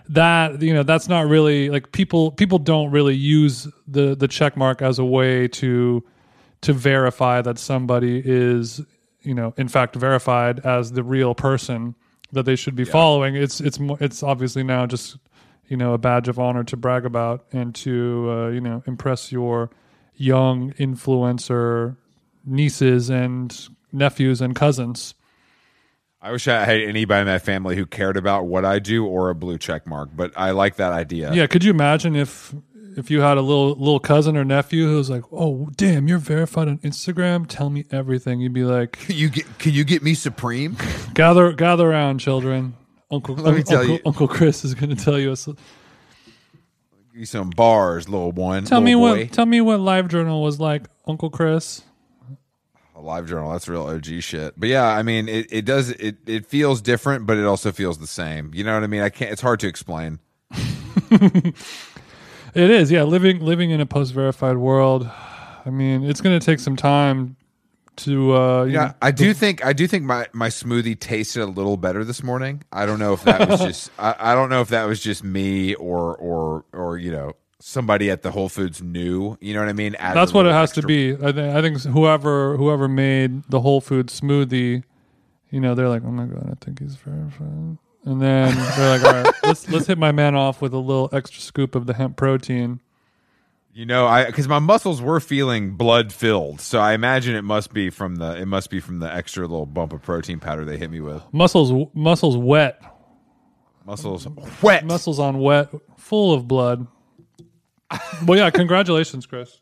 that 0.09 0.61
you 0.61 0.73
know 0.73 0.83
that's 0.83 1.07
not 1.07 1.27
really 1.27 1.69
like 1.69 1.91
people 1.91 2.31
people 2.31 2.59
don't 2.59 2.91
really 2.91 3.15
use 3.15 3.67
the 3.87 4.15
the 4.15 4.27
check 4.27 4.57
mark 4.57 4.81
as 4.81 4.99
a 4.99 5.05
way 5.05 5.47
to 5.47 6.03
to 6.61 6.73
verify 6.73 7.41
that 7.41 7.57
somebody 7.57 8.21
is 8.23 8.81
you 9.21 9.33
know 9.33 9.53
in 9.57 9.67
fact 9.67 9.95
verified 9.95 10.59
as 10.65 10.91
the 10.91 11.03
real 11.03 11.33
person 11.33 11.95
that 12.33 12.43
they 12.43 12.55
should 12.55 12.75
be 12.75 12.83
following 12.83 13.35
it's 13.35 13.61
it's 13.61 13.79
it's 14.01 14.23
obviously 14.23 14.63
now 14.63 14.85
just 14.85 15.17
you 15.69 15.77
know 15.77 15.93
a 15.93 15.97
badge 15.97 16.27
of 16.27 16.37
honor 16.37 16.63
to 16.65 16.75
brag 16.75 17.05
about 17.05 17.45
and 17.53 17.73
to 17.73 18.29
uh, 18.29 18.47
you 18.49 18.59
know 18.59 18.83
impress 18.85 19.31
your 19.31 19.69
young 20.15 20.73
influencer 20.73 21.95
nieces 22.45 23.09
and 23.09 23.67
nephews 23.91 24.41
and 24.41 24.55
cousins 24.55 25.13
I 26.21 26.31
wish 26.31 26.47
I 26.47 26.63
had 26.63 26.79
anybody 26.79 27.19
in 27.21 27.27
my 27.27 27.37
family 27.37 27.75
who 27.75 27.85
cared 27.85 28.15
about 28.15 28.45
what 28.45 28.63
I 28.63 28.79
do 28.79 29.05
or 29.05 29.29
a 29.29 29.35
blue 29.35 29.57
check 29.57 29.85
mark, 29.85 30.09
but 30.15 30.31
I 30.37 30.51
like 30.51 30.77
that 30.77 30.93
idea. 30.93 31.33
Yeah, 31.33 31.47
could 31.47 31.65
you 31.65 31.71
imagine 31.71 32.15
if 32.15 32.55
if 32.95 33.11
you 33.11 33.19
had 33.19 33.37
a 33.37 33.41
little 33.41 33.71
little 33.71 33.99
cousin 33.99 34.37
or 34.37 34.45
nephew 34.45 34.87
who 34.87 34.95
was 34.95 35.09
like, 35.09 35.23
"Oh, 35.33 35.67
damn, 35.75 36.07
you're 36.07 36.19
verified 36.19 36.69
on 36.69 36.77
Instagram. 36.77 37.45
Tell 37.45 37.69
me 37.69 37.83
everything." 37.91 38.39
You'd 38.39 38.53
be 38.53 38.63
like, 38.63 38.93
Can 38.93 39.17
you 39.17 39.27
get 39.27 39.59
can 39.59 39.73
you 39.73 39.83
get 39.83 40.01
me 40.01 40.13
Supreme? 40.13 40.77
"Gather 41.13 41.51
gather 41.51 41.89
around, 41.91 42.19
children. 42.19 42.75
Uncle 43.11 43.35
Let 43.35 43.53
me 43.55 43.63
tell 43.63 43.79
Uncle, 43.79 43.95
you- 43.95 44.01
Uncle 44.05 44.27
Chris 44.29 44.63
is 44.63 44.75
going 44.75 44.95
to 44.95 45.03
tell 45.03 45.19
you. 45.19 45.27
A, 45.27 45.33
s- 45.33 45.45
Give 45.47 47.19
you 47.19 47.25
some 47.25 47.49
bars, 47.49 48.07
little 48.07 48.31
one. 48.31 48.63
tell 48.63 48.79
little 48.79 48.85
me 48.85 48.95
boy. 49.15 49.23
what 49.25 49.31
tell 49.33 49.45
me 49.45 49.59
what 49.59 49.81
Live 49.81 50.07
Journal 50.07 50.41
was 50.41 50.61
like, 50.61 50.83
Uncle 51.05 51.29
Chris. 51.29 51.81
Live 53.03 53.27
Journal. 53.27 53.51
That's 53.51 53.67
real 53.67 53.83
OG 53.83 54.05
shit. 54.21 54.59
But 54.59 54.69
yeah, 54.69 54.87
I 54.87 55.03
mean, 55.03 55.29
it, 55.29 55.47
it 55.51 55.65
does 55.65 55.91
it 55.91 56.17
it 56.25 56.45
feels 56.45 56.81
different, 56.81 57.25
but 57.25 57.37
it 57.37 57.45
also 57.45 57.71
feels 57.71 57.97
the 57.99 58.07
same. 58.07 58.51
You 58.53 58.63
know 58.63 58.73
what 58.73 58.83
I 58.83 58.87
mean? 58.87 59.01
I 59.01 59.09
can't. 59.09 59.31
It's 59.31 59.41
hard 59.41 59.59
to 59.61 59.67
explain. 59.67 60.19
It 62.55 62.69
is, 62.69 62.91
yeah. 62.91 63.01
Living 63.03 63.39
living 63.39 63.71
in 63.71 63.81
a 63.81 63.85
post 63.87 64.13
verified 64.13 64.57
world. 64.57 65.09
I 65.65 65.69
mean, 65.71 66.03
it's 66.03 66.21
going 66.21 66.39
to 66.39 66.45
take 66.45 66.59
some 66.59 66.75
time 66.75 67.35
to. 67.95 68.35
Uh, 68.35 68.63
you 68.65 68.73
Yeah, 68.73 68.85
know, 68.87 68.93
I 69.01 69.09
do 69.09 69.33
think 69.33 69.65
I 69.65 69.73
do 69.73 69.87
think 69.87 70.03
my 70.03 70.27
my 70.33 70.49
smoothie 70.49 70.99
tasted 70.99 71.41
a 71.41 71.47
little 71.47 71.77
better 71.77 72.03
this 72.03 72.21
morning. 72.21 72.63
I 72.71 72.85
don't 72.85 72.99
know 72.99 73.13
if 73.13 73.23
that 73.23 73.49
was 73.49 73.59
just 73.63 73.89
I, 73.97 74.15
I 74.19 74.35
don't 74.35 74.49
know 74.49 74.61
if 74.61 74.67
that 74.69 74.85
was 74.85 74.99
just 75.01 75.23
me 75.23 75.73
or 75.73 76.15
or 76.15 76.65
or 76.73 76.97
you 76.99 77.11
know 77.11 77.33
somebody 77.63 78.11
at 78.11 78.21
the 78.21 78.31
Whole 78.31 78.49
Foods 78.49 78.81
knew. 78.81 79.37
You 79.39 79.53
know 79.53 79.61
what 79.61 79.69
I 79.69 79.73
mean? 79.73 79.95
Added 79.95 80.17
that's 80.19 80.33
what 80.33 80.45
it 80.45 80.51
has 80.51 80.73
to 80.73 80.81
be. 80.81 81.13
I 81.13 81.31
think 81.31 81.55
I 81.55 81.61
think 81.61 81.81
whoever 81.83 82.57
whoever 82.57 82.87
made 82.87 83.43
the 83.49 83.61
Whole 83.61 83.81
Food 83.81 84.07
smoothie, 84.07 84.83
you 85.49 85.59
know, 85.59 85.73
they're 85.73 85.89
like, 85.89 86.03
oh 86.05 86.11
my 86.11 86.25
god, 86.25 86.49
I 86.51 86.63
think 86.63 86.79
he's 86.79 86.95
verified. 86.95 87.77
And 88.05 88.21
then 88.21 88.53
they're 88.75 88.99
like, 88.99 89.03
all 89.03 89.23
right, 89.23 89.33
let's 89.43 89.69
let's 89.69 89.87
hit 89.87 89.97
my 89.97 90.11
man 90.11 90.35
off 90.35 90.61
with 90.61 90.73
a 90.73 90.77
little 90.77 91.09
extra 91.13 91.41
scoop 91.41 91.73
of 91.73 91.85
the 91.85 91.93
hemp 91.93 92.17
protein. 92.17 92.81
You 93.73 93.85
know, 93.85 94.05
I 94.05 94.25
because 94.25 94.47
my 94.47 94.59
muscles 94.59 95.01
were 95.01 95.19
feeling 95.21 95.71
blood 95.71 96.11
filled, 96.11 96.59
so 96.59 96.79
I 96.79 96.93
imagine 96.93 97.33
it 97.35 97.43
must 97.43 97.73
be 97.73 97.89
from 97.89 98.17
the 98.17 98.35
it 98.35 98.45
must 98.45 98.69
be 98.69 98.81
from 98.81 98.99
the 98.99 99.11
extra 99.11 99.43
little 99.47 99.65
bump 99.65 99.93
of 99.93 100.01
protein 100.01 100.39
powder 100.39 100.65
they 100.65 100.77
hit 100.77 100.91
me 100.91 100.99
with. 100.99 101.23
Muscles 101.31 101.89
muscles 101.93 102.35
wet, 102.37 102.79
Muscles 103.85 104.27
wet. 104.61 104.85
muscles 104.85 105.17
on 105.17 105.39
wet, 105.39 105.69
full 105.97 106.33
of 106.33 106.47
blood. 106.47 106.87
Well, 108.25 108.37
yeah, 108.37 108.49
congratulations, 108.49 109.25
Chris. 109.25 109.59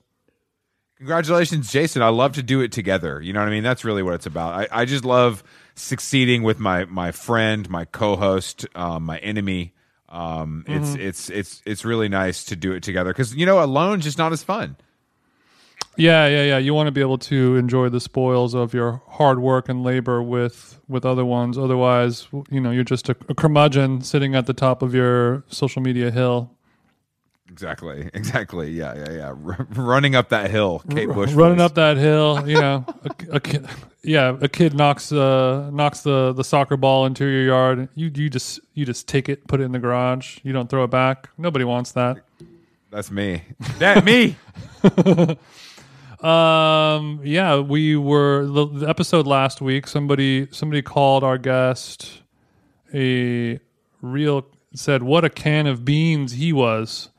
Congratulations, 0.97 1.71
Jason. 1.71 2.01
I 2.03 2.09
love 2.09 2.33
to 2.33 2.43
do 2.43 2.61
it 2.61 2.71
together. 2.71 3.19
You 3.21 3.33
know 3.33 3.39
what 3.39 3.47
I 3.47 3.51
mean? 3.51 3.63
That's 3.63 3.83
really 3.83 4.03
what 4.03 4.13
it's 4.13 4.27
about. 4.27 4.53
I, 4.53 4.81
I 4.81 4.85
just 4.85 5.03
love 5.03 5.43
succeeding 5.75 6.43
with 6.43 6.59
my 6.59 6.85
my 6.85 7.11
friend, 7.11 7.67
my 7.69 7.85
co-host, 7.85 8.67
um, 8.75 9.03
my 9.03 9.17
enemy. 9.19 9.73
Um, 10.09 10.65
Mm-hmm. 10.67 10.83
It's 10.83 10.95
it's 10.95 11.29
it's 11.29 11.61
it's 11.65 11.85
really 11.85 12.09
nice 12.09 12.43
to 12.45 12.55
do 12.55 12.73
it 12.73 12.83
together 12.83 13.11
because 13.11 13.33
you 13.35 13.45
know 13.45 13.63
alone 13.63 14.01
just 14.01 14.17
not 14.17 14.31
as 14.33 14.43
fun. 14.43 14.75
Yeah, 15.97 16.27
yeah, 16.27 16.43
yeah. 16.43 16.57
You 16.57 16.73
want 16.73 16.87
to 16.87 16.91
be 16.91 17.01
able 17.01 17.17
to 17.17 17.55
enjoy 17.57 17.89
the 17.89 17.99
spoils 17.99 18.53
of 18.53 18.73
your 18.73 19.01
hard 19.07 19.39
work 19.39 19.69
and 19.69 19.83
labor 19.83 20.21
with 20.21 20.79
with 20.87 21.05
other 21.05 21.25
ones. 21.25 21.57
Otherwise, 21.57 22.27
you 22.49 22.61
know, 22.61 22.71
you're 22.71 22.83
just 22.83 23.09
a, 23.09 23.15
a 23.29 23.35
curmudgeon 23.35 24.01
sitting 24.01 24.35
at 24.35 24.45
the 24.45 24.53
top 24.53 24.81
of 24.81 24.93
your 24.93 25.43
social 25.47 25.81
media 25.81 26.11
hill, 26.11 26.51
Exactly, 27.51 28.09
exactly. 28.13 28.71
Yeah, 28.71 28.95
yeah, 28.95 29.11
yeah. 29.11 29.27
R- 29.27 29.67
running 29.75 30.15
up 30.15 30.29
that 30.29 30.49
hill, 30.49 30.81
Kate 30.89 31.07
Bush. 31.07 31.31
running 31.33 31.57
voice. 31.57 31.65
up 31.65 31.75
that 31.75 31.97
hill. 31.97 32.47
You 32.47 32.61
know, 32.61 32.85
a, 33.03 33.35
a 33.35 33.39
kid, 33.39 33.67
yeah, 34.03 34.37
a 34.41 34.47
kid 34.47 34.73
knocks 34.73 35.11
uh, 35.11 35.69
knocks 35.71 36.01
the, 36.01 36.33
the 36.33 36.43
soccer 36.43 36.77
ball 36.77 37.05
into 37.05 37.25
your 37.25 37.43
yard. 37.43 37.89
You 37.95 38.09
you 38.13 38.29
just 38.29 38.59
you 38.73 38.85
just 38.85 39.07
take 39.07 39.27
it, 39.29 39.47
put 39.47 39.59
it 39.59 39.63
in 39.65 39.71
the 39.73 39.79
garage. 39.79 40.39
You 40.43 40.53
don't 40.53 40.69
throw 40.69 40.83
it 40.85 40.91
back. 40.91 41.29
Nobody 41.37 41.65
wants 41.65 41.91
that. 41.91 42.17
That's 42.89 43.11
me. 43.11 43.43
That 43.79 44.03
me. 44.03 44.35
Um, 46.21 47.19
yeah, 47.23 47.59
we 47.59 47.95
were 47.95 48.45
the, 48.45 48.67
the 48.67 48.87
episode 48.87 49.25
last 49.25 49.59
week. 49.59 49.87
Somebody 49.87 50.47
somebody 50.51 50.83
called 50.83 51.23
our 51.23 51.39
guest 51.39 52.21
a 52.93 53.59
real 54.03 54.45
said 54.75 55.01
what 55.01 55.25
a 55.25 55.29
can 55.31 55.65
of 55.65 55.83
beans 55.83 56.33
he 56.33 56.53
was, 56.53 57.09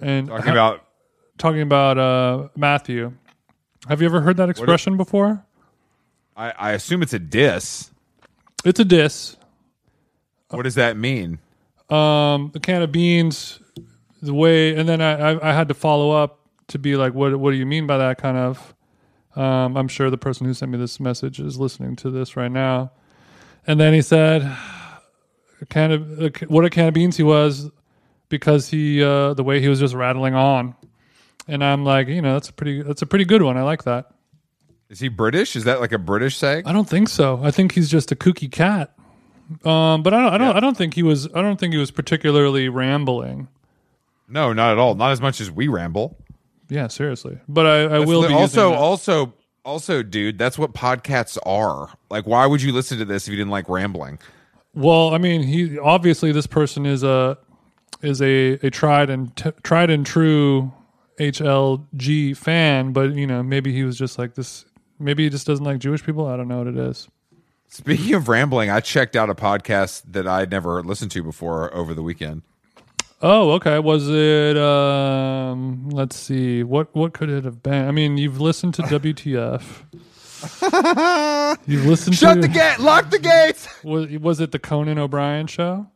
and 0.00 0.28
Talking 0.28 0.50
about 0.50 0.84
talking 1.38 1.62
about 1.62 1.98
uh 1.98 2.48
Matthew. 2.56 3.12
Have 3.88 4.00
you 4.00 4.06
ever 4.06 4.20
heard 4.20 4.36
that 4.38 4.48
expression 4.48 4.96
before? 4.96 5.44
I, 6.36 6.52
I 6.58 6.72
assume 6.72 7.02
it's 7.02 7.12
a 7.12 7.18
diss. 7.18 7.90
It's 8.64 8.80
a 8.80 8.84
diss. 8.84 9.36
What 10.50 10.62
does 10.62 10.74
that 10.76 10.96
mean? 10.96 11.38
Um, 11.90 12.52
a 12.54 12.60
can 12.60 12.82
of 12.82 12.92
beans, 12.92 13.60
the 14.20 14.34
way, 14.34 14.74
and 14.76 14.88
then 14.88 15.00
I, 15.00 15.32
I 15.32 15.50
I 15.50 15.52
had 15.52 15.68
to 15.68 15.74
follow 15.74 16.10
up 16.10 16.40
to 16.68 16.78
be 16.78 16.96
like, 16.96 17.14
what 17.14 17.38
what 17.38 17.50
do 17.50 17.56
you 17.56 17.66
mean 17.66 17.86
by 17.86 17.98
that? 17.98 18.18
Kind 18.18 18.36
of. 18.36 18.74
Um, 19.36 19.76
I'm 19.76 19.88
sure 19.88 20.10
the 20.10 20.18
person 20.18 20.46
who 20.46 20.54
sent 20.54 20.72
me 20.72 20.78
this 20.78 20.98
message 20.98 21.38
is 21.38 21.58
listening 21.58 21.96
to 21.96 22.10
this 22.10 22.36
right 22.36 22.50
now. 22.50 22.90
And 23.66 23.78
then 23.78 23.92
he 23.94 24.02
said, 24.02 24.42
a 25.60 25.66
can 25.66 25.92
of 25.92 26.20
a, 26.20 26.30
what 26.48 26.64
a 26.64 26.70
can 26.70 26.88
of 26.88 26.94
beans 26.94 27.16
he 27.16 27.22
was 27.22 27.70
because 28.28 28.68
he 28.68 29.02
uh, 29.02 29.34
the 29.34 29.44
way 29.44 29.60
he 29.60 29.68
was 29.68 29.80
just 29.80 29.94
rattling 29.94 30.34
on. 30.34 30.74
And 31.46 31.64
I'm 31.64 31.84
like, 31.84 32.08
you 32.08 32.20
know, 32.20 32.34
that's 32.34 32.50
a 32.50 32.52
pretty 32.52 32.82
that's 32.82 33.02
a 33.02 33.06
pretty 33.06 33.24
good 33.24 33.42
one. 33.42 33.56
I 33.56 33.62
like 33.62 33.84
that. 33.84 34.10
Is 34.88 35.00
he 35.00 35.08
British? 35.08 35.56
Is 35.56 35.64
that 35.64 35.80
like 35.80 35.92
a 35.92 35.98
British 35.98 36.36
saying? 36.36 36.66
I 36.66 36.72
don't 36.72 36.88
think 36.88 37.08
so. 37.08 37.40
I 37.42 37.50
think 37.50 37.72
he's 37.72 37.90
just 37.90 38.12
a 38.12 38.16
kooky 38.16 38.50
cat. 38.50 38.94
Um, 39.64 40.02
but 40.02 40.12
I 40.12 40.22
don't 40.22 40.32
I 40.34 40.38
don't 40.38 40.56
I 40.56 40.60
don't 40.60 40.76
think 40.76 40.94
he 40.94 41.02
was 41.02 41.26
I 41.34 41.40
don't 41.42 41.58
think 41.58 41.72
he 41.72 41.78
was 41.78 41.90
particularly 41.90 42.68
rambling. 42.68 43.48
No, 44.28 44.52
not 44.52 44.72
at 44.72 44.78
all. 44.78 44.94
Not 44.94 45.12
as 45.12 45.20
much 45.20 45.40
as 45.40 45.50
we 45.50 45.68
ramble. 45.68 46.18
Yeah, 46.68 46.88
seriously. 46.88 47.38
But 47.48 47.66
I, 47.66 47.82
I 47.84 47.98
will 48.00 48.20
Li- 48.20 48.28
be 48.28 48.34
also, 48.34 48.74
also, 48.74 49.32
also, 49.64 50.02
dude. 50.02 50.36
That's 50.36 50.58
what 50.58 50.74
podcasts 50.74 51.38
are. 51.46 51.88
Like, 52.10 52.26
why 52.26 52.44
would 52.44 52.60
you 52.60 52.72
listen 52.72 52.98
to 52.98 53.06
this 53.06 53.26
if 53.26 53.30
you 53.32 53.38
didn't 53.38 53.50
like 53.50 53.70
rambling? 53.70 54.18
Well, 54.74 55.14
I 55.14 55.18
mean, 55.18 55.42
he 55.42 55.78
obviously 55.78 56.30
this 56.30 56.46
person 56.46 56.84
is 56.84 57.02
a 57.02 57.38
is 58.02 58.22
a 58.22 58.52
a 58.66 58.70
tried 58.70 59.10
and 59.10 59.34
t- 59.36 59.52
tried 59.62 59.90
and 59.90 60.04
true 60.04 60.72
HLG 61.18 62.36
fan, 62.36 62.92
but 62.92 63.14
you 63.14 63.26
know, 63.26 63.42
maybe 63.42 63.72
he 63.72 63.84
was 63.84 63.98
just 63.98 64.18
like 64.18 64.34
this. 64.34 64.64
Maybe 64.98 65.24
he 65.24 65.30
just 65.30 65.46
doesn't 65.46 65.64
like 65.64 65.78
Jewish 65.78 66.04
people. 66.04 66.26
I 66.26 66.36
don't 66.36 66.48
know 66.48 66.58
what 66.58 66.66
it 66.66 66.76
is. 66.76 67.08
Speaking 67.68 68.14
of 68.14 68.28
rambling, 68.28 68.70
I 68.70 68.80
checked 68.80 69.14
out 69.14 69.28
a 69.28 69.34
podcast 69.34 70.02
that 70.12 70.26
I'd 70.26 70.50
never 70.50 70.82
listened 70.82 71.10
to 71.12 71.22
before 71.22 71.72
over 71.74 71.92
the 71.92 72.02
weekend. 72.02 72.42
Oh, 73.20 73.50
okay. 73.52 73.78
Was 73.78 74.08
it? 74.08 74.56
Um, 74.56 75.90
let's 75.90 76.16
see. 76.16 76.62
What 76.62 76.94
what 76.94 77.12
could 77.12 77.30
it 77.30 77.44
have 77.44 77.62
been? 77.62 77.86
I 77.86 77.90
mean, 77.90 78.16
you've 78.16 78.40
listened 78.40 78.74
to 78.74 78.82
WTF. 78.82 79.62
You've 81.66 81.86
listened 81.86 82.14
Shut 82.14 82.36
to 82.36 82.42
the 82.42 82.46
gate! 82.48 82.78
Lock 82.78 83.10
the 83.10 83.18
gates! 83.18 83.66
Was, 83.82 84.08
was 84.18 84.38
it 84.38 84.52
the 84.52 84.60
Conan 84.60 84.96
O'Brien 84.96 85.48
show? 85.48 85.88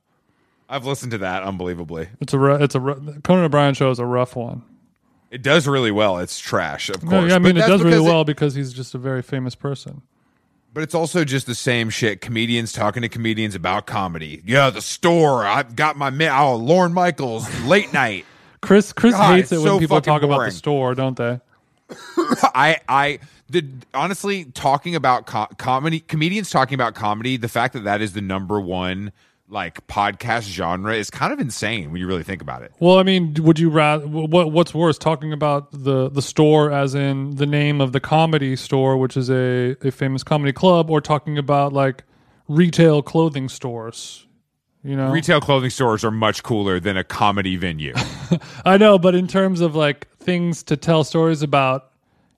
I've 0.72 0.86
listened 0.86 1.12
to 1.12 1.18
that 1.18 1.42
unbelievably. 1.42 2.08
It's 2.20 2.32
a 2.32 2.44
it's 2.62 2.74
a 2.74 2.80
Conan 2.80 3.44
O'Brien 3.44 3.74
show 3.74 3.90
is 3.90 3.98
a 3.98 4.06
rough 4.06 4.34
one. 4.34 4.62
It 5.30 5.42
does 5.42 5.68
really 5.68 5.90
well. 5.90 6.18
It's 6.18 6.38
trash, 6.38 6.88
of 6.88 7.00
course. 7.00 7.12
No, 7.12 7.26
yeah, 7.26 7.34
I 7.34 7.38
But 7.38 7.42
mean, 7.42 7.56
it 7.58 7.66
does 7.66 7.82
really 7.82 7.96
because 7.96 8.02
well 8.04 8.24
because 8.24 8.54
he's 8.54 8.72
just 8.72 8.94
a 8.94 8.98
very 8.98 9.20
famous 9.20 9.54
person. 9.54 10.00
But 10.72 10.82
it's 10.82 10.94
also 10.94 11.24
just 11.24 11.46
the 11.46 11.54
same 11.54 11.90
shit. 11.90 12.22
Comedians 12.22 12.72
talking 12.72 13.02
to 13.02 13.10
comedians 13.10 13.54
about 13.54 13.86
comedy. 13.86 14.42
Yeah, 14.46 14.70
the 14.70 14.80
store. 14.80 15.44
I've 15.44 15.76
got 15.76 15.98
my 15.98 16.08
man. 16.08 16.32
Oh, 16.34 16.56
Lorne 16.56 16.94
Michaels, 16.94 17.46
late 17.64 17.92
night. 17.94 18.24
Chris 18.62 18.94
Chris 18.94 19.12
God, 19.12 19.34
hates 19.36 19.52
it 19.52 19.56
when 19.56 19.64
so 19.66 19.78
people 19.78 20.00
talk 20.00 20.22
about 20.22 20.46
the 20.46 20.52
store, 20.52 20.94
don't 20.94 21.18
they? 21.18 21.38
I 22.54 22.80
I 22.88 23.18
the 23.50 23.66
honestly 23.92 24.46
talking 24.46 24.94
about 24.94 25.26
co- 25.26 25.48
comedy 25.58 26.00
comedians 26.00 26.48
talking 26.48 26.74
about 26.74 26.94
comedy 26.94 27.36
the 27.36 27.48
fact 27.48 27.74
that 27.74 27.84
that 27.84 28.00
is 28.00 28.14
the 28.14 28.22
number 28.22 28.58
one 28.58 29.12
like 29.52 29.86
podcast 29.86 30.44
genre 30.44 30.94
is 30.94 31.10
kind 31.10 31.32
of 31.32 31.38
insane 31.38 31.92
when 31.92 32.00
you 32.00 32.06
really 32.06 32.22
think 32.22 32.40
about 32.40 32.62
it. 32.62 32.72
Well, 32.80 32.98
I 32.98 33.02
mean, 33.02 33.34
would 33.34 33.58
you 33.58 33.68
rather 33.68 34.06
what 34.06 34.50
what's 34.50 34.74
worse, 34.74 34.98
talking 34.98 35.32
about 35.32 35.70
the 35.72 36.08
the 36.08 36.22
store 36.22 36.72
as 36.72 36.94
in 36.94 37.36
the 37.36 37.46
name 37.46 37.80
of 37.80 37.92
the 37.92 38.00
comedy 38.00 38.56
store, 38.56 38.96
which 38.96 39.16
is 39.16 39.30
a 39.30 39.76
a 39.82 39.90
famous 39.90 40.24
comedy 40.24 40.52
club, 40.52 40.90
or 40.90 41.00
talking 41.00 41.38
about 41.38 41.72
like 41.72 42.04
retail 42.48 43.02
clothing 43.02 43.48
stores? 43.48 44.26
You 44.84 44.96
know, 44.96 45.12
Retail 45.12 45.40
clothing 45.40 45.70
stores 45.70 46.04
are 46.04 46.10
much 46.10 46.42
cooler 46.42 46.80
than 46.80 46.96
a 46.96 47.04
comedy 47.04 47.54
venue. 47.54 47.94
I 48.64 48.78
know, 48.78 48.98
but 48.98 49.14
in 49.14 49.28
terms 49.28 49.60
of 49.60 49.76
like 49.76 50.08
things 50.16 50.64
to 50.64 50.76
tell 50.76 51.04
stories 51.04 51.42
about, 51.42 51.91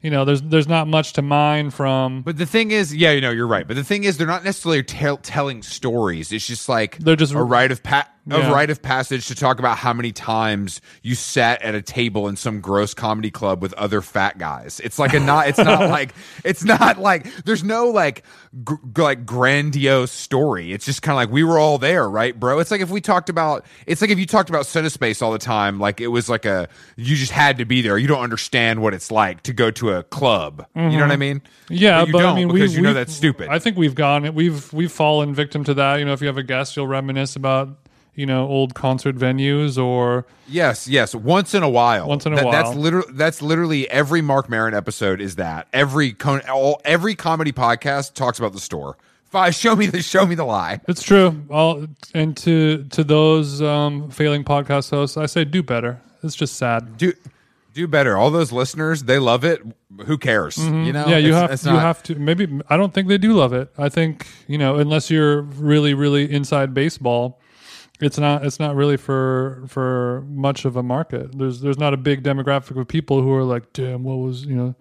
you 0.05 0.11
know, 0.11 0.25
there's 0.25 0.43
there's 0.43 0.69
not 0.69 0.87
much 0.87 1.15
to 1.15 1.23
mine 1.23 1.71
from. 1.71 2.23
but 2.23 2.37
the 2.37 2.47
thing 2.47 2.71
is, 2.71 2.95
yeah, 2.95 3.11
you 3.13 3.21
know, 3.23 3.31
you're 3.31 3.47
right. 3.47 3.67
But 3.67 3.75
the 3.77 3.83
thing 3.83 4.05
is, 4.05 4.19
they're 4.19 4.27
not 4.27 4.45
necessarily 4.45 4.83
tell 4.85 5.17
telling 5.17 5.63
stories. 5.63 6.31
It's 6.31 6.47
just 6.47 6.69
like 6.69 6.99
They're 6.99 7.17
just- 7.17 7.33
a 7.33 7.43
rite 7.43 7.73
of 7.73 7.83
pa- 7.83 8.09
a 8.31 8.39
Yeah. 8.39 8.53
rite 8.53 8.71
of 8.71 8.81
passage 8.81 9.27
to 9.29 9.35
talk 9.35 9.59
about 9.59 9.77
how 9.79 9.93
many 9.93 10.11
times 10.13 10.81
you 11.03 11.15
sat 11.15 11.61
at 11.63 11.75
a 11.75 11.83
table 11.83 12.27
in 12.29 12.37
some 12.37 12.61
gross 12.61 12.95
comedy 12.95 13.31
club 13.31 13.61
with 13.61 13.73
other 13.75 14.01
fat 14.01 14.39
guys. 14.39 14.81
It's 14.83 14.99
like 14.99 15.13
a 15.13 15.21
not. 15.21 15.49
It's 15.49 15.59
not 15.59 15.81
like 15.91 16.15
it's 16.45 16.65
not 16.65 16.99
like 16.99 17.27
there's 17.45 17.63
no 17.63 17.89
like 17.89 18.25
gr- 18.65 18.75
like 18.97 19.27
grandiose 19.27 20.11
story. 20.11 20.73
It's 20.73 20.85
just 20.87 21.03
kind 21.03 21.13
of 21.15 21.17
like 21.17 21.31
we 21.31 21.45
were 21.45 21.59
all 21.59 21.79
there, 21.79 22.09
right, 22.09 22.39
bro? 22.39 22.59
It's 22.61 22.71
like 22.71 22.81
if 22.81 22.91
we 22.91 23.01
talked 23.01 23.29
about. 23.29 23.65
It's 23.87 24.01
like 24.01 24.11
if 24.11 24.19
you 24.19 24.27
talked 24.27 24.49
about 24.49 24.65
Cinespace 24.65 25.21
all 25.23 25.33
the 25.33 25.39
time. 25.39 25.79
Like 25.79 26.01
it 26.01 26.09
was 26.09 26.29
like 26.29 26.45
a 26.45 26.69
you 26.97 27.17
just 27.17 27.33
had 27.33 27.59
to 27.59 27.65
be 27.65 27.83
there. 27.83 27.99
You 27.99 28.07
don't 28.09 28.23
understand 28.23 28.81
what 28.81 28.95
it's 28.95 29.11
like 29.11 29.43
to 29.43 29.53
go 29.53 29.71
to 29.73 29.91
a 29.93 30.03
club. 30.03 30.67
You 30.75 30.83
know 30.83 31.01
what 31.01 31.11
I 31.11 31.17
mean? 31.17 31.41
Mm-hmm. 31.41 31.75
Yeah, 31.75 32.01
but, 32.01 32.07
you 32.07 32.13
but 32.13 32.19
don't 32.23 32.33
I 32.33 32.37
mean, 32.37 32.49
because 32.49 32.71
we, 32.71 32.77
you 32.77 32.83
know 32.83 32.95
that's 32.95 33.15
stupid. 33.15 33.49
I 33.49 33.59
think 33.59 33.77
we've 33.77 33.95
gone, 33.95 34.35
we've 34.35 34.73
we've 34.73 34.93
fallen 34.93 35.35
victim 35.35 35.65
to 35.65 35.75
that. 35.75 35.99
You 35.99 36.05
know, 36.05 36.13
if 36.13 36.21
you 36.21 36.27
have 36.29 36.39
a 36.39 36.43
guest, 36.43 36.77
you'll 36.77 36.87
reminisce 36.87 37.37
about 37.37 37.77
you 38.15 38.27
know 38.27 38.47
old 38.47 38.75
concert 38.75 39.17
venues 39.17 39.83
or 39.83 40.27
Yes, 40.47 40.87
yes. 40.87 41.15
Once 41.15 41.55
in 41.55 41.63
a 41.63 41.69
while. 41.69 42.07
Once 42.07 42.27
in 42.27 42.33
a 42.33 42.37
That's 42.37 42.69
while. 42.69 42.75
literally 42.75 43.09
that's 43.13 43.41
literally 43.43 43.91
every 43.91 44.21
Marc 44.23 44.49
Maron 44.49 44.75
episode 44.75 45.21
is 45.21 45.37
that. 45.37 45.69
Every 45.73 46.13
con- 46.13 46.43
all, 46.49 46.81
every 46.85 47.15
comedy 47.15 47.53
podcast 47.53 48.15
talks 48.15 48.39
about 48.39 48.53
the 48.53 48.61
store. 48.61 48.97
Five, 49.31 49.55
show 49.65 49.75
me 49.75 49.87
the 49.87 50.03
show 50.03 50.27
me 50.27 50.35
the 50.35 50.45
lie. 50.45 50.81
it's 50.87 51.03
true. 51.03 51.45
All 51.51 51.87
and 52.15 52.37
to 52.39 52.85
to 52.91 53.03
those 53.05 53.61
um, 53.63 54.11
failing 54.11 54.45
podcast 54.45 54.91
hosts, 54.91 55.17
I 55.17 55.27
say 55.27 55.45
do 55.45 55.63
better. 55.63 56.01
It's 56.23 56.35
just 56.37 56.57
sad. 56.57 56.97
Do 56.99 57.13
do 57.73 57.89
better. 57.89 58.17
All 58.17 58.31
those 58.31 58.53
listeners, 58.53 59.03
they 59.05 59.19
love 59.19 59.45
it. 59.45 59.61
Who 60.07 60.17
cares? 60.19 60.57
You 60.59 60.93
know? 60.93 61.01
Mm-hmm. 61.03 61.11
yeah, 61.11 61.17
you 61.19 61.29
It's- 61.31 61.41
have 61.41 61.51
it's 61.51 61.65
you 61.67 61.73
have 61.73 62.03
to. 62.05 62.15
Maybe 62.17 62.61
I 62.69 62.77
don't 62.77 62.93
think 62.95 63.09
they 63.09 63.19
do 63.19 63.33
love 63.33 63.53
it. 63.53 63.71
I 63.79 63.89
think 63.89 64.27
you 64.47 64.59
know 64.59 64.77
unless 64.77 65.11
you're 65.11 65.41
really 65.43 65.95
really 65.95 66.31
inside 66.31 66.73
baseball, 66.75 67.41
it's 68.01 68.19
not 68.19 68.45
it's 68.45 68.59
not 68.59 68.75
really 68.75 68.97
for 68.97 69.65
for 69.69 70.25
much 70.29 70.65
of 70.65 70.77
a 70.77 70.83
market. 70.83 71.37
There's 71.37 71.61
there's 71.61 71.79
not 71.79 71.95
a 71.95 71.97
big 71.97 72.23
demographic 72.23 72.79
of 72.79 72.89
people 72.89 73.23
who 73.23 73.33
are 73.33 73.45
like, 73.45 73.73
damn, 73.73 74.05
what 74.05 74.17
was 74.17 74.45
you 74.45 74.57
know. 74.57 74.75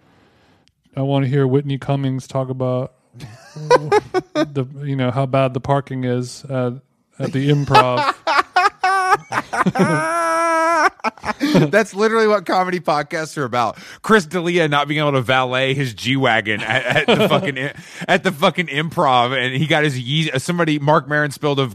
I 0.96 1.02
want 1.02 1.26
to 1.26 1.30
hear 1.30 1.48
Whitney 1.48 1.80
Cummings 1.80 2.28
talk 2.28 2.50
about 2.50 2.94
the 3.54 4.68
you 4.84 4.96
know 4.96 5.12
how 5.12 5.26
bad 5.26 5.54
the 5.54 5.60
parking 5.60 6.04
is 6.04 6.44
at 6.46 6.74
at 7.20 7.32
the 7.32 7.50
improv. 7.50 8.16
That's 11.72 11.94
literally 11.94 12.28
what 12.28 12.46
comedy 12.46 12.80
podcasts 12.80 13.38
are 13.38 13.44
about. 13.46 13.78
Chris 14.02 14.26
D'Elia 14.26 14.68
not 14.68 14.88
being 14.88 15.00
able 15.00 15.14
to 15.14 15.22
valet 15.22 15.74
his 15.74 15.94
G 15.94 16.16
wagon 16.16 16.62
at, 16.62 17.08
at 17.10 17.20
the 17.20 17.30
fucking 17.30 17.58
at 18.08 18.24
the 18.24 18.32
fucking 18.32 18.68
improv, 18.68 19.38
and 19.38 19.56
he 19.56 19.68
got 19.68 19.84
his 19.84 20.00
Yeez- 20.00 20.34
uh, 20.34 20.40
somebody 20.40 20.80
Marc 20.80 21.08
Maron 21.08 21.32
spilled 21.32 21.60
a, 21.60 21.72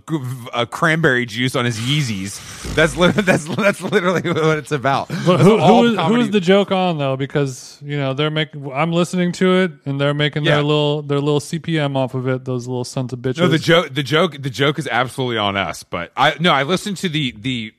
a 0.55 0.67
cranberry 0.67 1.27
juice 1.27 1.55
on 1.57 1.65
his 1.65 1.79
Yeezys. 1.79 2.75
That's 2.75 2.97
literally 2.97 3.23
that's 3.27 3.45
that's 3.57 3.81
literally 3.81 4.23
what 4.31 4.59
it's 4.59 4.73
about. 4.73 5.09
But 5.09 5.41
who, 5.41 5.59
who, 5.59 5.85
is, 5.93 5.99
who 5.99 6.17
is 6.21 6.31
the 6.31 6.41
joke 6.41 6.73
on 6.73 6.99
though? 6.99 7.17
Because 7.17 7.79
you 7.83 7.97
know 7.97 8.15
they're 8.15 8.31
making. 8.31 8.71
I'm 8.73 8.93
listening 8.93 9.33
to 9.33 9.59
it, 9.63 9.73
and 9.85 10.01
they're 10.01 10.15
making 10.15 10.45
Yeah. 10.45 10.57
their 10.57 10.63
little 10.65 11.03
their 11.03 11.21
little 11.21 11.41
CPM 11.41 11.97
off 11.97 12.15
of 12.15 12.27
it. 12.29 12.45
Those 12.45 12.67
little 12.67 12.85
sons 12.85 13.13
of 13.13 13.21
bitches. 13.21 13.39
No, 13.39 13.49
the 13.49 13.59
joke, 13.59 13.95
the 13.95 14.03
joke, 14.03 14.37
the 14.41 14.51
joke 14.51 14.79
is 14.79 14.89
absolutely 14.89 15.39
on 15.39 15.57
us. 15.57 15.83
But 15.83 16.13
I 16.17 16.35
no, 16.41 16.53
I 16.53 16.63
listened 16.65 16.97
to 16.99 17.09
the 17.09 17.33
the 17.39 17.75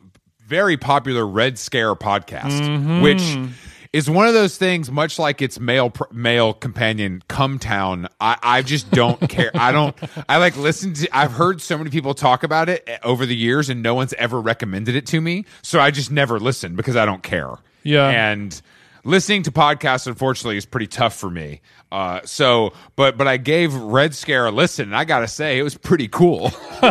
very 0.50 0.76
popular 0.78 1.26
Red 1.26 1.58
Scare 1.60 1.96
podcast, 1.96 2.60
Mm-hmm. 2.60 3.02
which 3.02 3.38
is 3.94 4.10
one 4.10 4.28
of 4.28 4.34
those 4.34 4.58
things, 4.58 4.92
much 4.92 5.18
like 5.18 5.42
its 5.42 5.60
male 5.60 5.90
pr- 5.90 6.04
male 6.12 6.54
companion, 6.54 7.24
Cum 7.28 7.60
Town. 7.60 8.08
I 8.20 8.38
I 8.42 8.62
just 8.64 8.90
don't 8.92 9.20
care. 9.30 9.52
I 9.54 9.72
don't. 9.72 9.96
I 10.28 10.38
like 10.38 10.58
listen 10.58 10.94
to. 10.96 11.08
I've 11.16 11.32
heard 11.32 11.62
so 11.62 11.78
many 11.78 11.90
people 11.90 12.14
talk 12.14 12.44
about 12.44 12.68
it 12.70 12.88
over 13.04 13.26
the 13.26 13.36
years, 13.36 13.70
and 13.70 13.82
no 13.82 13.94
one's 13.96 14.14
ever 14.14 14.42
recommended 14.42 14.96
it 14.96 15.06
to 15.08 15.22
me. 15.22 15.46
So 15.62 15.80
I 15.80 15.92
just 15.92 16.12
never 16.12 16.40
listen 16.40 16.76
because 16.76 16.96
I 16.96 17.06
don't 17.06 17.24
care. 17.24 17.52
Yeah. 17.84 18.10
and 18.10 18.62
listening 19.06 19.44
to 19.44 19.52
podcasts 19.52 20.06
unfortunately 20.08 20.58
is 20.58 20.66
pretty 20.66 20.86
tough 20.86 21.16
for 21.16 21.30
me 21.30 21.62
uh 21.94 22.20
so 22.26 22.74
but 22.98 23.18
but 23.18 23.30
i 23.30 23.38
gave 23.38 23.74
red 23.74 24.14
scare 24.14 24.46
a 24.46 24.52
listen 24.52 24.88
and 24.90 24.96
i 24.96 25.06
gotta 25.06 25.28
say 25.30 25.58
it 25.58 25.64
was 25.64 25.76
pretty 25.78 26.10
cool 26.10 26.52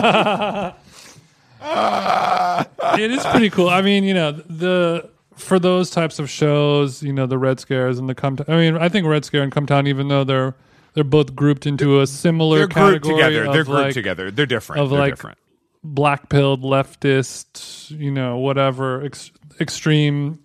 it 2.98 3.10
is 3.10 3.24
pretty 3.26 3.50
cool. 3.50 3.68
I 3.68 3.82
mean, 3.82 4.04
you 4.04 4.14
know, 4.14 4.32
the 4.32 5.10
for 5.34 5.58
those 5.58 5.90
types 5.90 6.18
of 6.18 6.28
shows, 6.28 7.02
you 7.02 7.12
know, 7.12 7.26
the 7.26 7.38
Red 7.38 7.60
Scares 7.60 7.98
and 7.98 8.08
the 8.08 8.14
Come. 8.14 8.38
I 8.48 8.56
mean, 8.56 8.76
I 8.76 8.88
think 8.88 9.06
Red 9.06 9.24
Scare 9.24 9.42
and 9.42 9.52
Cum 9.52 9.66
Town, 9.66 9.86
even 9.86 10.08
though 10.08 10.24
they're 10.24 10.54
they're 10.94 11.04
both 11.04 11.34
grouped 11.34 11.66
into 11.66 12.00
a 12.00 12.06
similar 12.06 12.58
they're 12.58 12.66
grouped 12.66 13.04
category 13.04 13.14
together 13.16 13.44
of 13.44 13.52
they're 13.52 13.64
grouped 13.64 13.82
like 13.82 13.94
together 13.94 14.30
they're 14.30 14.46
different 14.46 14.82
of 14.82 14.90
they're 14.90 14.98
like- 14.98 15.12
different 15.12 15.38
black 15.84 16.28
pilled 16.28 16.62
leftist, 16.62 17.90
you 17.96 18.10
know, 18.10 18.36
whatever 18.36 19.04
ex- 19.04 19.30
extreme 19.60 20.40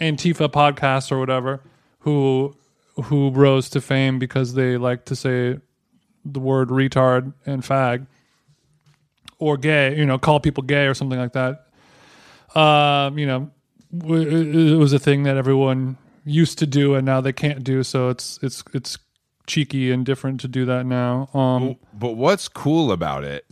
Antifa 0.00 0.48
podcasts 0.48 1.10
or 1.10 1.18
whatever, 1.18 1.60
who 2.00 2.56
who 3.04 3.30
rose 3.30 3.68
to 3.70 3.80
fame 3.80 4.18
because 4.18 4.54
they 4.54 4.76
like 4.76 5.06
to 5.06 5.16
say 5.16 5.58
the 6.24 6.40
word 6.40 6.68
retard 6.68 7.32
and 7.46 7.62
fag 7.62 8.06
or 9.40 9.56
gay, 9.56 9.96
you 9.96 10.06
know, 10.06 10.18
call 10.18 10.38
people 10.38 10.62
gay 10.62 10.86
or 10.86 10.94
something 10.94 11.18
like 11.18 11.32
that. 11.32 11.66
Um, 12.58 13.18
you 13.18 13.26
know, 13.26 13.50
w- 13.96 14.72
it 14.72 14.76
was 14.76 14.92
a 14.92 14.98
thing 14.98 15.24
that 15.24 15.36
everyone 15.36 15.96
used 16.24 16.58
to 16.58 16.66
do 16.66 16.94
and 16.94 17.04
now 17.04 17.20
they 17.20 17.32
can't 17.32 17.64
do. 17.64 17.82
So 17.82 18.08
it's 18.10 18.38
it's 18.42 18.62
it's 18.72 18.98
cheeky 19.46 19.90
and 19.90 20.06
different 20.06 20.40
to 20.42 20.48
do 20.48 20.64
that 20.66 20.86
now. 20.86 21.28
Um, 21.34 21.76
but 21.92 22.12
what's 22.12 22.48
cool 22.48 22.92
about 22.92 23.24
it 23.24 23.44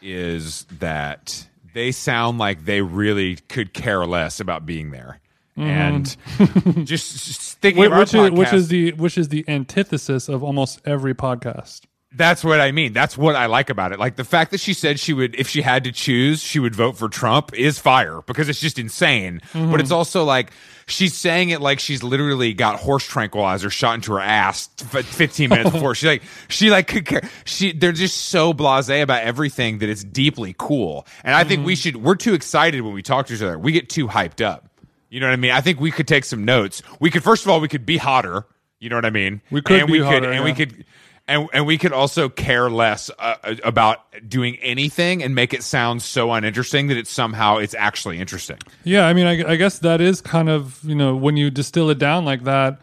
is 0.00 0.64
that 0.78 1.48
they 1.72 1.90
sound 1.90 2.38
like 2.38 2.66
they 2.66 2.82
really 2.82 3.36
could 3.36 3.72
care 3.74 4.06
less 4.06 4.38
about 4.38 4.66
being 4.66 4.90
there 4.90 5.20
and 5.56 6.16
just, 6.84 7.24
just 7.24 7.58
thinking 7.58 7.80
Whi- 7.80 7.86
of 7.86 7.92
our 7.92 8.00
which 8.00 8.14
is 8.14 8.30
which 8.32 8.52
is 8.52 8.68
the 8.68 8.92
which 8.92 9.18
is 9.18 9.28
the 9.28 9.44
antithesis 9.48 10.28
of 10.28 10.42
almost 10.42 10.80
every 10.84 11.14
podcast. 11.14 11.82
That's 12.16 12.44
what 12.44 12.60
I 12.60 12.70
mean. 12.72 12.92
That's 12.92 13.18
what 13.18 13.34
I 13.34 13.46
like 13.46 13.70
about 13.70 13.92
it. 13.92 13.98
Like 13.98 14.16
the 14.16 14.24
fact 14.24 14.52
that 14.52 14.60
she 14.60 14.72
said 14.72 15.00
she 15.00 15.12
would, 15.12 15.34
if 15.34 15.48
she 15.48 15.62
had 15.62 15.84
to 15.84 15.92
choose, 15.92 16.42
she 16.42 16.60
would 16.60 16.74
vote 16.74 16.96
for 16.96 17.08
Trump 17.08 17.52
is 17.54 17.78
fire 17.78 18.22
because 18.26 18.48
it's 18.48 18.60
just 18.60 18.78
insane. 18.78 19.40
But 19.52 19.80
it's 19.80 19.90
mhm. 19.90 19.96
also 19.96 20.24
like 20.24 20.52
she's 20.86 21.14
saying 21.14 21.50
it 21.50 21.60
like 21.60 21.80
she's 21.80 22.02
literally 22.02 22.54
got 22.54 22.78
horse 22.78 23.04
tranquilizer 23.04 23.68
shot 23.68 23.96
into 23.96 24.12
her 24.12 24.20
ass 24.20 24.68
f- 24.92 25.04
15 25.04 25.48
minutes 25.48 25.70
before. 25.72 25.94
She 25.94 26.06
like, 26.06 26.22
she 26.48 26.70
like. 26.70 26.84
She, 27.44 27.72
they're 27.72 27.92
just 27.92 28.16
so 28.28 28.54
blasé 28.54 29.02
about 29.02 29.22
everything 29.22 29.78
that 29.78 29.88
it's 29.88 30.04
deeply 30.04 30.54
cool. 30.56 31.06
And 31.24 31.34
I 31.34 31.44
think 31.44 31.66
we 31.66 31.74
mhm. 31.74 31.82
should, 31.82 31.96
we're 31.96 32.14
too 32.14 32.34
excited 32.34 32.80
when 32.82 32.94
we 32.94 33.02
talk 33.02 33.26
to 33.26 33.34
each 33.34 33.42
other. 33.42 33.58
We 33.58 33.72
get 33.72 33.88
too 33.88 34.06
hyped 34.06 34.44
up. 34.44 34.68
You 35.10 35.20
know 35.20 35.26
what 35.26 35.32
I 35.32 35.36
mean? 35.36 35.52
I 35.52 35.60
think 35.60 35.80
we 35.80 35.90
could 35.90 36.08
take 36.08 36.24
some 36.24 36.44
notes. 36.44 36.82
We 37.00 37.10
could, 37.10 37.22
first 37.22 37.44
of 37.44 37.50
all, 37.50 37.60
we 37.60 37.68
could 37.68 37.86
be 37.86 37.96
hotter. 37.96 38.46
You 38.80 38.90
know 38.90 38.96
what 38.96 39.04
I 39.04 39.10
mean? 39.10 39.40
We 39.50 39.62
could 39.62 39.80
and 39.80 39.86
be 39.86 39.94
we 39.94 40.00
hotter, 40.00 40.20
could, 40.20 40.30
and 40.30 40.44
we 40.44 40.52
could, 40.52 40.84
and 41.26 41.48
and 41.52 41.66
we 41.66 41.78
could 41.78 41.92
also 41.92 42.28
care 42.28 42.70
less 42.70 43.10
uh, 43.18 43.36
about 43.64 44.00
doing 44.28 44.56
anything 44.56 45.22
and 45.22 45.34
make 45.34 45.54
it 45.54 45.62
sound 45.62 46.02
so 46.02 46.32
uninteresting 46.32 46.88
that 46.88 46.96
it's 46.96 47.10
somehow 47.10 47.56
it's 47.56 47.74
actually 47.74 48.18
interesting. 48.18 48.58
Yeah, 48.84 49.06
I 49.06 49.12
mean, 49.14 49.26
I, 49.26 49.52
I 49.52 49.56
guess 49.56 49.78
that 49.80 50.00
is 50.00 50.20
kind 50.20 50.48
of 50.48 50.82
you 50.84 50.94
know 50.94 51.16
when 51.16 51.36
you 51.36 51.50
distill 51.50 51.90
it 51.90 51.98
down 51.98 52.24
like 52.24 52.44
that, 52.44 52.80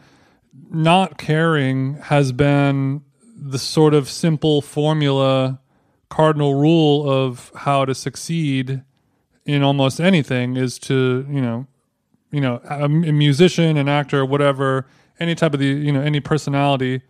not 0.70 1.18
caring 1.18 1.94
has 1.96 2.32
been 2.32 3.02
the 3.36 3.58
sort 3.58 3.94
of 3.94 4.08
simple 4.08 4.60
formula, 4.60 5.60
cardinal 6.08 6.54
rule 6.54 7.08
of 7.08 7.52
how 7.54 7.84
to 7.84 7.94
succeed 7.94 8.82
in 9.44 9.62
almost 9.62 10.00
anything 10.00 10.56
is 10.56 10.78
to 10.80 11.26
you 11.28 11.40
know, 11.40 11.66
you 12.32 12.40
know, 12.40 12.60
a, 12.68 12.84
a 12.84 12.88
musician, 12.88 13.76
an 13.76 13.88
actor, 13.88 14.24
whatever, 14.24 14.86
any 15.20 15.36
type 15.36 15.54
of 15.54 15.60
the 15.60 15.66
you 15.66 15.92
know 15.92 16.00
any 16.00 16.18
personality. 16.18 17.02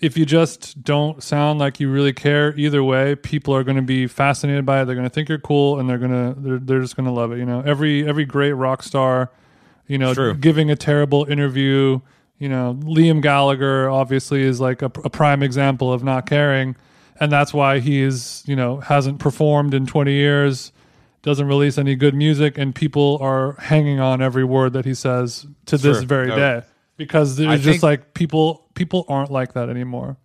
If 0.00 0.16
you 0.16 0.24
just 0.24 0.82
don't 0.84 1.20
sound 1.22 1.58
like 1.58 1.80
you 1.80 1.90
really 1.90 2.12
care 2.12 2.54
either 2.56 2.84
way, 2.84 3.16
people 3.16 3.52
are 3.54 3.64
going 3.64 3.76
to 3.76 3.82
be 3.82 4.06
fascinated 4.06 4.64
by 4.64 4.80
it. 4.82 4.84
They're 4.84 4.94
going 4.94 5.08
to 5.08 5.12
think 5.12 5.28
you're 5.28 5.40
cool, 5.40 5.80
and 5.80 5.90
they're 5.90 5.98
going 5.98 6.34
to 6.34 6.40
they're, 6.40 6.58
they're 6.58 6.80
just 6.80 6.94
going 6.96 7.06
to 7.06 7.12
love 7.12 7.32
it. 7.32 7.38
You 7.38 7.44
know, 7.46 7.62
every 7.66 8.06
every 8.08 8.24
great 8.24 8.52
rock 8.52 8.84
star, 8.84 9.32
you 9.88 9.98
know, 9.98 10.14
True. 10.14 10.34
giving 10.34 10.70
a 10.70 10.76
terrible 10.76 11.24
interview. 11.28 12.00
You 12.38 12.48
know, 12.48 12.78
Liam 12.82 13.20
Gallagher 13.20 13.90
obviously 13.90 14.42
is 14.42 14.60
like 14.60 14.82
a, 14.82 14.86
a 15.02 15.10
prime 15.10 15.42
example 15.42 15.92
of 15.92 16.04
not 16.04 16.26
caring, 16.26 16.76
and 17.18 17.32
that's 17.32 17.52
why 17.52 17.80
he 17.80 18.00
is 18.00 18.44
you 18.46 18.54
know 18.54 18.78
hasn't 18.78 19.18
performed 19.18 19.74
in 19.74 19.84
20 19.86 20.12
years, 20.12 20.70
doesn't 21.22 21.48
release 21.48 21.76
any 21.76 21.96
good 21.96 22.14
music, 22.14 22.56
and 22.56 22.72
people 22.72 23.18
are 23.20 23.54
hanging 23.54 23.98
on 23.98 24.22
every 24.22 24.44
word 24.44 24.74
that 24.74 24.84
he 24.84 24.94
says 24.94 25.44
to 25.66 25.76
this 25.76 25.96
Sure. 25.98 26.06
very 26.06 26.28
No. 26.28 26.36
day 26.36 26.62
because 26.96 27.40
I 27.40 27.46
there's 27.46 27.62
just 27.62 27.70
think- 27.80 27.82
like 27.82 28.14
people 28.14 28.67
people 28.78 29.04
aren't 29.08 29.30
like 29.30 29.54
that 29.54 29.68
anymore. 29.68 30.16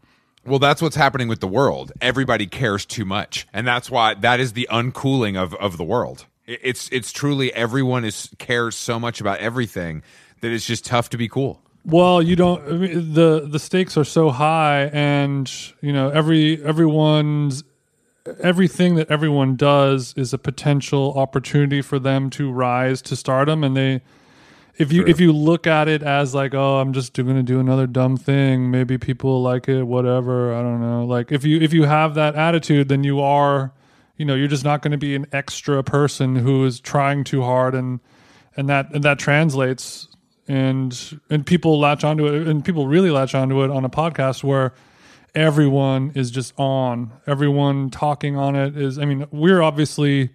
Well, 0.45 0.59
that's 0.59 0.81
what's 0.81 0.95
happening 0.95 1.27
with 1.27 1.39
the 1.39 1.47
world. 1.47 1.91
Everybody 2.01 2.45
cares 2.45 2.85
too 2.85 3.03
much, 3.03 3.47
and 3.51 3.65
that's 3.65 3.89
why 3.89 4.13
that 4.13 4.39
is 4.39 4.53
the 4.53 4.67
uncooling 4.71 5.41
of 5.41 5.53
of 5.55 5.77
the 5.77 5.83
world. 5.83 6.27
It's 6.45 6.89
it's 6.91 7.11
truly 7.11 7.51
everyone 7.53 8.05
is 8.05 8.29
cares 8.37 8.75
so 8.75 8.99
much 8.99 9.19
about 9.19 9.39
everything 9.39 10.03
that 10.41 10.51
it's 10.51 10.65
just 10.65 10.85
tough 10.85 11.09
to 11.09 11.17
be 11.17 11.27
cool. 11.27 11.61
Well, 11.85 12.21
you 12.21 12.35
don't. 12.35 12.61
I 12.67 12.71
mean, 12.73 13.13
the 13.13 13.47
The 13.49 13.59
stakes 13.59 13.97
are 13.97 14.03
so 14.03 14.29
high, 14.29 14.89
and 14.93 15.51
you 15.81 15.91
know 15.91 16.09
every 16.09 16.63
everyone's 16.63 17.63
everything 18.41 18.95
that 18.95 19.09
everyone 19.09 19.55
does 19.55 20.13
is 20.15 20.33
a 20.33 20.37
potential 20.37 21.13
opportunity 21.17 21.81
for 21.81 21.99
them 21.99 22.29
to 22.31 22.51
rise 22.51 23.01
to 23.03 23.15
stardom, 23.15 23.63
and 23.63 23.75
they. 23.75 24.01
If 24.75 24.91
you 24.91 25.05
if 25.05 25.19
you 25.19 25.31
look 25.31 25.67
at 25.67 25.87
it 25.87 26.01
as 26.01 26.33
like 26.33 26.53
oh 26.53 26.79
I'm 26.79 26.93
just 26.93 27.13
going 27.13 27.35
to 27.35 27.43
do 27.43 27.59
another 27.59 27.85
dumb 27.85 28.17
thing 28.17 28.71
maybe 28.71 28.97
people 28.97 29.41
like 29.41 29.69
it 29.69 29.83
whatever 29.83 30.53
I 30.53 30.61
don't 30.61 30.81
know 30.81 31.05
like 31.05 31.31
if 31.31 31.45
you 31.45 31.59
if 31.59 31.73
you 31.73 31.83
have 31.83 32.15
that 32.15 32.35
attitude 32.35 32.89
then 32.89 33.03
you 33.03 33.21
are 33.21 33.71
you 34.17 34.25
know 34.25 34.33
you're 34.33 34.47
just 34.47 34.63
not 34.63 34.81
going 34.81 34.91
to 34.91 34.97
be 34.97 35.15
an 35.15 35.27
extra 35.31 35.83
person 35.83 36.35
who 36.35 36.65
is 36.65 36.79
trying 36.79 37.23
too 37.23 37.43
hard 37.43 37.75
and 37.75 37.99
and 38.57 38.67
that 38.69 38.91
and 38.93 39.03
that 39.03 39.19
translates 39.19 40.07
and 40.47 41.19
and 41.29 41.45
people 41.45 41.79
latch 41.79 42.03
onto 42.03 42.25
it 42.25 42.47
and 42.47 42.65
people 42.65 42.87
really 42.87 43.11
latch 43.11 43.35
onto 43.35 43.63
it 43.63 43.69
on 43.69 43.85
a 43.85 43.89
podcast 43.89 44.43
where 44.43 44.73
everyone 45.35 46.11
is 46.15 46.31
just 46.31 46.53
on. 46.59 47.11
Everyone 47.27 47.89
talking 47.89 48.35
on 48.37 48.55
it 48.55 48.77
is. 48.77 48.99
I 48.99 49.05
mean, 49.05 49.25
we're 49.31 49.61
obviously 49.61 50.29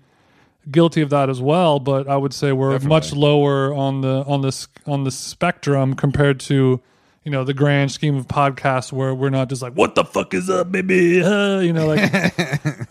guilty 0.71 1.01
of 1.03 1.11
that 1.11 1.29
as 1.31 1.41
well, 1.41 1.79
but 1.81 2.09
I 2.09 2.17
would 2.17 2.33
say 2.35 2.53
we're 2.53 2.73
Definitely. 2.73 2.89
much 2.97 3.13
lower 3.13 3.75
on 3.75 4.01
the 4.01 4.25
on 4.27 4.43
the 4.43 4.49
s- 4.49 4.69
on 4.87 5.05
the 5.05 5.11
spectrum 5.11 5.95
compared 5.95 6.41
to 6.41 6.81
you 7.25 7.33
know 7.33 7.45
the 7.45 7.53
grand 7.55 7.93
scheme 7.93 8.17
of 8.17 8.27
podcasts 8.27 8.91
where 8.93 9.15
we're 9.15 9.29
not 9.31 9.49
just 9.49 9.61
like 9.61 9.75
what 9.75 9.95
the 9.95 10.05
fuck 10.05 10.33
is 10.35 10.49
up 10.49 10.73
baby? 10.73 11.23
Uh, 11.23 11.59
you 11.61 11.73
know 11.73 11.87
like 11.87 12.11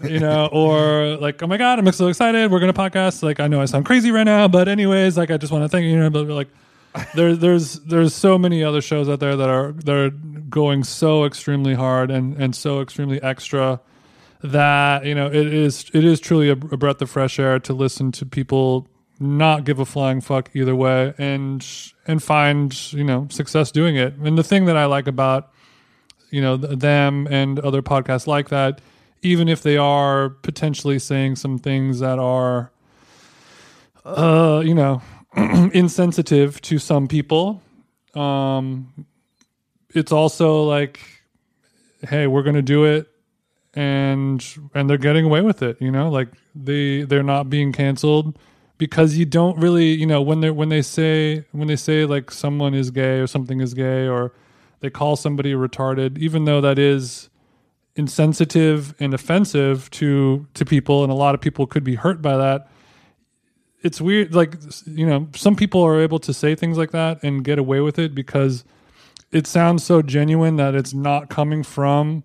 you 0.04 0.20
know 0.20 0.48
or 0.52 1.18
like 1.18 1.42
oh 1.42 1.48
my 1.48 1.58
god 1.58 1.80
i'm 1.80 1.92
so 1.92 2.08
excited. 2.08 2.52
We're 2.52 2.60
gonna 2.60 2.74
podcast. 2.74 3.24
Like 3.24 3.40
i 3.40 3.48
know 3.48 3.62
i 3.62 3.66
sound 3.66 3.86
crazy 3.86 4.12
right 4.12 4.24
now 4.26 4.48
but 4.48 4.68
anyways 4.68 5.18
like 5.18 5.32
i 5.32 5.38
just 5.38 5.52
want 5.52 5.64
to 5.64 5.70
thank 5.70 5.86
you 5.86 5.92
you 5.92 5.98
know 5.98 6.10
but 6.10 6.28
like 6.28 6.50
there, 7.16 7.36
there's 7.36 7.80
there's 7.82 8.14
so 8.14 8.38
many 8.38 8.64
other 8.64 8.82
shows 8.82 9.08
out 9.10 9.20
there 9.20 9.36
that 9.36 9.50
are 9.50 9.72
that 9.72 9.96
are 9.96 10.10
going 10.50 10.84
so 10.84 11.26
extremely 11.26 11.74
hard 11.74 12.10
and 12.12 12.38
and 12.42 12.56
so 12.56 12.82
extremely 12.82 13.22
extra 13.22 13.80
that 14.44 15.06
you 15.06 15.16
know 15.16 15.28
it 15.28 15.54
is 15.54 15.90
it 15.94 16.04
is 16.04 16.20
truly 16.20 16.50
a, 16.50 16.54
a 16.54 16.78
breath 16.78 17.02
of 17.02 17.10
fresh 17.10 17.40
air 17.40 17.60
to 17.60 17.74
listen 17.74 18.12
to 18.12 18.26
people 18.26 18.88
not 19.20 19.64
give 19.64 19.80
a 19.80 19.86
flying 19.86 20.22
fuck 20.22 20.50
either 20.54 20.76
way 20.76 21.14
and 21.18 21.66
and 22.06 22.22
find 22.22 22.94
you 22.94 23.04
know 23.04 23.28
success 23.30 23.72
doing 23.72 23.96
it. 23.96 24.14
And 24.16 24.38
the 24.38 24.44
thing 24.44 24.66
that 24.66 24.78
i 24.78 24.86
like 24.86 25.08
about 25.08 25.52
you 26.30 26.42
know 26.42 26.58
th- 26.58 26.80
them 26.80 27.28
and 27.30 27.60
other 27.60 27.82
podcasts 27.82 28.28
like 28.28 28.50
that 28.50 28.82
even 29.22 29.48
if 29.48 29.64
they 29.64 29.78
are 29.78 30.30
potentially 30.30 31.00
saying 31.00 31.36
some 31.36 31.58
things 31.58 32.00
that 32.00 32.20
are 32.20 32.72
uh 34.06 34.62
you 34.64 34.74
know 34.74 35.02
insensitive 35.74 36.62
to 36.62 36.80
some 36.80 37.08
people 37.08 37.62
um 38.14 39.06
it's 39.94 40.12
also 40.12 40.64
like 40.64 41.00
hey 42.08 42.28
we're 42.28 42.44
gonna 42.44 42.62
do 42.62 42.86
it 42.86 43.08
and 43.78 44.44
and 44.74 44.90
they're 44.90 44.98
getting 44.98 45.24
away 45.24 45.42
with 45.42 45.62
it 45.62 45.80
you 45.80 45.92
know? 45.92 46.10
Like 46.10 46.30
they 46.56 47.04
they're 47.04 47.22
not 47.24 47.50
being 47.50 47.72
canceled 47.72 48.38
because 48.80 49.18
you 49.18 49.26
don't 49.26 49.58
really 49.60 49.94
you 49.94 50.06
know 50.06 50.22
when 50.22 50.42
they 50.42 50.50
when 50.50 50.70
they 50.70 50.82
say 50.82 51.46
when 51.52 51.68
they 51.68 51.76
say 51.76 52.06
like 52.06 52.32
someone 52.32 52.74
is 52.74 52.90
gay 52.90 53.20
or 53.20 53.28
something 53.28 53.62
is 53.62 53.74
gay 53.76 54.08
or 54.08 54.34
they 54.80 54.90
call 54.90 55.16
somebody 55.16 55.54
retarded 55.54 56.18
even 56.18 56.46
though 56.46 56.60
that 56.60 56.80
is 56.80 57.30
insensitive 57.96 58.96
and 59.00 59.14
offensive 59.14 59.90
to 59.92 60.48
to 60.56 60.66
people 60.66 61.04
and 61.04 61.12
a 61.12 61.16
lot 61.16 61.36
of 61.36 61.42
people 61.42 61.68
could 61.68 61.84
be 61.84 61.96
hurt 61.96 62.22
by 62.22 62.36
that 62.36 62.68
it's 63.82 64.02
weird 64.02 64.34
like 64.34 64.56
you 64.88 65.06
know 65.06 65.28
some 65.36 65.56
people 65.56 65.84
are 65.84 66.00
able 66.00 66.20
to 66.20 66.34
say 66.34 66.56
things 66.56 66.78
like 66.78 66.92
that 66.92 67.22
and 67.24 67.44
get 67.44 67.60
away 67.60 67.80
with 67.80 68.00
it 68.00 68.16
because 68.16 68.64
it 69.32 69.46
sounds 69.46 69.84
so 69.84 70.02
genuine 70.02 70.56
that 70.56 70.74
it's 70.74 70.94
not 70.94 71.30
coming 71.30 71.62
from 71.64 72.24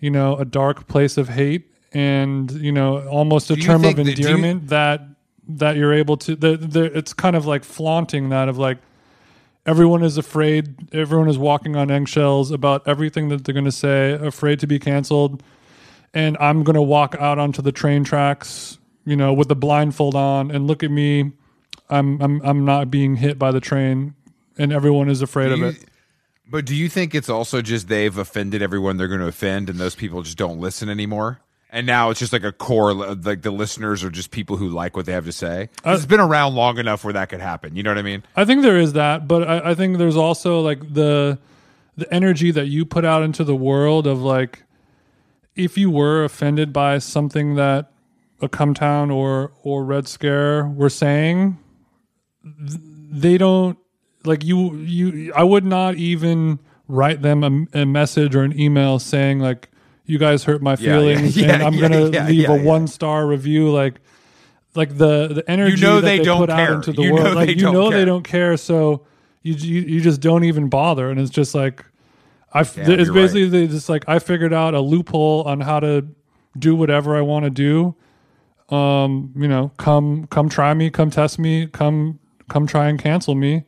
you 0.00 0.10
know 0.10 0.36
a 0.36 0.44
dark 0.44 0.86
place 0.88 1.16
of 1.16 1.28
hate 1.28 1.70
and 1.92 2.50
you 2.52 2.72
know 2.72 3.06
almost 3.08 3.50
a 3.50 3.56
term 3.56 3.76
of 3.76 3.82
think 3.82 3.96
that- 3.96 4.18
you- 4.18 4.26
endearment 4.26 4.68
that 4.68 5.02
that 5.48 5.76
you're 5.76 5.92
able 5.94 6.16
to 6.16 6.34
the, 6.34 6.56
the, 6.56 6.84
it's 6.96 7.12
kind 7.12 7.36
of 7.36 7.46
like 7.46 7.62
flaunting 7.64 8.30
that 8.30 8.48
of 8.48 8.58
like 8.58 8.78
everyone 9.64 10.02
is 10.02 10.18
afraid 10.18 10.92
everyone 10.92 11.28
is 11.28 11.38
walking 11.38 11.76
on 11.76 11.90
eggshells 11.90 12.50
about 12.50 12.82
everything 12.86 13.28
that 13.28 13.44
they're 13.44 13.52
going 13.52 13.64
to 13.64 13.72
say 13.72 14.12
afraid 14.12 14.58
to 14.60 14.66
be 14.66 14.78
canceled. 14.78 15.42
And 16.14 16.36
i'm 16.40 16.62
going 16.64 16.74
to 16.74 16.82
walk 16.82 17.14
out 17.18 17.38
onto 17.38 17.62
the 17.62 17.72
train 17.72 18.02
tracks 18.04 18.78
you 19.04 19.16
know 19.16 19.32
with 19.32 19.48
the 19.48 19.56
blindfold 19.56 20.14
on 20.14 20.50
and 20.50 20.66
look 20.66 20.82
at 20.82 20.90
me. 20.90 21.32
I'm 21.88 22.20
i'm 22.20 22.40
i'm 22.42 22.64
not 22.64 22.90
being 22.90 23.16
hit 23.16 23.38
by 23.38 23.52
the 23.52 23.60
train 23.60 24.14
and 24.58 24.72
everyone 24.72 25.08
is 25.08 25.22
afraid 25.22 25.52
of 25.52 25.60
it 25.62 25.84
But 26.48 26.64
do 26.64 26.74
you 26.74 26.88
think 26.88 27.14
it's 27.14 27.28
also 27.28 27.60
just 27.60 27.88
they've 27.88 28.16
offended 28.16 28.62
everyone 28.62 28.96
they're 28.96 29.08
going 29.08 29.20
to 29.20 29.26
offend, 29.26 29.68
and 29.68 29.78
those 29.78 29.94
people 29.94 30.22
just 30.22 30.38
don't 30.38 30.60
listen 30.60 30.88
anymore? 30.88 31.40
And 31.70 31.86
now 31.86 32.10
it's 32.10 32.20
just 32.20 32.32
like 32.32 32.44
a 32.44 32.52
core, 32.52 32.94
like 32.94 33.42
the 33.42 33.50
listeners 33.50 34.04
are 34.04 34.10
just 34.10 34.30
people 34.30 34.56
who 34.56 34.68
like 34.68 34.96
what 34.96 35.04
they 35.04 35.12
have 35.12 35.24
to 35.24 35.32
say. 35.32 35.68
it's 35.84 36.06
been 36.06 36.20
around 36.20 36.54
long 36.54 36.78
enough 36.78 37.04
where 37.04 37.12
that 37.12 37.28
could 37.28 37.40
happen. 37.40 37.74
You 37.74 37.82
know 37.82 37.90
what 37.90 37.98
I 37.98 38.02
mean? 38.02 38.22
I 38.36 38.44
think 38.44 38.62
there 38.62 38.78
is 38.78 38.92
that, 38.92 39.26
but 39.26 39.46
I, 39.46 39.70
I 39.70 39.74
think 39.74 39.98
there's 39.98 40.16
also 40.16 40.60
like 40.60 40.94
the 40.94 41.38
the 41.96 42.12
energy 42.14 42.50
that 42.50 42.66
you 42.66 42.84
put 42.84 43.04
out 43.04 43.22
into 43.22 43.42
the 43.42 43.56
world 43.56 44.06
of 44.06 44.22
like 44.22 44.62
if 45.56 45.76
you 45.76 45.90
were 45.90 46.24
offended 46.24 46.72
by 46.72 46.98
something 46.98 47.56
that 47.56 47.90
a 48.40 48.48
Cum 48.48 48.72
Town 48.74 49.10
or 49.10 49.52
or 49.62 49.84
red 49.84 50.06
scare 50.06 50.66
were 50.66 50.90
saying 50.90 51.58
th- 52.44 52.80
they 53.10 53.38
don't 53.38 53.78
like 54.26 54.44
you 54.44 54.74
you 54.76 55.32
i 55.34 55.42
would 55.42 55.64
not 55.64 55.94
even 55.96 56.58
write 56.88 57.22
them 57.22 57.68
a, 57.74 57.80
a 57.82 57.86
message 57.86 58.34
or 58.36 58.42
an 58.42 58.58
email 58.58 58.98
saying 58.98 59.40
like 59.40 59.70
you 60.04 60.18
guys 60.18 60.44
hurt 60.44 60.62
my 60.62 60.76
Yeah, 60.76 61.00
yeah, 61.00 61.00
feelings 61.00 61.36
yeah, 61.36 61.52
and 61.54 61.62
i'm 61.62 61.74
yeah, 61.74 61.80
gonna 61.80 62.10
yeah, 62.10 62.26
leave 62.28 62.48
yeah, 62.48 62.50
a 62.50 62.56
yeah. 62.56 62.62
one 62.62 62.86
star 62.86 63.26
review. 63.26 63.70
Like 63.70 64.00
like 64.74 64.96
the 64.98 65.28
the 65.28 65.44
energy 65.50 65.80
know 65.82 66.00
that 66.00 66.06
they 66.06 66.18
they, 66.18 66.24
don't 66.24 66.38
put 66.38 66.50
out 66.50 66.70
into 66.70 66.92
the 66.92 67.02
You 67.02 67.12
know 67.12 67.22
world 67.22 67.34
like 67.34 67.48
you 67.50 67.70
know 67.70 67.88
care. 67.90 67.98
they 68.00 68.04
don't 68.04 68.24
care 68.24 68.56
so 68.56 69.06
you, 69.42 69.54
you 69.54 69.80
you 69.82 70.00
just 70.00 70.20
don't 70.20 70.44
even 70.44 70.68
bother 70.68 71.10
and 71.10 71.18
it's 71.20 71.30
just 71.30 71.54
like 71.54 71.84
i 72.52 72.62
Damn, 72.62 72.90
it's 73.00 73.10
basically 73.10 73.48
they 73.48 73.66
just 73.66 73.88
like 73.88 74.04
i 74.08 74.18
figured 74.18 74.52
out 74.52 74.74
a 74.74 74.80
loophole 74.80 75.42
on 75.44 75.60
how 75.60 75.80
to 75.80 76.06
do 76.58 76.74
whatever 76.76 77.16
i 77.16 77.20
want 77.20 77.44
to 77.44 77.50
do. 77.50 77.94
Um 78.74 79.32
you 79.36 79.48
know 79.48 79.70
come 79.78 80.26
come 80.26 80.48
try 80.48 80.74
me 80.74 80.90
come 80.90 81.10
test 81.10 81.38
me 81.38 81.66
come 81.68 82.18
come 82.48 82.66
try 82.66 82.88
and 82.88 82.98
cancel 82.98 83.34
me 83.34 83.64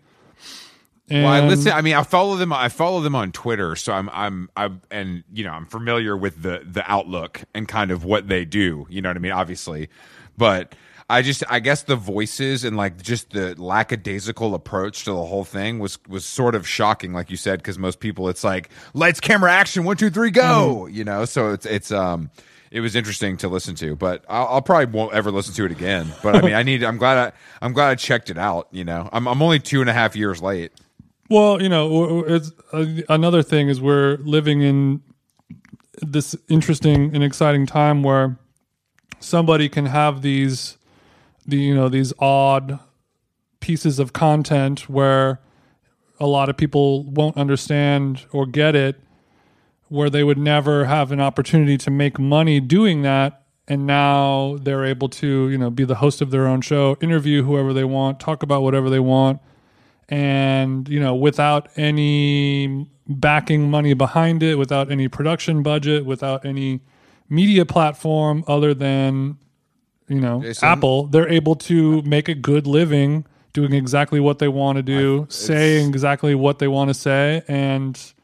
and 1.11 1.25
Well, 1.25 1.33
I 1.33 1.47
listen. 1.47 1.73
I 1.73 1.81
mean, 1.81 1.95
I 1.95 2.03
follow 2.03 2.37
them. 2.37 2.53
I 2.53 2.69
follow 2.69 3.01
them 3.01 3.15
on 3.15 3.33
Twitter, 3.33 3.77
so 3.77 3.93
I'm, 3.93 4.09
I'm, 4.11 4.51
I'm, 4.57 4.83
and 4.91 5.25
you 5.33 5.45
know, 5.45 5.53
I'm 5.53 5.67
familiar 5.67 6.17
with 6.17 6.43
the 6.43 6.63
the 6.65 6.89
outlook 6.91 7.43
and 7.55 7.67
kind 7.67 7.91
of 7.91 8.05
what 8.05 8.29
they 8.29 8.45
do. 8.45 8.87
You 8.91 9.03
know 9.03 9.09
what 9.09 9.17
I 9.17 9.21
mean? 9.21 9.33
Obviously, 9.33 9.89
but 10.37 10.75
I 11.11 11.23
just, 11.23 11.43
I 11.49 11.61
guess 11.61 11.83
the 11.83 11.97
voices 11.97 12.65
and 12.65 12.77
like 12.77 13.01
just 13.01 13.31
the 13.31 13.55
lackadaisical 13.61 14.55
approach 14.55 15.05
to 15.05 15.11
the 15.13 15.25
whole 15.25 15.45
thing 15.45 15.79
was 15.79 15.99
was 16.07 16.25
sort 16.25 16.55
of 16.55 16.69
shocking, 16.69 17.13
like 17.15 17.31
you 17.31 17.37
said, 17.39 17.61
because 17.61 17.79
most 17.79 17.99
people, 18.01 18.29
it's 18.29 18.45
like 18.45 18.69
lights, 18.93 19.21
camera, 19.21 19.51
action, 19.51 19.85
one, 19.85 19.97
two, 19.97 20.11
three, 20.11 20.31
go. 20.31 20.87
You 20.87 21.05
know, 21.05 21.25
so 21.25 21.53
it's 21.53 21.67
it's 21.67 21.91
um. 21.91 22.31
It 22.71 22.81
was 22.81 22.95
interesting 22.95 23.39
to 23.39 23.49
listen 23.49 23.77
to, 23.77 23.97
but 23.97 24.27
I'll, 24.29 24.47
I'll 24.47 24.61
probably 24.61 24.93
won't 24.93 25.15
ever 25.15 25.31
listen 25.31 25.55
to 25.55 25.65
it 25.65 25.73
again. 25.73 26.13
But 26.23 26.37
I 26.37 26.43
mean, 26.43 26.53
I 26.53 26.63
need. 26.63 26.85
I'm 26.85 26.99
glad. 26.99 27.17
I, 27.17 27.33
I'm 27.65 27.73
glad 27.73 27.89
I 27.89 27.95
checked 27.95 28.29
it 28.29 28.37
out. 28.37 28.69
You 28.73 28.85
know, 28.85 29.09
I'm 29.11 29.27
I'm 29.27 29.41
only 29.41 29.59
two 29.59 29.81
and 29.81 29.89
a 29.89 29.95
half 29.95 30.15
years 30.15 30.43
late. 30.43 30.71
Well, 31.31 31.61
you 31.61 31.69
know, 31.69 32.25
it's 32.27 32.53
uh, 32.73 32.87
another 33.11 33.43
thing 33.43 33.69
is 33.69 33.83
we're 33.83 34.17
living 34.19 34.63
in 34.63 35.03
this 36.01 36.35
interesting 36.49 37.15
and 37.15 37.23
exciting 37.23 37.67
time 37.67 38.03
where 38.03 38.39
somebody 39.21 39.69
can 39.69 39.87
have 39.87 40.23
these, 40.23 40.79
the 41.47 41.57
you 41.57 41.75
know, 41.75 41.91
these 41.91 42.15
odd 42.19 42.79
pieces 43.61 43.99
of 43.99 44.15
content 44.15 44.89
where 44.89 45.41
a 46.19 46.27
lot 46.27 46.49
of 46.49 46.57
people 46.57 47.05
won't 47.05 47.37
understand 47.37 48.25
or 48.33 48.47
get 48.47 48.75
it, 48.75 48.99
where 49.89 50.09
they 50.09 50.25
would 50.25 50.39
never 50.39 50.87
have 50.87 51.13
an 51.13 51.21
opportunity 51.21 51.77
to 51.77 51.91
make 51.91 52.19
money 52.19 52.59
doing 52.59 53.03
that. 53.03 53.43
And 53.71 53.87
now 53.87 54.57
they're 54.63 54.87
able 54.87 55.11
to, 55.11 55.51
you 55.51 55.59
know, 55.59 55.69
be 55.69 55.85
the 55.85 55.97
host 55.97 56.23
of 56.23 56.31
their 56.31 56.47
own 56.47 56.63
show, 56.63 56.97
interview 57.03 57.43
whoever 57.43 57.75
they 57.75 57.85
want, 57.85 58.19
talk 58.19 58.43
about 58.43 58.63
whatever 58.63 58.89
they 58.89 59.01
want 59.01 59.43
and 60.09 60.89
you 60.89 60.99
know 60.99 61.15
without 61.15 61.69
any 61.77 62.87
backing 63.07 63.71
money 63.71 63.95
behind 63.95 64.43
it 64.43 64.57
without 64.57 64.91
any 64.91 65.09
production 65.09 65.63
budget 65.63 66.05
without 66.05 66.45
any 66.45 66.81
media 67.29 67.65
platform 67.65 68.43
other 68.47 68.73
than 68.73 69.37
you 70.09 70.21
know 70.21 70.41
Jason? 70.41 70.69
apple 70.69 71.07
they're 71.07 71.29
able 71.29 71.55
to 71.55 72.03
make 72.03 72.29
a 72.29 72.35
good 72.35 72.67
living 72.67 73.27
doing 73.53 73.73
exactly 73.73 74.21
what 74.21 74.39
they 74.39 74.49
want 74.49 74.77
to 74.77 74.83
do 74.83 75.27
saying 75.29 75.89
exactly 75.89 76.35
what 76.35 76.59
they 76.59 76.69
want 76.69 76.89
to 76.89 76.95
say 76.95 77.43
and 77.49 78.15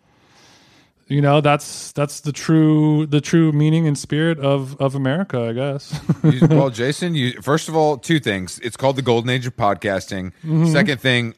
you 1.09 1.21
know 1.21 1.43
that's 1.43 1.93
that's 1.93 2.21
the 2.21 2.33
true 2.33 3.05
the 3.07 3.21
true 3.21 3.53
meaning 3.53 3.87
and 3.87 3.99
spirit 3.99 4.39
of 4.39 4.81
of 4.81 4.95
america 4.95 5.49
i 5.49 5.53
guess 5.53 6.01
well, 6.49 6.71
Jason, 6.71 7.15
you 7.15 7.43
first 7.43 7.69
of 7.69 7.77
all, 7.77 7.99
two 7.99 8.19
things. 8.19 8.59
It's 8.61 8.77
called 8.77 8.97
the 8.97 9.03
golden 9.03 9.31
age 9.31 9.47
of 9.47 9.57
podcasting. 9.57 10.33
Mm-hmm. 10.43 10.67
Second 10.67 11.01
thing, 11.01 11.35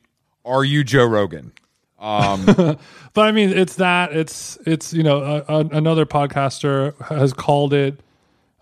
are 0.46 0.64
you 0.64 0.84
Joe 0.84 1.04
Rogan? 1.04 1.52
Um, 1.98 2.44
but 3.14 3.26
I 3.26 3.32
mean, 3.32 3.50
it's 3.50 3.74
that 3.76 4.12
it's 4.12 4.56
it's 4.66 4.94
you 4.94 5.02
know 5.02 5.18
a, 5.18 5.54
a, 5.54 5.58
another 5.72 6.06
podcaster 6.06 6.98
has 7.08 7.32
called 7.32 7.74
it 7.74 8.00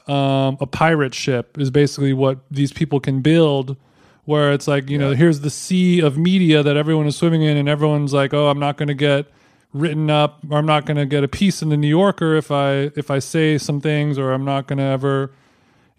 um, 0.07 0.59
a 0.61 0.66
pirate 0.66 1.14
ship 1.14 1.59
is 1.59 1.70
basically 1.70 2.12
what 2.12 2.41
these 2.51 2.72
people 2.72 3.01
can 3.01 3.20
build, 3.20 3.76
where 4.24 4.53
it's 4.53 4.68
like 4.68 4.91
you 4.91 4.99
know 4.99 5.14
here's 5.14 5.41
the 5.41 5.51
sea 5.51 6.01
of 6.01 6.18
media 6.18 6.62
that 6.62 6.76
everyone 6.76 7.07
is 7.07 7.16
swimming 7.16 7.43
in, 7.43 7.57
and 7.57 7.68
everyone's 7.68 8.12
like, 8.12 8.35
oh, 8.35 8.49
I'm 8.49 8.59
not 8.59 8.76
going 8.76 8.89
to 8.89 8.95
get 8.95 9.26
written 9.72 10.11
up, 10.11 10.41
or 10.51 10.59
I'm 10.59 10.66
not 10.66 10.85
going 10.85 10.99
to 10.99 11.07
get 11.07 11.24
a 11.24 11.28
piece 11.28 11.62
in 11.62 11.70
the 11.70 11.76
New 11.76 11.89
Yorker 11.89 12.37
if 12.37 12.51
I 12.51 12.91
if 12.97 13.11
I 13.11 13.18
say 13.18 13.57
some 13.57 13.80
things, 13.80 14.18
or 14.18 14.32
I'm 14.32 14.45
not 14.45 14.66
going 14.66 14.78
to 14.78 14.85
ever. 14.85 15.32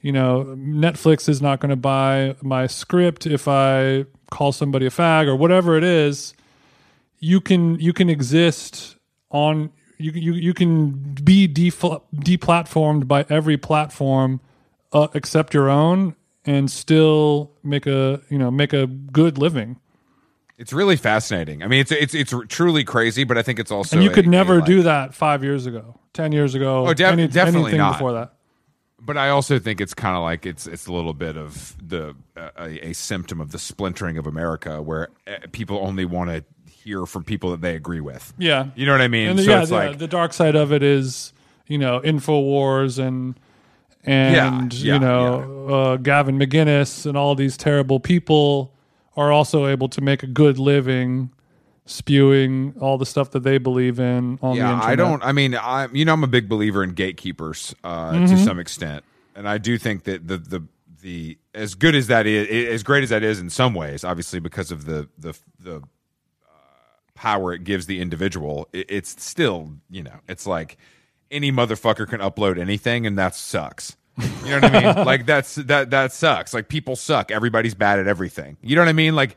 You 0.02 0.12
know, 0.12 0.56
Netflix 0.56 1.28
is 1.28 1.42
not 1.42 1.60
going 1.60 1.72
to 1.72 1.76
buy 1.76 2.36
my 2.44 2.68
script 2.68 3.26
if 3.26 3.48
I 3.48 4.06
call 4.36 4.52
somebody 4.52 4.86
a 4.86 4.90
fag 4.90 5.28
or 5.28 5.36
whatever 5.36 5.78
it 5.78 5.84
is 5.84 6.34
you 7.20 7.40
can 7.40 7.80
you 7.80 7.94
can 7.94 8.10
exist 8.10 8.98
on 9.32 9.72
you 9.98 10.12
you 10.12 10.34
you 10.34 10.54
can 10.54 10.92
be 11.24 11.48
deplatformed 11.48 13.08
by 13.08 13.26
every 13.30 13.58
platform 13.58 14.40
uh, 14.94 15.08
except 15.14 15.54
your 15.54 15.70
own 15.70 16.16
and 16.46 16.70
still 16.70 17.52
make 17.64 17.88
a 17.88 18.22
you 18.30 18.38
know 18.38 18.52
make 18.52 18.74
a 18.74 18.88
good 18.88 19.38
living. 19.38 19.78
It's 20.58 20.72
really 20.72 20.96
fascinating. 20.96 21.64
I 21.64 21.68
mean, 21.68 21.80
it's 21.82 21.92
it's 21.92 22.14
it's 22.14 22.34
truly 22.48 22.84
crazy, 22.84 23.24
but 23.26 23.38
I 23.38 23.42
think 23.42 23.60
it's 23.60 23.72
also 23.72 23.96
And 23.96 24.04
you 24.04 24.10
could 24.10 24.26
a, 24.28 24.30
never 24.30 24.56
like- 24.58 24.66
do 24.66 24.84
that 24.84 25.14
five 25.14 25.44
years 25.44 25.66
ago, 25.66 26.00
ten 26.14 26.32
years 26.32 26.56
ago. 26.56 26.88
Oh, 26.88 26.94
def- 26.94 27.12
any- 27.12 27.28
definitely 27.28 27.62
anything 27.72 27.80
not. 27.80 27.94
before 27.94 28.14
that. 28.14 28.35
But 29.06 29.18
I 29.18 29.30
also 29.30 29.60
think 29.60 29.80
it's 29.82 29.94
kind 29.94 30.16
of 30.16 30.24
like 30.24 30.46
it's 30.46 30.66
it's 30.66 30.88
a 30.88 30.94
little 30.94 31.14
bit 31.14 31.38
of 31.38 31.76
the 31.88 32.16
uh, 32.36 32.50
a, 32.58 32.90
a 32.90 32.94
symptom 32.94 33.40
of 33.40 33.52
the 33.52 33.60
splintering 33.60 34.18
of 34.18 34.26
America, 34.26 34.82
where 34.82 35.10
uh, 35.28 35.38
people 35.52 35.78
only 35.78 36.06
want 36.06 36.32
to 36.32 36.44
hear 36.72 37.06
from 37.06 37.24
people 37.24 37.52
that 37.52 37.62
they 37.62 37.76
agree 37.76 38.00
with. 38.00 38.34
Yeah, 38.38 38.68
You 38.76 38.86
know 38.86 38.92
what 38.92 39.02
I 39.02 39.08
mean? 39.08 39.30
and 39.30 39.40
the, 39.40 39.44
so 39.44 39.52
yeah, 39.52 39.66
the, 39.66 39.74
like 39.74 39.98
the 39.98 40.08
dark 40.08 40.34
side 40.34 40.56
of 40.56 40.72
it 40.72 40.82
is 40.84 41.34
you 41.68 41.78
know 41.78 42.00
Infowars 42.00 42.98
and 42.98 43.40
and 44.04 44.74
Yeah, 44.74 44.86
yeah, 44.86 44.94
you 44.94 45.00
know 45.00 45.68
Uh, 45.68 45.98
Gavin 45.98 46.38
McInnes 46.40 47.06
and 47.06 47.18
all 47.18 47.36
these 47.36 47.58
terrible 47.58 48.00
people 48.00 48.72
are 49.18 49.32
also 49.32 49.68
able 49.68 49.90
to 49.90 50.02
make 50.02 50.24
a 50.24 50.28
good 50.28 50.58
living 50.60 51.32
spewing 51.86 52.74
all 52.80 52.98
the 52.98 53.06
stuff 53.06 53.32
that 53.32 53.42
they 53.42 53.58
believe 53.58 54.00
in 54.00 54.40
on 54.42 54.56
the 54.56 54.62
yeah, 54.62 54.74
internet. 54.74 54.90
I 54.90 54.96
don't. 54.96 55.24
I 55.24 55.32
mean, 55.32 55.56
I 55.56 55.88
you 55.92 56.06
know 56.06 56.14
I'm 56.14 56.24
a 56.24 56.28
big 56.28 56.50
believer 56.50 56.84
in 56.84 56.92
gatekeepers 56.92 57.76
uh, 57.84 58.12
Mm-hmm. 58.12 58.36
to 58.36 58.44
some 58.44 58.60
extent, 58.60 59.04
and 59.36 59.48
I 59.48 59.58
do 59.58 59.78
think 59.78 60.04
that 60.04 60.28
the 60.28 60.38
the 60.38 60.64
the 61.02 61.38
as 61.54 61.76
good 61.76 61.96
as 61.96 62.08
that 62.08 62.26
is, 62.26 62.48
as 62.70 62.84
great 62.84 63.04
as 63.04 63.10
that 63.10 63.24
is 63.24 63.40
in 63.40 63.50
some 63.50 63.74
ways, 63.74 64.04
obviously 64.04 64.40
because 64.40 64.72
of 64.72 64.86
the 64.86 65.08
the 65.18 65.38
the 65.60 65.76
uh, 65.78 65.82
power 67.14 67.54
it 67.54 67.64
gives 67.64 67.86
the 67.86 68.02
individual, 68.02 68.68
it, 68.74 68.86
it's 68.90 69.24
still 69.24 69.72
you 69.90 70.04
know 70.04 70.20
it's 70.28 70.48
like 70.48 70.78
any 71.32 71.52
motherfucker 71.52 72.08
can 72.08 72.20
upload 72.20 72.60
anything, 72.60 73.06
and 73.06 73.18
that 73.18 73.36
sucks. 73.36 73.96
You 74.18 74.52
know 74.52 74.60
what 74.60 74.76
I 74.76 74.96
mean? 74.96 75.06
like 75.06 75.26
that's 75.26 75.56
that 75.56 75.90
that 75.90 76.14
sucks. 76.14 76.54
Like 76.54 76.70
people 76.70 76.96
suck. 76.96 77.32
Everybody's 77.32 77.76
bad 77.76 78.00
at 78.00 78.08
everything. 78.08 78.58
You 78.62 78.76
know 78.76 78.82
what 78.82 78.88
I 78.90 78.94
mean? 78.94 79.16
Like 79.16 79.36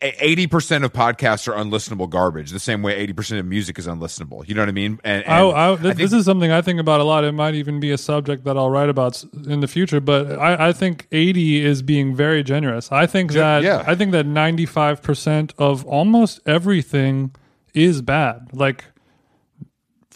eighty 0.00 0.46
percent 0.46 0.84
of 0.84 0.92
podcasts 0.92 1.46
are 1.46 1.52
unlistenable 1.52 2.10
garbage. 2.10 2.50
The 2.50 2.58
same 2.58 2.82
way 2.82 2.96
eighty 2.96 3.12
percent 3.12 3.38
of 3.38 3.46
music 3.46 3.78
is 3.78 3.86
unlistenable. 3.86 4.46
You 4.48 4.54
know 4.54 4.62
what 4.62 4.68
I 4.68 4.72
mean? 4.72 5.00
And, 5.04 5.22
and 5.24 5.32
I, 5.32 5.40
I, 5.42 5.72
I 5.72 5.76
think- 5.76 5.96
this 5.96 6.12
is 6.12 6.24
something 6.24 6.50
I 6.50 6.60
think 6.62 6.80
about 6.80 7.00
a 7.00 7.04
lot. 7.04 7.22
It 7.24 7.32
might 7.32 7.54
even 7.54 7.78
be 7.78 7.92
a 7.92 7.98
subject 7.98 8.44
that 8.44 8.56
I'll 8.56 8.70
write 8.70 8.88
about 8.88 9.22
in 9.46 9.60
the 9.60 9.68
future. 9.68 10.00
But 10.00 10.38
I, 10.38 10.68
I 10.68 10.72
think 10.72 11.06
80 11.12 11.64
is 11.64 11.82
being 11.82 12.16
very 12.16 12.42
generous. 12.42 12.90
I 12.90 13.06
think 13.06 13.32
that 13.32 13.62
yeah. 13.62 13.84
I 13.86 13.94
think 13.94 14.12
that 14.12 14.26
95 14.26 15.02
percent 15.02 15.54
of 15.58 15.84
almost 15.86 16.40
everything 16.46 17.32
is 17.74 18.02
bad. 18.02 18.48
Like 18.52 18.86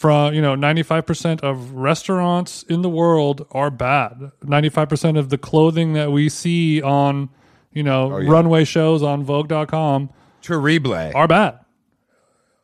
from 0.00 0.32
you 0.32 0.40
know 0.40 0.54
95 0.54 1.04
percent 1.04 1.42
of 1.42 1.72
restaurants 1.72 2.62
in 2.64 2.80
the 2.80 2.88
world 2.88 3.46
are 3.50 3.70
bad. 3.70 4.32
95 4.42 4.88
percent 4.88 5.16
of 5.18 5.28
the 5.28 5.36
clothing 5.36 5.92
that 5.92 6.10
we 6.10 6.30
see 6.30 6.80
on 6.80 7.28
you 7.72 7.82
know 7.82 8.14
Oh, 8.14 8.18
yeah. 8.18 8.30
runway 8.30 8.64
shows 8.64 9.02
on 9.02 9.22
Vogue.com 9.24 10.08
terrible. 10.40 10.94
are 10.94 11.28
bad. 11.28 11.58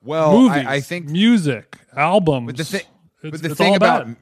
Well, 0.02 0.32
Movies, 0.32 0.64
I, 0.66 0.74
I 0.76 0.80
think 0.80 1.08
music, 1.10 1.78
albums. 1.94 2.46
But 2.46 2.56
the 2.56 2.64
thing, 2.64 2.80
It's- 3.22 3.30
but 3.32 3.42
the 3.42 3.54
thing 3.54 3.74
about, 3.74 4.06
bad. 4.06 4.16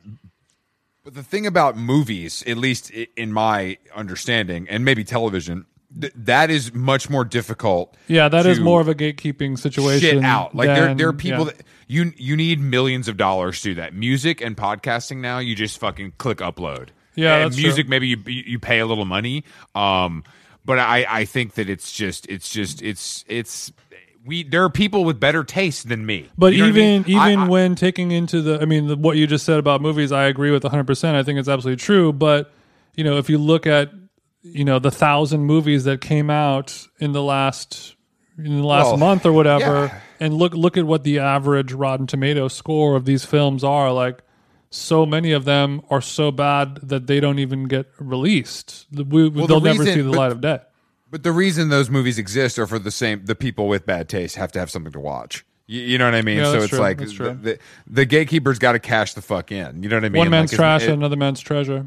but 1.04 1.14
the 1.14 1.22
thing 1.22 1.46
about 1.46 1.76
movies, 1.76 2.42
at 2.46 2.56
least 2.56 2.90
in 2.90 3.32
my 3.32 3.76
understanding, 3.94 4.66
and 4.68 4.84
maybe 4.84 5.04
television, 5.04 5.66
th- 6.01 6.12
that 6.16 6.51
is 6.51 6.72
much 6.74 7.09
more 7.11 7.24
difficult. 7.24 7.97
Yeah, 8.07 8.28
that 8.28 8.47
is 8.47 8.61
more 8.61 8.80
of 8.80 8.88
a 8.88 8.95
gatekeeping 8.95 9.59
situation. 9.59 10.16
shit 10.18 10.24
out. 10.24 10.55
Like 10.55 10.66
there, 10.68 10.86
than- 10.88 10.97
there 10.97 11.09
are 11.09 11.12
people 11.12 11.47
yeah. 11.47 11.53
that 11.53 11.62
you 11.86 12.12
you 12.16 12.36
need 12.36 12.61
millions 12.61 13.09
of 13.09 13.16
dollars 13.16 13.61
to 13.62 13.70
do 13.70 13.74
that. 13.76 13.95
Music 13.95 14.40
and 14.40 14.57
podcasting 14.57 15.18
now, 15.18 15.38
you 15.38 15.55
just 15.55 15.78
fucking 15.78 16.12
click 16.18 16.38
upload. 16.38 16.88
Yeah, 17.14 17.47
and 17.47 17.57
music 17.57 17.86
true. 17.86 17.90
maybe 17.90 18.09
you 18.09 18.18
you 18.26 18.59
pay 18.59 18.80
a 18.80 18.86
little 18.86 19.05
money. 19.05 19.45
Um, 19.74 20.24
but 20.64 20.78
I 20.78 21.07
I 21.09 21.24
think 21.24 21.55
that 21.55 21.68
it's 21.68 21.92
just 21.92 22.26
it's 22.28 22.49
just 22.49 22.82
it's 22.82 23.24
it's 23.28 23.72
we 24.24 24.42
there 24.42 24.64
are 24.64 24.70
people 24.70 25.05
with 25.05 25.20
better 25.20 25.45
taste 25.45 25.88
than 25.88 26.07
me. 26.07 26.28
But 26.36 26.55
You 26.55 26.61
know 26.61 26.70
what 26.70 26.76
I 26.76 26.78
even? 26.80 27.05
I- 27.18 27.26
even 27.30 27.38
I- 27.40 27.49
when 27.49 27.74
taking 27.74 28.11
into 28.11 28.40
the, 28.42 28.61
I 28.61 28.64
mean, 28.64 28.86
the, 28.86 28.97
what 28.97 29.16
you 29.16 29.26
just 29.26 29.45
said 29.45 29.59
about 29.59 29.80
movies, 29.82 30.11
I 30.12 30.24
agree 30.24 30.51
with 30.51 30.64
100. 30.64 30.86
percent 30.86 31.16
I 31.16 31.22
think 31.22 31.38
it's 31.38 31.49
absolutely 31.49 31.82
true. 31.82 32.12
But 32.12 32.51
you 32.97 33.05
know, 33.05 33.18
if 33.18 33.28
you 33.28 33.38
look 33.38 33.66
at 33.66 33.90
you 34.45 34.64
know 34.64 34.78
the 34.78 34.90
thousand 34.90 35.45
movies 35.45 35.84
that 35.84 36.01
came 36.01 36.30
out 36.30 36.86
in 37.01 37.12
the 37.12 37.22
last 37.22 37.97
in 38.38 38.59
the 38.59 38.66
last 38.66 38.86
Well, 38.86 38.97
month 38.99 39.24
or 39.26 39.32
whatever, 39.32 39.86
yeah. 39.86 40.01
and 40.20 40.34
look 40.34 40.53
look 40.55 40.76
at 40.76 40.84
what 40.84 41.03
the 41.03 41.18
average 41.18 41.72
Rotten 41.72 42.07
Tomato 42.07 42.49
score 42.49 42.95
of 42.95 43.05
these 43.07 43.24
films 43.24 43.64
are, 43.64 43.92
like 43.92 44.20
so 44.70 45.07
many 45.07 45.30
of 45.32 45.45
them 45.45 45.80
are 45.88 46.01
so 46.01 46.30
bad 46.32 46.76
that 46.82 47.07
they 47.07 47.20
don't 47.20 47.38
even 47.38 47.64
get 47.68 47.86
released. 48.01 48.86
We, 48.92 49.30
the 49.30 49.47
they'll 49.47 49.61
never 49.61 49.80
reason- 49.80 49.95
see 49.95 50.01
the 50.03 50.11
but- 50.11 50.18
light 50.18 50.32
of 50.32 50.40
day. 50.40 50.59
But 51.11 51.22
the 51.22 51.30
reason 51.30 51.68
those 51.68 51.90
movies 51.90 52.18
exist 52.18 52.59
are 52.59 52.66
for 52.66 52.80
the 52.80 52.90
same 52.90 53.24
the 53.24 53.36
people 53.36 53.68
with 53.68 53.86
bad 53.86 54.09
taste 54.09 54.34
have 54.34 54.51
to 54.53 54.59
have 54.59 54.68
something 54.68 54.90
to 54.92 54.99
watch. 55.01 55.45
You, 55.68 55.80
you 55.82 55.97
know 55.97 56.07
what 56.07 56.14
I 56.16 56.22
mean? 56.22 56.38
Yeah, 56.38 56.51
so 56.51 56.59
it's 56.59 56.68
true. 56.70 56.78
like 56.80 56.99
the, 56.99 57.05
the, 57.40 57.59
the 57.86 58.05
gatekeeper's 58.05 58.59
got 58.59 58.72
to 58.72 58.80
cash 58.80 59.14
the 59.14 59.22
fuck 59.22 59.53
in. 59.53 59.80
You 59.84 59.88
know 59.88 59.95
what 59.97 60.05
I 60.05 60.09
mean? 60.09 60.18
One 60.18 60.30
man's 60.30 60.51
Like, 60.53 60.57
trash, 60.59 60.82
it- 60.82 60.90
another 60.90 61.14
man's 61.14 61.38
treasure. 61.40 61.86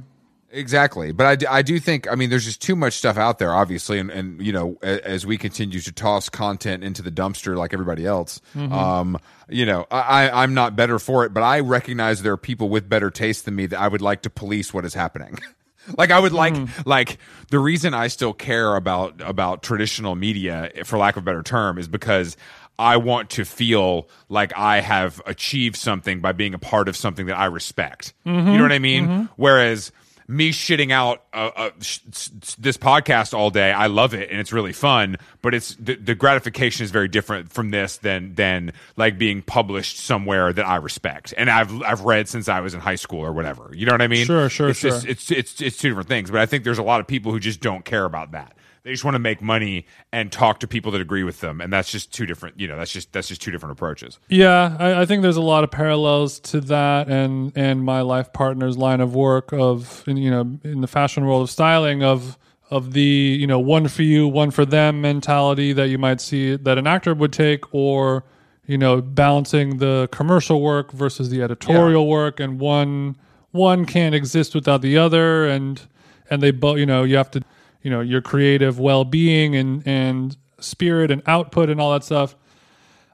Exactly, 0.49 1.11
but 1.11 1.25
I 1.25 1.35
do, 1.35 1.45
I 1.49 1.61
do 1.61 1.77
think 1.79 2.09
I 2.09 2.15
mean 2.15 2.29
there's 2.29 2.45
just 2.45 2.61
too 2.61 2.75
much 2.75 2.93
stuff 2.93 3.17
out 3.17 3.37
there, 3.37 3.53
obviously, 3.53 3.99
and, 3.99 4.09
and 4.09 4.41
you 4.41 4.53
know 4.53 4.77
as, 4.81 4.99
as 4.99 5.25
we 5.25 5.37
continue 5.37 5.79
to 5.81 5.91
toss 5.91 6.29
content 6.29 6.83
into 6.85 7.01
the 7.01 7.11
dumpster 7.11 7.55
like 7.57 7.73
everybody 7.73 8.05
else, 8.05 8.39
Mm-hmm. 8.55 8.71
um, 8.73 9.19
you 9.49 9.65
know 9.65 9.85
I 9.91 10.29
I'm 10.29 10.53
not 10.53 10.75
better 10.77 10.99
for 10.99 11.25
it, 11.25 11.33
but 11.33 11.43
I 11.43 11.59
recognize 11.59 12.21
there 12.21 12.31
are 12.33 12.37
people 12.37 12.69
with 12.69 12.87
better 12.87 13.11
taste 13.11 13.43
than 13.45 13.55
me 13.55 13.65
that 13.67 13.79
I 13.79 13.87
would 13.89 14.01
like 14.01 14.21
to 14.21 14.29
police 14.29 14.73
what 14.73 14.85
is 14.85 14.93
happening. 14.93 15.37
like 15.97 16.11
I 16.11 16.19
would 16.19 16.31
like 16.33 16.53
Mm-hmm. 16.53 16.89
like 16.89 17.17
the 17.49 17.59
reason 17.59 17.93
I 17.93 18.07
still 18.07 18.33
care 18.33 18.75
about 18.77 19.19
about 19.19 19.63
traditional 19.63 20.15
media, 20.15 20.71
for 20.85 20.97
lack 20.97 21.17
of 21.17 21.23
a 21.23 21.25
better 21.25 21.43
term, 21.43 21.77
is 21.77 21.89
because 21.89 22.37
I 22.79 22.95
want 22.97 23.31
to 23.31 23.43
feel 23.43 24.07
like 24.29 24.57
I 24.57 24.79
have 24.79 25.21
achieved 25.25 25.75
something 25.75 26.21
by 26.21 26.31
being 26.31 26.53
a 26.53 26.59
part 26.59 26.87
of 26.87 26.95
something 26.95 27.25
that 27.25 27.37
I 27.37 27.45
respect. 27.45 28.13
Mm-hmm. 28.25 28.47
You 28.51 28.57
know 28.57 28.63
what 28.63 28.71
I 28.71 28.79
mean? 28.79 29.27
Whereas 29.35 29.91
me 30.27 30.51
shitting 30.51 30.91
out 30.91 31.23
uh, 31.33 31.51
uh, 31.55 31.69
sh- 31.79 31.99
s- 32.09 32.31
s- 32.43 32.55
this 32.55 32.77
podcast 32.77 33.33
all 33.33 33.49
day, 33.49 33.71
I 33.71 33.87
love 33.87 34.13
it 34.13 34.29
and 34.29 34.39
it's 34.39 34.51
really 34.51 34.73
fun. 34.73 35.15
But 35.41 35.53
it's 35.53 35.75
the, 35.75 35.95
the 35.95 36.15
gratification 36.15 36.83
is 36.83 36.91
very 36.91 37.07
different 37.07 37.51
from 37.51 37.71
this 37.71 37.97
than 37.97 38.35
than 38.35 38.73
like 38.97 39.17
being 39.17 39.41
published 39.41 39.99
somewhere 39.99 40.51
that 40.51 40.65
I 40.67 40.75
respect 40.77 41.33
and 41.37 41.49
I've 41.49 41.81
I've 41.81 42.01
read 42.01 42.27
since 42.27 42.49
I 42.49 42.59
was 42.59 42.73
in 42.73 42.79
high 42.81 42.95
school 42.95 43.19
or 43.21 43.31
whatever. 43.31 43.71
You 43.73 43.85
know 43.85 43.93
what 43.93 44.01
I 44.01 44.07
mean? 44.07 44.25
Sure, 44.25 44.49
sure, 44.49 44.69
it's 44.69 44.81
Just, 44.81 45.03
sure. 45.03 45.11
it's 45.11 45.31
it's 45.31 45.61
it's 45.61 45.77
two 45.77 45.89
different 45.89 46.09
things. 46.09 46.29
But 46.29 46.41
I 46.41 46.45
think 46.45 46.63
there's 46.65 46.79
a 46.79 46.83
lot 46.83 46.99
of 46.99 47.07
people 47.07 47.31
who 47.31 47.39
just 47.39 47.61
don't 47.61 47.85
care 47.85 48.03
about 48.05 48.31
that. 48.31 48.53
They 48.87 48.93
just 48.93 49.03
want 49.03 49.15
to 49.15 49.19
make 49.19 49.41
money 49.41 49.85
and 50.13 50.31
talk 50.31 50.61
to 50.61 50.67
people 50.67 50.93
that 50.93 51.01
agree 51.01 51.23
with 51.23 51.41
them, 51.41 51.59
and 51.59 51.73
that's 51.73 51.91
just 51.91 52.13
two 52.13 52.25
different. 52.25 52.57
You 52.57 52.69
know, 52.69 52.77
that's 52.77 52.89
just 52.89 53.11
that's 53.11 53.27
just 53.27 53.41
two 53.41 53.51
different 53.51 53.73
approaches. 53.73 54.17
Yeah, 54.29 54.77
I, 54.79 55.01
I 55.01 55.05
think 55.05 55.23
there's 55.23 55.35
a 55.35 55.41
lot 55.41 55.65
of 55.65 55.71
parallels 55.71 56.39
to 56.39 56.61
that 56.61 57.09
and 57.09 57.51
and 57.53 57.83
my 57.83 57.99
life 57.99 58.31
partner's 58.31 58.77
line 58.77 59.01
of 59.01 59.13
work 59.13 59.51
of 59.51 60.05
in, 60.07 60.15
you 60.15 60.31
know 60.31 60.57
in 60.63 60.79
the 60.79 60.87
fashion 60.87 61.25
world 61.25 61.41
of 61.41 61.49
styling 61.49 62.01
of 62.01 62.37
of 62.69 62.93
the 62.93 63.01
you 63.01 63.45
know 63.45 63.59
one 63.59 63.89
for 63.89 64.03
you 64.03 64.25
one 64.25 64.51
for 64.51 64.63
them 64.63 65.01
mentality 65.01 65.73
that 65.73 65.89
you 65.89 65.97
might 65.97 66.21
see 66.21 66.55
that 66.55 66.77
an 66.77 66.87
actor 66.87 67.13
would 67.13 67.33
take 67.33 67.73
or 67.73 68.23
you 68.67 68.77
know 68.77 69.01
balancing 69.01 69.79
the 69.79 70.07
commercial 70.13 70.61
work 70.61 70.93
versus 70.93 71.29
the 71.29 71.41
editorial 71.41 72.07
work 72.07 72.39
and 72.39 72.57
one 72.57 73.17
one 73.51 73.85
can't 73.85 74.15
exist 74.15 74.55
without 74.55 74.81
the 74.81 74.97
other 74.97 75.45
and 75.45 75.81
and 76.29 76.41
they 76.41 76.51
both 76.51 76.77
you 76.77 76.85
know 76.85 77.03
you 77.03 77.17
have 77.17 77.29
to 77.29 77.41
you 77.81 77.89
know 77.89 78.01
your 78.01 78.21
creative 78.21 78.79
well-being 78.79 79.55
and 79.55 79.83
and 79.85 80.37
spirit 80.59 81.11
and 81.11 81.21
output 81.27 81.69
and 81.69 81.79
all 81.79 81.93
that 81.93 82.03
stuff. 82.03 82.35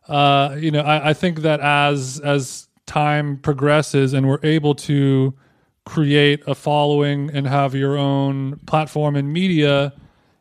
Uh, 0.08 0.56
you 0.60 0.72
know, 0.72 0.82
I, 0.82 1.10
I 1.10 1.14
think 1.14 1.40
that 1.40 1.60
as 1.60 2.20
as 2.24 2.68
time 2.86 3.38
progresses 3.38 4.14
and 4.14 4.28
we're 4.28 4.40
able 4.44 4.76
to 4.76 5.34
create 5.86 6.42
a 6.48 6.56
following 6.56 7.30
and 7.34 7.48
have 7.48 7.76
your 7.76 7.98
own 7.98 8.60
platform 8.66 9.16
and 9.16 9.32
media, 9.32 9.94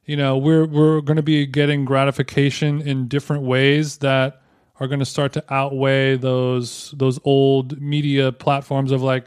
you 0.05 0.17
know, 0.17 0.37
we're 0.37 0.67
we're 0.67 1.01
going 1.01 1.17
to 1.17 1.23
be 1.23 1.47
getting 1.47 1.85
gratification 1.85 2.81
in 2.81 3.09
different 3.09 3.43
ways 3.43 3.99
that 3.99 4.43
are 4.81 4.89
going 4.89 4.99
to 4.99 5.07
start 5.07 5.33
to 5.35 5.45
outweigh 5.53 6.17
those 6.17 6.93
those 6.97 7.19
old 7.25 7.81
media 7.81 8.33
platforms 8.33 8.91
of 8.91 9.03
like 9.03 9.27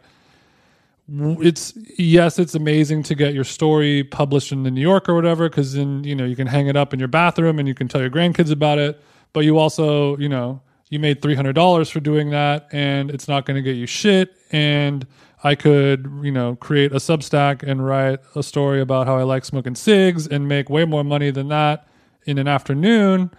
it's 1.08 1.74
yes 2.00 2.40
it's 2.40 2.56
amazing 2.56 3.04
to 3.04 3.14
get 3.14 3.34
your 3.34 3.44
story 3.44 4.04
published 4.04 4.52
in 4.52 4.64
the 4.64 4.72
new 4.72 4.82
york 4.82 5.08
or 5.08 5.14
whatever 5.14 5.48
because 5.48 5.74
then 5.74 6.04
you 6.04 6.16
know 6.16 6.26
you 6.26 6.36
can 6.36 6.48
hang 6.48 6.66
it 6.66 6.76
up 6.76 6.94
in 6.94 7.00
your 7.00 7.08
bathroom 7.08 7.60
and 7.60 7.68
you 7.68 7.76
can 7.76 7.88
tell 7.88 8.02
your 8.02 8.10
grandkids 8.10 8.52
about 8.52 8.80
it. 8.80 9.00
But 9.32 9.42
you 9.42 9.58
also 9.58 10.18
you 10.18 10.30
know 10.30 10.62
you 10.90 11.00
made 11.00 11.22
$300 11.22 11.92
for 11.92 12.00
doing 12.00 12.30
that 12.30 12.68
and 12.72 13.10
it's 13.10 13.28
not 13.28 13.46
going 13.46 13.56
to 13.56 13.62
get 13.62 13.76
you 13.76 13.86
shit. 13.86 14.36
And 14.52 15.06
i 15.44 15.54
could 15.54 16.10
you 16.24 16.32
know 16.32 16.56
create 16.56 16.92
a 16.92 16.96
substack 16.96 17.62
and 17.62 17.86
write 17.86 18.20
a 18.36 18.42
story 18.42 18.82
about 18.82 19.06
how 19.06 19.18
i 19.18 19.24
like 19.24 19.46
smoking 19.46 19.76
cigs 19.76 20.26
and 20.26 20.48
make 20.48 20.70
way 20.70 20.86
more 20.86 21.04
money 21.04 21.30
than 21.30 21.50
that 21.50 21.88
in 22.26 22.38
an 22.38 22.48
afternoon. 22.48 23.32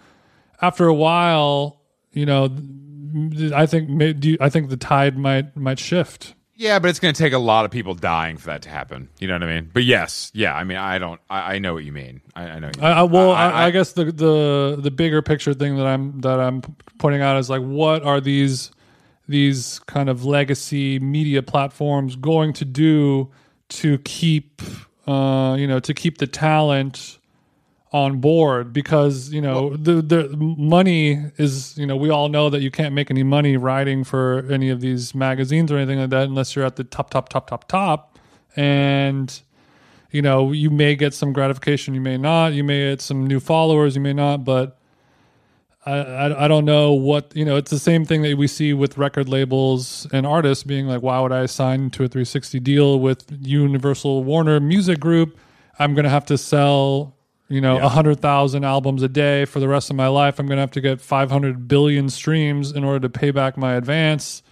After 0.61 0.87
a 0.87 0.93
while, 0.93 1.81
you 2.11 2.25
know, 2.25 2.45
I 3.53 3.65
think 3.65 4.19
do 4.19 4.37
I 4.39 4.49
think 4.49 4.69
the 4.69 4.77
tide 4.77 5.17
might 5.17 5.55
might 5.55 5.79
shift. 5.79 6.33
Yeah, 6.59 6.79
but 6.79 6.89
it's 6.89 6.99
going 6.99 7.13
to 7.13 7.17
take 7.17 7.33
a 7.33 7.37
lot 7.37 7.65
of 7.65 7.71
people 7.71 7.93
dying 7.93 8.37
for 8.37 8.47
that 8.47 8.63
to 8.63 8.69
happen. 8.69 9.09
You 9.19 9.27
know 9.27 9.35
what 9.35 9.43
I 9.43 9.47
mean? 9.47 9.69
But 9.71 9.83
yes, 9.83 10.31
yeah. 10.33 10.55
I 10.55 10.63
mean, 10.63 10.77
I 10.77 10.97
don't. 10.97 11.21
I, 11.29 11.53
I 11.55 11.59
know 11.59 11.75
what 11.75 11.83
you 11.85 11.91
mean. 11.91 12.19
I, 12.35 12.43
I 12.43 12.59
know. 12.59 12.67
What 12.67 12.75
you 12.77 12.81
mean. 12.81 12.91
I, 12.91 13.03
well, 13.03 13.31
I- 13.31 13.69
guess 13.69 13.91
the, 13.93 14.05
the 14.05 14.77
the 14.79 14.89
bigger 14.89 15.21
picture 15.21 15.53
thing 15.53 15.77
that 15.77 15.85
I'm 15.85 16.19
that 16.21 16.39
I'm 16.39 16.63
pointing 16.97 17.21
out 17.21 17.37
is 17.37 17.47
like, 17.49 17.61
what 17.61 18.03
are 18.03 18.19
these 18.19 18.71
these 19.27 19.79
kind 19.85 20.09
of 20.09 20.25
legacy 20.25 20.97
media 20.99 21.43
platforms 21.43 22.15
going 22.15 22.53
to 22.53 22.65
do 22.65 23.29
to 23.69 23.99
keep 23.99 24.61
uh, 25.05 25.55
you 25.59 25.67
know 25.67 25.79
to 25.79 25.93
keep 25.93 26.17
the 26.17 26.27
talent 26.27 27.19
on 27.91 28.19
board? 28.19 28.73
Because 28.73 29.31
you 29.31 29.41
know 29.41 29.75
the 29.75 30.01
the 30.01 30.35
money 30.37 31.31
is 31.37 31.77
you 31.77 31.85
know 31.85 31.95
we 31.95 32.09
all 32.09 32.29
know 32.29 32.49
that 32.49 32.61
you 32.61 32.71
can't 32.71 32.93
make 32.93 33.09
any 33.09 33.23
money 33.23 33.57
writing 33.57 34.03
for 34.03 34.45
any 34.49 34.69
of 34.69 34.81
these 34.81 35.15
magazines 35.15 35.71
or 35.71 35.77
anything 35.77 35.99
like 35.99 36.09
that 36.09 36.23
unless 36.23 36.55
you're 36.55 36.65
at 36.65 36.75
the 36.75 36.83
top 36.83 37.09
top 37.09 37.29
top 37.29 37.47
top 37.47 37.67
top 37.67 38.17
and 38.55 39.41
you 40.11 40.21
know 40.21 40.51
you 40.51 40.69
may 40.69 40.95
get 40.95 41.13
some 41.13 41.33
gratification 41.33 41.93
you 41.93 42.01
may 42.01 42.17
not 42.17 42.53
you 42.53 42.63
may 42.63 42.89
get 42.89 43.01
some 43.01 43.25
new 43.25 43.39
followers 43.39 43.95
you 43.95 44.01
may 44.01 44.13
not 44.13 44.43
but 44.43 44.77
I, 45.85 45.97
I, 45.97 46.45
I 46.45 46.47
don't 46.47 46.65
know 46.65 46.93
what 46.93 47.35
you 47.35 47.45
know 47.45 47.55
it's 47.55 47.71
the 47.71 47.79
same 47.79 48.05
thing 48.05 48.21
that 48.23 48.37
we 48.37 48.47
see 48.47 48.73
with 48.73 48.97
record 48.97 49.29
labels 49.29 50.07
and 50.11 50.25
artists 50.25 50.63
being 50.63 50.87
like 50.87 51.01
why 51.01 51.19
would 51.19 51.31
i 51.31 51.45
sign 51.45 51.89
to 51.91 52.03
a 52.03 52.07
360 52.07 52.59
deal 52.59 52.99
with 52.99 53.25
universal 53.41 54.23
warner 54.23 54.59
music 54.59 54.99
group 54.99 55.37
i'm 55.79 55.93
going 55.93 56.03
to 56.03 56.09
have 56.09 56.25
to 56.25 56.37
sell 56.37 57.16
you 57.49 57.61
know 57.61 57.77
a 57.77 57.89
100000 57.89 58.63
albums 58.63 59.01
a 59.01 59.07
day 59.07 59.45
for 59.45 59.59
the 59.59 59.67
rest 59.67 59.89
of 59.89 59.95
my 59.95 60.07
life. 60.07 60.39
I'm 60.39 60.47
going 60.47 60.57
to 60.57 60.61
have 60.61 60.71
to 60.71 60.81
get 60.81 61.01
500 61.01 61.67
billion 61.67 62.09
streams 62.09 62.71
in 62.71 62.83
order 62.83 62.99
to 63.01 63.09
pay 63.09 63.31
back 63.31 63.57
my 63.57 63.73
advance 63.73 64.43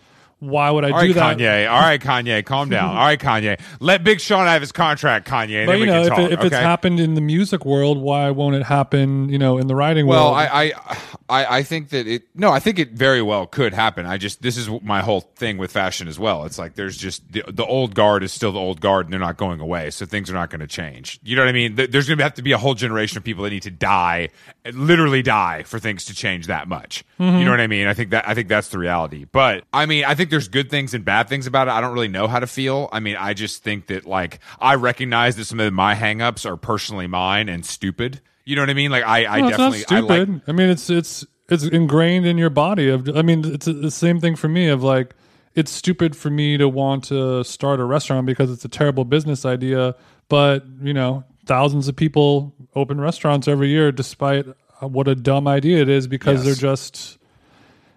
why 0.48 0.70
would 0.70 0.84
i 0.86 0.92
All 0.92 1.02
do 1.02 1.08
right, 1.08 1.16
that 1.16 1.38
Kanye. 1.38 1.70
All 1.70 1.80
right, 1.80 2.02
Kanye. 2.02 2.46
Calm 2.46 2.70
down. 2.70 2.90
All 2.90 3.06
right, 3.06 3.20
Kanye. 3.20 3.60
Let 3.80 4.04
Big 4.04 4.20
Sean 4.20 4.48
have 4.48 4.62
his 4.62 4.72
contract, 4.72 5.28
Kanye. 5.28 5.66
But 5.66 5.74
then 5.74 5.80
you 5.80 5.86
we 5.86 5.92
know, 5.92 6.04
can 6.04 6.04
if, 6.04 6.10
talk. 6.10 6.20
it, 6.20 6.32
if 6.34 6.46
it's 6.46 6.56
happened 6.56 7.00
in 7.00 7.16
the 7.16 7.22
music 7.22 7.66
world, 7.66 7.98
why 7.98 8.30
won't 8.32 8.56
it 8.56 8.64
happen? 8.64 9.30
You 9.30 9.38
know, 9.38 9.58
in 9.58 9.68
the 9.68 9.76
writing 9.76 10.08
Well, 10.08 10.32
world. 10.32 10.38
I, 10.38 10.46
I, 10.64 10.98
I, 11.30 11.58
I 11.58 11.64
think 11.64 11.90
that 11.90 12.08
it. 12.08 12.24
No, 12.36 12.52
I 12.52 12.60
think 12.60 12.80
it 12.80 12.92
very 12.92 13.22
well 13.22 13.48
could 13.48 13.74
happen. 13.74 14.06
I 14.06 14.18
just 14.18 14.42
this 14.42 14.58
is 14.58 14.70
my 14.82 15.02
whole 15.02 15.22
thing 15.22 15.58
with 15.58 15.72
fashion 15.72 16.08
as 16.08 16.20
well. 16.20 16.46
It's 16.46 16.58
like 16.60 16.76
there's 16.76 16.98
just 16.98 17.32
the, 17.32 17.44
the 17.48 17.66
old 17.66 17.96
guard 17.96 18.24
is 18.24 18.32
still 18.32 18.52
the 18.52 18.60
old 18.60 18.82
guard, 18.82 19.06
and 19.06 19.14
they're 19.14 19.20
not 19.20 19.38
going 19.38 19.60
away. 19.60 19.90
So 19.90 20.06
things 20.06 20.30
are 20.30 20.34
not 20.34 20.50
going 20.50 20.62
to 20.62 20.68
change. 20.68 21.20
You 21.24 21.36
know 21.36 21.42
what 21.42 21.50
I 21.50 21.54
mean? 21.54 21.76
There's 21.76 22.08
going 22.08 22.18
to 22.18 22.24
have 22.24 22.36
to 22.36 22.42
be 22.42 22.52
a 22.52 22.58
whole 22.58 22.76
generation 22.76 23.18
of 23.18 23.24
people 23.24 23.44
that 23.44 23.50
need 23.50 23.64
to 23.64 23.72
die, 23.72 24.30
literally 24.72 25.22
die, 25.22 25.64
for 25.64 25.80
things 25.80 26.06
to 26.06 26.14
change 26.14 26.48
that 26.48 26.68
much. 26.68 27.04
Mm-hmm. 27.20 27.40
You 27.40 27.46
know 27.46 27.52
what 27.52 27.60
I 27.60 27.68
mean? 27.68 27.88
I 27.88 27.94
think 27.94 28.12
that 28.12 28.28
I 28.28 28.34
think 28.34 28.48
that's 28.48 28.70
the 28.70 28.78
reality. 28.78 29.26
But 29.32 29.64
I 29.74 29.86
mean, 29.86 30.06
I 30.06 30.16
think 30.16 30.30
there's 30.36 30.50
good 30.50 30.70
things 30.70 30.94
and 30.94 31.06
bad 31.06 31.30
things 31.30 31.48
about 31.48 31.70
it. 31.70 31.72
I 31.72 31.80
don't 31.80 31.94
really 31.94 32.10
know 32.10 32.28
how 32.28 32.40
to 32.42 32.48
feel. 32.48 32.90
I 32.92 33.00
mean, 33.00 33.16
I 33.16 33.34
just 33.34 33.64
think 33.64 33.88
that 33.88 34.06
like 34.06 34.40
I 34.60 34.76
recognize 34.76 35.38
that 35.38 35.46
some 35.46 35.62
of 35.62 35.72
my 35.72 35.96
hangups 35.96 36.46
are 36.46 36.58
personally 36.58 37.08
mine 37.08 37.48
and 37.48 37.66
stupid. 37.66 38.20
You 38.44 38.58
know 38.58 38.62
what 38.62 38.70
I 38.70 38.74
mean? 38.74 38.92
Like 38.92 39.06
I, 39.06 39.26
I 39.26 39.40
No, 39.40 39.48
it's 39.48 39.58
definitely 39.58 39.80
not 39.80 39.92
I 39.92 40.00
stupid. 40.02 40.30
like 40.34 40.50
I, 40.50 40.52
mean, 40.52 40.70
it's 40.70 40.90
it's 40.90 41.26
it's 41.48 41.64
ingrained 41.64 42.26
in 42.26 42.38
your 42.38 42.50
body. 42.50 42.90
Of 42.90 43.08
I 43.16 43.22
mean, 43.22 43.46
it's 43.46 43.66
the 43.66 43.90
same 43.90 44.20
thing 44.20 44.36
for 44.36 44.50
me. 44.50 44.68
Of 44.68 44.84
like, 44.84 45.16
it's 45.54 45.72
stupid 45.72 46.16
for 46.18 46.30
me 46.30 46.58
to 46.58 46.68
want 46.68 47.06
to 47.06 47.44
start 47.46 47.80
a 47.80 47.86
restaurant 47.86 48.26
because 48.28 48.52
it's 48.52 48.66
a 48.66 48.70
terrible 48.70 49.06
business 49.06 49.46
idea. 49.46 49.96
But 50.28 50.66
you 50.82 50.94
know, 50.94 51.24
thousands 51.46 51.88
of 51.88 51.96
people 51.96 52.54
open 52.76 53.00
restaurants 53.00 53.48
every 53.48 53.70
year, 53.70 53.94
despite 53.94 54.46
what 54.82 55.08
a 55.08 55.16
dumb 55.16 55.48
idea 55.48 55.82
it 55.82 55.88
is, 55.90 56.08
because 56.08 56.44
Yes. 56.44 56.46
they're 56.46 56.70
just. 56.76 57.18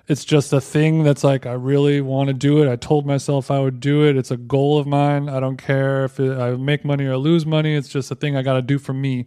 It's 0.09 0.25
just 0.25 0.55
a 0.55 0.61
thing 0.61 1.03
that's 1.03 1.23
like 1.23 1.45
I 1.45 1.53
really 1.53 2.01
want 2.01 2.29
to 2.29 2.35
do 2.35 2.63
it. 2.63 2.71
I 2.71 2.77
told 2.77 3.07
myself 3.07 3.51
I 3.51 3.61
would 3.61 3.79
do 3.79 4.09
it. 4.09 4.17
It's 4.17 4.31
a 4.31 4.39
goal 4.39 4.79
of 4.79 4.87
mine. 4.87 5.29
I 5.29 5.39
don't 5.39 5.59
care 5.59 6.07
if 6.07 6.19
it, 6.19 6.39
I 6.39 6.53
make 6.53 6.83
money 6.85 7.05
or 7.05 7.19
lose 7.19 7.45
money. 7.45 7.75
It's 7.75 7.89
just 7.89 8.11
a 8.11 8.15
thing 8.15 8.35
I 8.35 8.43
got 8.43 8.55
to 8.55 8.63
do 8.63 8.79
for 8.79 8.95
me. 8.95 9.27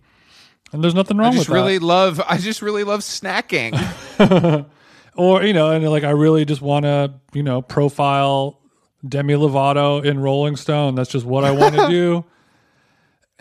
And 0.73 0.83
there's 0.83 0.95
nothing 0.95 1.17
wrong 1.17 1.33
I 1.33 1.35
just 1.35 1.49
with 1.49 1.55
that. 1.55 1.61
really 1.61 1.79
love. 1.79 2.19
I 2.27 2.37
just 2.37 2.63
really 2.63 2.83
love 2.83 3.01
snacking. 3.01 3.75
or 5.15 5.43
you 5.43 5.53
know, 5.53 5.69
and 5.69 5.87
like 5.87 6.03
I 6.03 6.11
really 6.11 6.45
just 6.45 6.61
want 6.61 6.85
to, 6.85 7.13
you 7.33 7.43
know, 7.43 7.61
profile 7.61 8.59
Demi 9.07 9.35
Lovato 9.35 10.03
in 10.03 10.19
Rolling 10.19 10.55
Stone. 10.55 10.95
That's 10.95 11.11
just 11.11 11.25
what 11.25 11.43
I 11.43 11.51
want 11.51 11.75
to 11.75 11.87
do. 11.89 12.25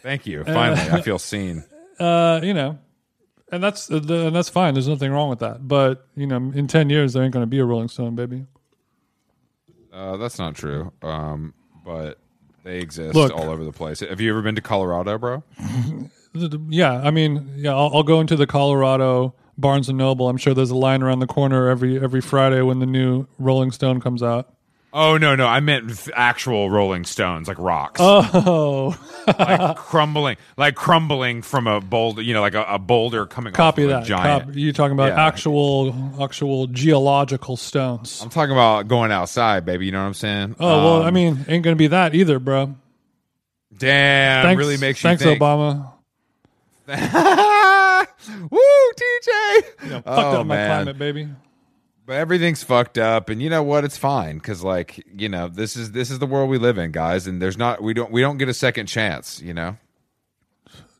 Thank 0.02 0.26
you. 0.26 0.44
Finally, 0.44 0.80
I 0.90 1.00
feel 1.02 1.18
seen. 1.18 1.64
Uh, 1.98 2.40
you 2.42 2.54
know, 2.54 2.78
and 3.50 3.62
that's 3.62 3.86
the, 3.86 4.26
and 4.26 4.34
that's 4.34 4.48
fine. 4.48 4.74
There's 4.74 4.88
nothing 4.88 5.12
wrong 5.12 5.28
with 5.28 5.40
that. 5.40 5.66
But 5.66 6.06
you 6.16 6.26
know, 6.26 6.36
in 6.36 6.66
ten 6.66 6.90
years, 6.90 7.12
there 7.12 7.22
ain't 7.22 7.32
going 7.32 7.42
to 7.42 7.48
be 7.48 7.58
a 7.58 7.64
Rolling 7.64 7.88
Stone, 7.88 8.14
baby. 8.14 8.46
Uh, 9.92 10.16
that's 10.16 10.38
not 10.38 10.54
true. 10.54 10.92
Um, 11.02 11.54
but 11.84 12.18
they 12.64 12.78
exist 12.78 13.14
Look. 13.14 13.32
all 13.32 13.50
over 13.50 13.64
the 13.64 13.72
place. 13.72 14.00
Have 14.00 14.20
you 14.20 14.30
ever 14.30 14.42
been 14.42 14.54
to 14.54 14.60
Colorado, 14.60 15.18
bro? 15.18 15.42
Yeah, 16.68 16.92
I 17.02 17.10
mean, 17.10 17.54
yeah, 17.56 17.74
I'll, 17.74 17.90
I'll 17.92 18.02
go 18.04 18.20
into 18.20 18.36
the 18.36 18.46
Colorado 18.46 19.34
Barnes 19.58 19.88
and 19.88 19.98
Noble. 19.98 20.28
I'm 20.28 20.36
sure 20.36 20.54
there's 20.54 20.70
a 20.70 20.76
line 20.76 21.02
around 21.02 21.18
the 21.18 21.26
corner 21.26 21.68
every 21.68 22.00
every 22.00 22.20
Friday 22.20 22.62
when 22.62 22.78
the 22.78 22.86
new 22.86 23.26
Rolling 23.40 23.72
Stone 23.72 24.00
comes 24.00 24.22
out. 24.22 24.54
Oh 24.92 25.16
no, 25.18 25.36
no, 25.36 25.46
I 25.46 25.60
meant 25.60 26.08
actual 26.14 26.68
Rolling 26.68 27.04
Stones, 27.04 27.46
like 27.46 27.58
rocks, 27.60 28.00
Oh, 28.02 28.96
like 29.38 29.76
crumbling, 29.76 30.36
like 30.56 30.74
crumbling 30.74 31.42
from 31.42 31.68
a 31.68 31.80
boulder. 31.80 32.22
You 32.22 32.34
know, 32.34 32.40
like 32.40 32.54
a, 32.54 32.64
a 32.64 32.78
boulder 32.80 33.24
coming. 33.26 33.52
copy 33.52 33.86
that. 33.86 34.02
A 34.02 34.06
giant. 34.06 34.46
Cop- 34.46 34.56
you 34.56 34.72
talking 34.72 34.92
about 34.94 35.10
Yeah. 35.12 35.26
actual 35.26 35.94
actual 36.20 36.66
geological 36.66 37.56
stones? 37.56 38.20
I'm 38.20 38.30
talking 38.30 38.50
about 38.52 38.88
going 38.88 39.12
outside, 39.12 39.64
baby. 39.64 39.86
You 39.86 39.92
know 39.92 40.00
what 40.00 40.08
I'm 40.08 40.14
saying? 40.14 40.56
Oh 40.58 40.84
well, 40.84 41.00
Um, 41.02 41.06
I 41.06 41.10
mean, 41.12 41.44
ain't 41.46 41.62
gonna 41.62 41.76
be 41.76 41.86
that 41.88 42.14
either, 42.16 42.40
bro. 42.40 42.74
damn, 43.76 44.42
Thanks, 44.44 44.58
really 44.58 44.76
makes 44.76 45.04
you 45.04 45.08
thanks, 45.10 45.22
think. 45.22 45.40
Obama. 45.40 45.92
Woo, 48.50 48.58
TJ. 48.96 49.62
Fucked 49.92 50.06
oh 50.06 50.40
up 50.40 50.46
my 50.46 50.56
man, 50.56 50.66
climate, 50.68 50.98
baby. 50.98 51.28
But 52.10 52.16
everything's 52.16 52.64
fucked 52.64 52.98
up, 52.98 53.28
and 53.28 53.40
you 53.40 53.48
know 53.48 53.62
what? 53.62 53.84
It's 53.84 53.96
fine 53.96 54.38
because, 54.38 54.64
like, 54.64 55.00
you 55.16 55.28
know, 55.28 55.46
this 55.46 55.76
is 55.76 55.92
this 55.92 56.10
is 56.10 56.18
the 56.18 56.26
world 56.26 56.50
we 56.50 56.58
live 56.58 56.76
in, 56.76 56.90
guys, 56.90 57.28
and 57.28 57.40
there's 57.40 57.56
not 57.56 57.84
we 57.84 57.94
don't 57.94 58.10
we 58.10 58.20
don't 58.20 58.36
get 58.36 58.48
a 58.48 58.52
second 58.52 58.86
chance. 58.86 59.40
You 59.40 59.54
know. 59.54 59.76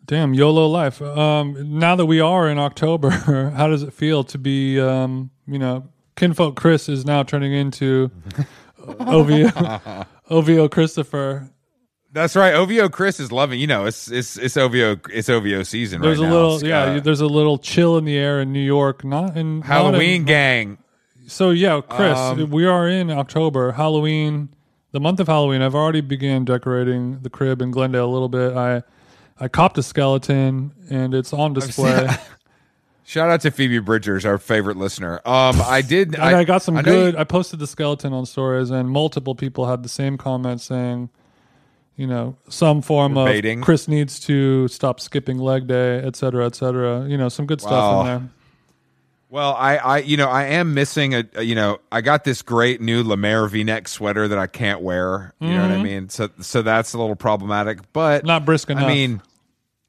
Damn, 0.06 0.34
YOLO 0.34 0.68
life. 0.68 1.02
Um, 1.02 1.80
now 1.80 1.96
that 1.96 2.06
we 2.06 2.20
are 2.20 2.48
in 2.48 2.60
October, 2.60 3.10
how 3.56 3.66
does 3.66 3.82
it 3.82 3.92
feel 3.92 4.22
to 4.22 4.38
be, 4.38 4.78
um, 4.78 5.30
you 5.48 5.58
know, 5.58 5.88
Kinfolk 6.14 6.54
Chris 6.54 6.88
is 6.88 7.04
now 7.04 7.24
turning 7.24 7.52
into 7.52 8.12
OVO, 8.86 10.06
OVO 10.30 10.68
Christopher. 10.72 11.50
That's 12.12 12.36
right. 12.36 12.54
OVO 12.54 12.88
Chris 12.88 13.18
is 13.18 13.32
loving. 13.32 13.58
You 13.58 13.66
know, 13.66 13.86
it's 13.86 14.08
it's 14.08 14.36
it's 14.36 14.56
OVO 14.56 15.00
it's 15.12 15.28
OVO 15.28 15.64
season 15.64 16.02
There's 16.02 16.20
right 16.20 16.26
a 16.26 16.30
now. 16.30 16.36
little, 16.36 16.64
yeah, 16.64 16.82
uh, 16.82 17.00
there's 17.00 17.20
a 17.20 17.26
little 17.26 17.58
chill 17.58 17.98
in 17.98 18.04
the 18.04 18.16
air 18.16 18.40
in 18.40 18.52
New 18.52 18.60
York, 18.60 19.02
not 19.02 19.36
in 19.36 19.58
not 19.58 19.64
in- 19.64 19.72
Halloween 19.72 20.22
gang. 20.22 20.78
So 21.30 21.50
yeah, 21.50 21.80
Chris, 21.88 22.18
Um, 22.18 22.50
we 22.50 22.66
are 22.66 22.88
in 22.88 23.10
October, 23.10 23.72
Halloween, 23.72 24.48
the 24.92 24.98
month 25.00 25.20
of 25.20 25.28
Halloween. 25.28 25.62
I've 25.62 25.76
already 25.76 26.00
began 26.00 26.44
decorating 26.44 27.20
the 27.22 27.30
crib 27.30 27.62
in 27.62 27.70
Glendale 27.70 28.04
a 28.06 28.10
little 28.12 28.28
bit. 28.28 28.56
I 28.56 28.82
I 29.38 29.48
copped 29.48 29.78
a 29.78 29.82
skeleton 29.82 30.72
and 30.90 31.14
it's 31.14 31.32
on 31.32 31.52
display. 31.52 32.08
Shout 33.04 33.30
out 33.30 33.40
to 33.42 33.50
Phoebe 33.50 33.78
Bridgers, 33.78 34.24
our 34.26 34.38
favorite 34.38 34.76
listener. 34.76 35.20
Um, 35.24 35.60
I 35.62 35.82
did. 35.82 36.14
and 36.14 36.22
I, 36.22 36.44
got 36.44 36.62
some 36.62 36.74
know 36.74 36.82
good. 36.82 37.14
you- 37.14 37.20
I 37.20 37.24
posted 37.24 37.58
the 37.58 37.66
skeleton 37.66 38.12
on 38.12 38.26
stories, 38.26 38.70
and 38.70 38.88
multiple 38.90 39.34
people 39.34 39.66
had 39.66 39.82
the 39.82 39.88
same 39.88 40.16
comment 40.18 40.60
saying, 40.60 41.08
you 41.96 42.06
know, 42.06 42.36
some 42.48 42.82
form 42.82 43.16
of 43.16 43.26
Baiting. 43.26 43.62
Chris 43.62 43.88
needs 43.88 44.20
to 44.20 44.68
stop 44.68 45.00
skipping 45.00 45.38
leg 45.38 45.66
day, 45.66 45.98
et 45.98 46.14
cetera, 46.16 46.46
et 46.46 46.54
cetera. 46.54 47.04
You 47.08 47.16
know, 47.16 47.28
some 47.28 47.46
good 47.46 47.60
stuff 47.60 47.72
Wow. 47.72 48.00
in 48.00 48.06
there. 48.06 48.28
Well, 49.30 49.54
I, 49.54 49.76
I, 49.76 49.98
you 49.98 50.16
know, 50.16 50.28
I 50.28 50.44
am 50.44 50.74
missing 50.74 51.14
a, 51.14 51.24
a- 51.34 51.42
you 51.42 51.54
know, 51.54 51.78
I 51.90 52.00
got 52.00 52.24
this 52.24 52.42
great 52.42 52.80
new 52.80 53.02
Lemaire 53.02 53.46
V-neck 53.46 53.88
sweater 53.88 54.26
that 54.28 54.38
I 54.38 54.46
can't 54.46 54.80
wear. 54.82 55.32
You 55.40 55.50
know 55.54 55.62
what 55.62 55.70
I 55.70 55.82
mean? 55.82 56.08
So, 56.08 56.28
so 56.40 56.62
that's 56.62 56.92
a 56.92 56.98
little 56.98 57.16
problematic. 57.16 57.92
But 57.92 58.18
Mm-hmm. 58.18 58.26
Not 58.26 58.44
brisk 58.44 58.68
enough. 58.70 58.84
I 58.84 58.88
mean, 58.88 59.22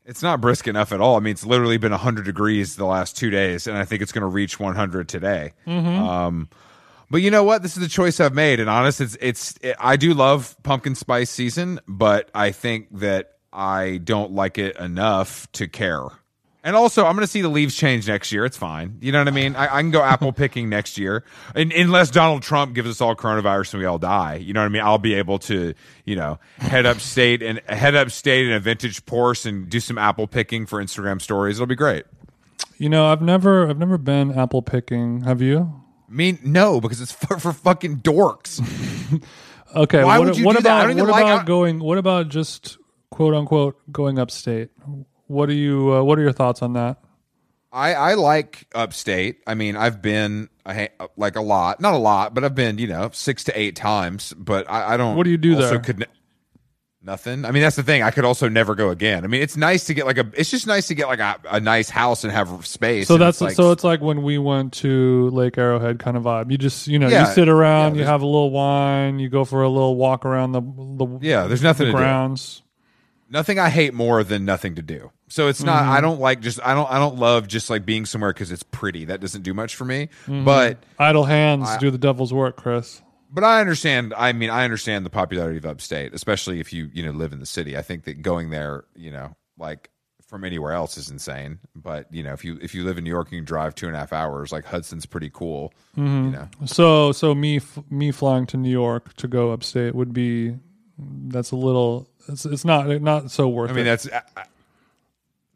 it's 0.06 0.22
not 0.22 0.42
brisk 0.42 0.68
enough 0.68 0.92
at 0.92 1.02
all. 1.02 1.16
I 1.18 1.20
mean, 1.20 1.32
it's 1.32 1.46
literally 1.46 1.78
been 1.78 1.92
100 1.92 2.24
degrees 2.26 2.76
the 2.76 2.86
last 2.86 3.18
two 3.18 3.30
days, 3.30 3.68
and 3.68 3.78
I 3.78 3.86
think 3.86 4.02
it's 4.02 4.12
going 4.12 4.22
to 4.22 4.28
reach 4.28 4.60
100 4.60 5.10
today. 5.10 5.54
Mm-hmm. 5.68 5.88
Um, 6.04 6.50
but 7.10 7.22
you 7.22 7.30
know 7.32 7.44
what? 7.44 7.62
This 7.62 7.76
is 7.76 7.84
the 7.84 7.90
choice 7.90 8.20
I've 8.20 8.34
made, 8.34 8.60
and 8.62 8.70
honest, 8.70 9.02
it's 9.02 9.18
it's. 9.20 9.56
It, 9.62 9.76
I 9.80 9.98
do 9.98 10.14
love 10.14 10.56
pumpkin 10.64 10.96
spice 10.96 11.30
season, 11.30 11.80
but 11.88 12.30
I 12.34 12.52
think 12.52 12.88
that 13.00 13.34
I 13.52 14.00
don't 14.04 14.32
like 14.32 14.58
it 14.58 14.78
enough 14.78 15.52
to 15.54 15.68
care. 15.68 16.06
And 16.64 16.76
also, 16.76 17.06
I'm 17.06 17.16
going 17.16 17.26
to 17.26 17.32
see 17.32 17.42
the 17.42 17.50
leaves 17.50 17.76
change 17.76 18.08
next 18.08 18.32
year. 18.32 18.46
It's 18.46 18.56
fine. 18.58 18.98
You 19.02 19.12
know 19.12 19.18
what 19.18 19.28
I 19.28 19.32
mean? 19.32 19.56
I, 19.56 19.64
I 19.78 19.82
can 19.82 19.90
go 19.90 20.04
apple 20.04 20.32
picking 20.32 20.70
next 20.70 20.98
year, 21.00 21.24
and, 21.56 21.72
unless 21.74 22.12
Donald 22.12 22.44
Trump 22.44 22.76
gives 22.76 22.88
us 22.88 23.02
all 23.02 23.16
coronavirus 23.16 23.74
and 23.74 23.80
we 23.82 23.88
all 23.88 23.98
die. 23.98 24.36
You 24.36 24.54
know 24.54 24.60
what 24.62 24.68
I 24.68 24.70
mean? 24.70 24.84
I'll 24.84 25.00
be 25.00 25.16
able 25.16 25.40
to, 25.40 25.74
you 26.06 26.16
know, 26.16 26.38
head 26.58 26.86
upstate 26.86 27.42
and 27.42 27.60
head 27.68 27.96
upstate 27.96 28.46
in 28.46 28.52
a 28.54 28.60
vintage 28.60 29.04
Porsche 29.08 29.48
and 29.48 29.70
do 29.70 29.80
some 29.80 29.98
apple 29.98 30.28
picking 30.28 30.68
for 30.68 30.80
Instagram 30.84 31.20
stories. 31.20 31.58
It'll 31.58 31.66
be 31.66 31.74
great. 31.76 32.06
you 32.78 32.90
know, 32.90 33.08
I've 33.08 33.24
never, 33.24 33.68
I've 33.68 33.80
never 33.80 33.98
been 33.98 34.38
apple 34.38 34.62
picking. 34.62 35.22
Have 35.22 35.42
you? 35.42 35.82
Mean, 36.08 36.38
no, 36.44 36.80
because 36.80 37.02
it's 37.02 37.12
for, 37.12 37.40
for 37.40 37.54
fucking 37.54 38.02
dorks. 38.02 38.60
Okay, 39.74 40.04
Why 40.04 40.20
what, 40.20 40.28
would 40.28 40.38
you 40.38 40.46
what 40.46 40.58
do 40.58 40.64
that? 40.64 40.70
I 40.70 40.76
about 40.80 40.88
don't 40.88 40.98
even 40.98 41.04
what 41.06 41.12
like- 41.14 41.22
about 41.24 41.42
I- 41.44 41.46
going? 41.46 41.80
What 41.80 41.98
about 41.98 42.28
just 42.28 42.78
quote 43.10 43.34
unquote 43.34 43.78
going 43.90 44.20
upstate? 44.20 44.70
What 45.32 45.50
are 45.50 45.54
you? 45.54 45.94
Uh, 45.94 46.04
what 46.04 46.20
are 46.20 46.22
your 46.22 46.34
thoughts 46.34 46.62
on 46.62 46.74
that? 46.74 46.98
I, 47.72 47.94
I 47.94 48.14
like 48.16 48.68
upstate. 48.76 49.42
I 49.48 49.54
mean, 49.54 49.78
I've 49.78 50.02
been 50.02 50.50
a 50.66 50.90
like 51.16 51.38
a 51.38 51.42
lot, 51.42 51.80
not 51.80 51.94
a 51.94 51.98
lot, 51.98 52.34
but 52.34 52.44
I've 52.44 52.56
been 52.56 52.78
you 52.78 52.88
know 52.88 53.10
six 53.14 53.46
to 53.46 53.60
eight 53.60 53.76
times. 53.76 54.34
But 54.34 54.70
I, 54.70 54.94
I 54.94 54.98
don't. 54.98 55.16
What 55.16 55.24
do 55.24 55.30
you 55.30 55.38
do 55.38 55.56
also 55.56 55.70
there? 55.70 55.80
Could 55.80 56.08
nothing. 57.02 57.46
I 57.46 57.52
mean, 57.52 57.64
that's 57.64 57.76
the 57.76 57.84
thing. 57.84 58.04
I 58.04 58.12
could 58.12 58.26
also 58.26 58.50
never 58.50 58.76
go 58.76 58.90
again. 58.90 59.24
I 59.24 59.28
mean, 59.28 59.42
it's 59.42 59.58
nice 59.58 59.86
to 59.86 59.94
get 59.94 60.06
like 60.06 60.18
a. 60.18 60.30
It's 60.36 60.52
just 60.52 60.68
nice 60.68 60.88
to 60.88 60.96
get 60.96 61.08
like 61.08 61.20
a, 61.20 61.40
a 61.50 61.60
nice 61.60 61.90
house 61.90 62.24
and 62.24 62.34
have 62.34 62.68
space. 62.68 63.08
So 63.08 63.18
that's 63.18 63.38
it's 63.38 63.42
like, 63.42 63.56
so 63.56 63.72
it's 63.72 63.84
like 63.84 64.02
when 64.02 64.22
we 64.22 64.38
went 64.38 64.74
to 64.74 65.30
Lake 65.30 65.58
Arrowhead 65.58 66.00
kind 66.00 66.18
of 66.18 66.24
vibe. 66.24 66.52
You 66.52 66.58
just 66.58 66.88
you 66.88 67.00
know 67.00 67.08
Yeah, 67.08 67.28
you 67.28 67.34
sit 67.34 67.50
around, 67.50 67.96
yeah, 67.96 68.02
you 68.02 68.08
have 68.08 68.22
a 68.22 68.26
little 68.26 68.52
wine, 68.52 69.20
you 69.20 69.30
go 69.30 69.46
for 69.46 69.64
a 69.64 69.70
little 69.70 69.96
walk 69.96 70.26
around 70.26 70.52
the 70.52 70.62
the 70.62 71.20
yeah. 71.22 71.48
There's 71.48 71.64
nothing 71.64 71.88
the 71.88 71.94
grounds. 71.94 72.64
Nothing 73.32 73.58
I 73.58 73.70
hate 73.70 73.94
more 73.94 74.24
than 74.24 74.46
nothing 74.46 74.76
to 74.76 74.82
do. 74.82 75.12
So 75.30 75.48
it's 75.48 75.64
not. 75.64 75.84
Mm-hmm. 75.84 75.92
I 75.92 76.02
don't 76.02 76.20
like 76.20 76.42
just. 76.42 76.60
I 76.64 76.74
don't. 76.74 76.92
I 76.92 77.00
don't 77.00 77.16
love 77.18 77.48
just 77.48 77.70
like 77.70 77.86
being 77.86 78.06
somewhere 78.06 78.34
because 78.34 78.52
it's 78.52 78.64
pretty. 78.64 79.06
That 79.06 79.22
doesn't 79.22 79.42
do 79.44 79.54
much 79.54 79.76
for 79.76 79.86
me. 79.86 80.10
Mm-hmm. 80.26 80.44
But 80.46 80.84
Idle 81.00 81.24
hands 81.24 81.70
do 81.78 81.90
the 81.90 81.98
devil's 81.98 82.34
work, 82.34 82.58
Chris. 82.58 83.02
but 83.32 83.44
I 83.44 83.62
understand. 83.62 84.14
I 84.18 84.34
mean, 84.34 84.50
I 84.50 84.64
understand 84.66 85.06
the 85.06 85.10
popularity 85.10 85.58
of 85.58 85.66
upstate, 85.66 86.14
especially 86.14 86.60
if 86.60 86.74
you 86.74 86.90
you 86.94 87.04
know 87.04 87.12
live 87.12 87.32
in 87.34 87.40
the 87.40 87.46
city. 87.46 87.78
I 87.78 87.82
think 87.82 88.04
that 88.04 88.22
going 88.22 88.50
there, 88.50 88.84
you 88.94 89.10
know, 89.12 89.36
like 89.58 89.90
from 90.28 90.44
anywhere 90.46 90.74
else 90.74 90.98
is 90.98 91.10
insane. 91.10 91.60
But 91.76 92.14
you 92.14 92.24
know, 92.24 92.34
if 92.34 92.44
you 92.44 92.60
if 92.62 92.76
you 92.76 92.84
live 92.84 92.98
in 92.98 93.06
New 93.06 93.10
York, 93.10 93.32
you 93.32 93.38
can 93.38 93.46
drive 93.46 93.74
two 93.74 93.88
and 93.88 93.96
a 93.96 94.00
half 94.00 94.12
hours. 94.12 94.52
Like 94.52 94.66
Hudson's 94.66 95.06
pretty 95.06 95.30
cool. 95.34 95.74
Mm-hmm. 95.98 96.26
You 96.26 96.32
know, 96.32 96.48
So 96.66 97.14
so 97.14 97.34
me 97.34 97.56
f- 97.58 97.80
me 97.90 98.12
flying 98.12 98.46
to 98.48 98.58
New 98.58 98.70
York 98.70 99.14
to 99.16 99.30
go 99.30 99.52
upstate 99.52 99.96
would 99.96 100.12
be 100.14 100.58
that's 101.30 101.52
a 101.52 101.56
little 101.56 102.10
it's 102.28 102.46
it's 102.46 102.66
not 102.66 102.88
not 103.02 103.32
so 103.32 103.48
worth 103.48 103.70
it. 103.70 103.74
I 103.74 103.76
mean 103.76 103.86
it. 103.86 103.90
that's. 103.90 104.10
I, 104.12 104.22
I- 104.38 104.46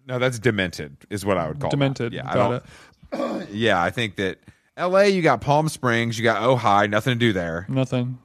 no, 0.07 0.19
that's 0.19 0.37
demented, 0.37 0.95
is 1.09 1.25
what 1.25 1.37
I 1.37 1.47
would 1.47 1.59
call 1.59 1.71
that. 1.71 1.75
Demented. 1.75 2.13
Yeah, 2.13 2.29
I 2.29 2.35
don't. 2.35 2.53
it. 3.11 3.47
Yeah, 3.51 3.81
I 3.81 3.89
think 3.89 4.17
that 4.17 4.37
L.A. 4.77 5.07
You 5.09 5.21
got 5.23 5.41
Palm 5.41 5.67
Springs, 5.69 6.17
you 6.19 6.23
got 6.23 6.41
Ojai, 6.41 6.89
nothing 6.89 7.13
to 7.13 7.19
do 7.19 7.33
there. 7.33 7.65
Nothing. 7.69 8.19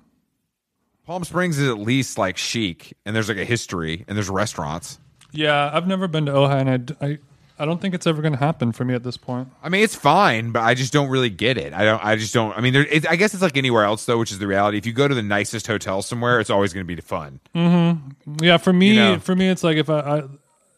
Palm 1.06 1.24
Springs 1.24 1.58
is 1.58 1.68
at 1.68 1.78
least 1.78 2.18
like 2.18 2.36
chic, 2.36 2.94
and 3.06 3.16
there's 3.16 3.28
like 3.28 3.38
a 3.38 3.44
history, 3.44 4.04
and 4.08 4.16
there's 4.16 4.28
restaurants. 4.28 4.98
Yeah, 5.32 5.70
I've 5.72 5.86
never 5.86 6.06
been 6.06 6.26
to 6.26 6.32
Ojai, 6.32 6.60
and 6.66 6.96
I 7.00 7.06
I, 7.06 7.18
I 7.60 7.66
don't 7.66 7.80
think 7.80 7.94
it's 7.94 8.06
ever 8.06 8.22
going 8.22 8.32
to 8.32 8.38
happen 8.38 8.72
for 8.72 8.84
me 8.84 8.94
at 8.94 9.02
this 9.04 9.16
point. 9.16 9.48
I 9.62 9.68
mean, 9.68 9.84
it's 9.84 9.94
fine, 9.94 10.50
but 10.50 10.62
I 10.62 10.74
just 10.74 10.92
don't 10.92 11.08
really 11.10 11.30
get 11.30 11.58
it. 11.58 11.72
I 11.74 11.84
don't. 11.84 12.04
I 12.04 12.16
just 12.16 12.32
don't. 12.34 12.56
I 12.56 12.60
mean, 12.60 12.72
there. 12.72 12.86
It, 12.86 13.08
I 13.08 13.16
guess 13.16 13.34
it's 13.34 13.42
like 13.42 13.56
anywhere 13.56 13.84
else, 13.84 14.04
though, 14.06 14.18
which 14.18 14.32
is 14.32 14.38
the 14.38 14.46
reality. 14.46 14.78
If 14.78 14.86
you 14.86 14.92
go 14.92 15.06
to 15.06 15.14
the 15.14 15.22
nicest 15.22 15.66
hotel 15.66 16.02
somewhere, 16.02 16.40
it's 16.40 16.50
always 16.50 16.72
going 16.72 16.86
to 16.86 16.94
be 16.96 17.00
fun. 17.00 17.38
Hmm. 17.54 17.92
Yeah, 18.40 18.56
for 18.56 18.72
me, 18.72 18.88
You 18.88 18.94
know. 18.96 19.18
for 19.20 19.36
me, 19.36 19.48
it's 19.48 19.62
like 19.62 19.76
if 19.76 19.90
I, 19.90 20.00
I 20.00 20.22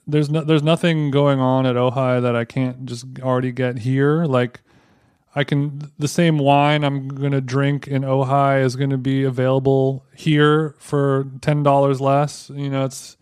there's 0.07 0.29
no, 0.29 0.43
there's 0.43 0.63
nothing 0.63 1.11
going 1.11 1.39
on 1.39 1.65
at 1.67 1.77
Ojai 1.77 2.21
that 2.23 2.35
I 2.35 2.45
can't 2.45 2.85
just 2.87 3.07
already 3.21 3.53
get 3.53 3.79
here. 3.79 4.25
Like 4.25 4.61
I 5.35 5.45
can 5.45 5.91
the 5.99 6.09
same 6.09 6.39
wine 6.39 6.85
I'm 6.85 7.09
gonna 7.09 7.41
drink 7.41 7.87
in 7.87 8.03
Ojai 8.03 8.63
is 8.65 8.77
gonna 8.77 8.99
be 8.99 9.23
available 9.23 10.05
here 10.15 10.75
for 10.79 11.29
ten 11.41 11.63
dollars 11.63 12.01
less. 12.01 12.51
You 12.55 12.69
know, 12.71 12.85
it's 12.85 13.17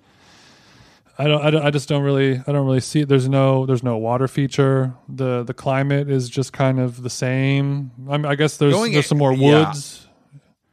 I 1.21 1.25
don't, 1.25 1.43
I 1.43 1.51
don't 1.51 1.63
I 1.67 1.71
just 1.71 1.87
don't 1.87 2.03
really 2.03 2.39
I 2.39 2.53
don't 2.53 2.65
really 2.65 2.81
see 2.81 3.01
it. 3.01 3.09
There's 3.09 3.29
no 3.29 3.67
there's 3.67 3.83
no 3.83 3.99
water 3.99 4.27
feature. 4.27 4.95
The 5.07 5.43
the 5.43 5.53
climate 5.53 6.11
is 6.11 6.31
just 6.31 6.55
kind 6.55 6.81
of 6.81 7.03
the 7.03 7.11
same. 7.11 7.91
I, 8.09 8.17
mean, 8.17 8.25
I 8.25 8.37
guess 8.37 8.57
there's 8.57 8.73
Going 8.73 8.93
there's 8.93 9.07
some 9.07 9.19
more 9.19 9.35
yeah. 9.35 9.67
woods. 9.67 10.09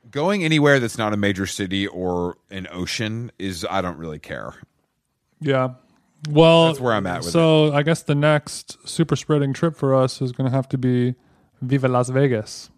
Going 0.09 0.45
anywhere 0.45 0.79
that's 0.79 0.97
not 0.97 1.11
a 1.11 1.17
major 1.17 1.45
city 1.45 1.85
or 1.85 2.37
an 2.49 2.65
ocean 2.71 3.29
is 3.37 3.67
I 3.69 3.81
don't 3.81 3.97
really 3.97 4.19
care. 4.19 4.55
Yeah. 5.41 5.71
Well, 6.29 6.67
That's 6.67 6.79
where 6.79 6.93
I'm 6.93 7.05
at 7.05 7.23
with 7.23 7.31
so 7.31 7.73
I 7.73 7.83
guess 7.83 8.03
the 8.03 8.15
next 8.15 8.77
super 8.87 9.17
spreading 9.17 9.51
trip 9.51 9.75
for 9.75 9.93
us 9.93 10.21
is 10.21 10.31
going 10.31 10.49
to 10.49 10.55
have 10.55 10.69
to 10.69 10.77
be 10.77 11.15
Viva 11.61 11.89
Las 11.89 12.07
Vegas. 12.07 12.69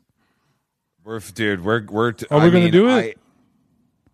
We're 1.03 1.19
dude. 1.19 1.63
We're 1.63 1.85
we're. 1.85 2.13
Are 2.31 2.43
we 2.43 2.49
gonna 2.49 2.71
do 2.71 2.89
it? 2.89 2.91
I, 2.91 3.28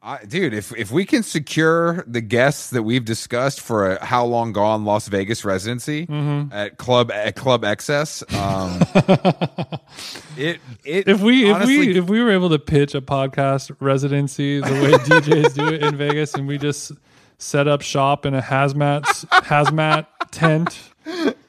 I, 0.08 0.24
dude, 0.24 0.54
if 0.54 0.72
if 0.78 0.92
we 0.92 1.04
can 1.04 1.24
secure 1.24 2.04
the 2.06 2.22
guests 2.22 2.70
that 2.70 2.84
we've 2.84 3.04
discussed 3.04 3.60
for 3.60 3.94
a 3.94 4.06
how 4.06 4.24
long 4.24 4.54
gone 4.54 4.86
Las 4.86 5.08
Vegas 5.08 5.44
residency 5.44 6.06
Mm-hmm. 6.06 6.54
at 6.54 6.78
Club 6.78 7.12
at 7.12 7.36
Club 7.36 7.64
XS, 7.64 8.22
um, 8.36 9.80
it 10.38 10.60
it 10.84 11.08
If 11.08 11.22
we 11.22 11.50
if 11.50 11.66
we 11.66 11.98
if 11.98 12.06
we 12.08 12.22
were 12.22 12.30
able 12.30 12.50
to 12.50 12.60
pitch 12.60 12.94
a 12.94 13.02
podcast 13.02 13.76
residency 13.80 14.60
the 14.60 14.72
way 14.74 14.92
DJs 14.92 15.56
do 15.56 15.74
it 15.74 15.82
in 15.84 15.96
Vegas, 15.96 16.36
and 16.36 16.48
we 16.48 16.60
just 16.60 16.92
set 17.40 17.68
up 17.68 17.82
shop 17.82 18.28
in 18.28 18.36
a 18.36 18.42
hazmat 18.44 19.04
hazmat 19.42 20.06
tent 20.30 20.80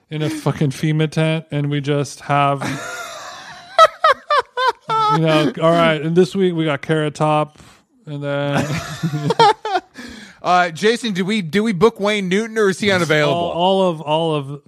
in 0.09 0.23
a 0.23 0.31
fucking 0.31 0.71
FEMA 0.71 1.11
tent, 1.11 1.45
and 1.51 1.69
we 1.71 1.83
just 1.83 2.21
have. 2.21 2.63
You 5.13 5.19
know, 5.23 5.53
all 5.63 5.71
right. 5.71 6.01
And 6.03 6.17
this 6.17 6.35
week 6.35 6.55
we 6.55 6.65
got 6.65 6.83
Carrot 6.83 7.15
Top, 7.15 7.59
and 8.07 8.23
then 8.23 8.67
uh, 10.43 10.71
Jason, 10.71 11.13
do 11.13 11.25
we 11.25 11.43
do 11.43 11.63
we 11.63 11.73
book 11.73 12.01
Wayne 12.01 12.29
Newton 12.29 12.57
or 12.59 12.71
is 12.71 12.79
he 12.81 12.91
unavailable? 12.91 13.35
all, 13.35 13.51
all 13.51 13.89
of 13.91 14.01
all 14.01 14.35
of 14.35 14.63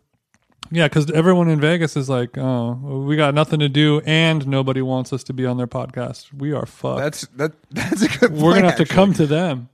yeah 0.70 0.86
because 0.86 1.10
everyone 1.12 1.48
in 1.48 1.60
vegas 1.60 1.96
is 1.96 2.08
like 2.10 2.36
oh 2.36 2.72
we 3.06 3.16
got 3.16 3.32
nothing 3.34 3.58
to 3.60 3.68
do 3.68 4.02
and 4.04 4.46
nobody 4.46 4.82
wants 4.82 5.12
us 5.12 5.22
to 5.24 5.32
be 5.32 5.46
on 5.46 5.56
their 5.56 5.66
podcast 5.66 6.32
we 6.34 6.52
are 6.52 6.66
fucked 6.66 6.98
that's 6.98 7.26
that 7.28 7.52
that's 7.70 8.02
a 8.02 8.08
good. 8.08 8.32
we're 8.32 8.52
point, 8.52 8.54
gonna 8.56 8.66
have 8.68 8.76
to 8.76 8.82
actually. 8.82 8.94
come 8.94 9.12
to 9.14 9.26
them 9.26 9.68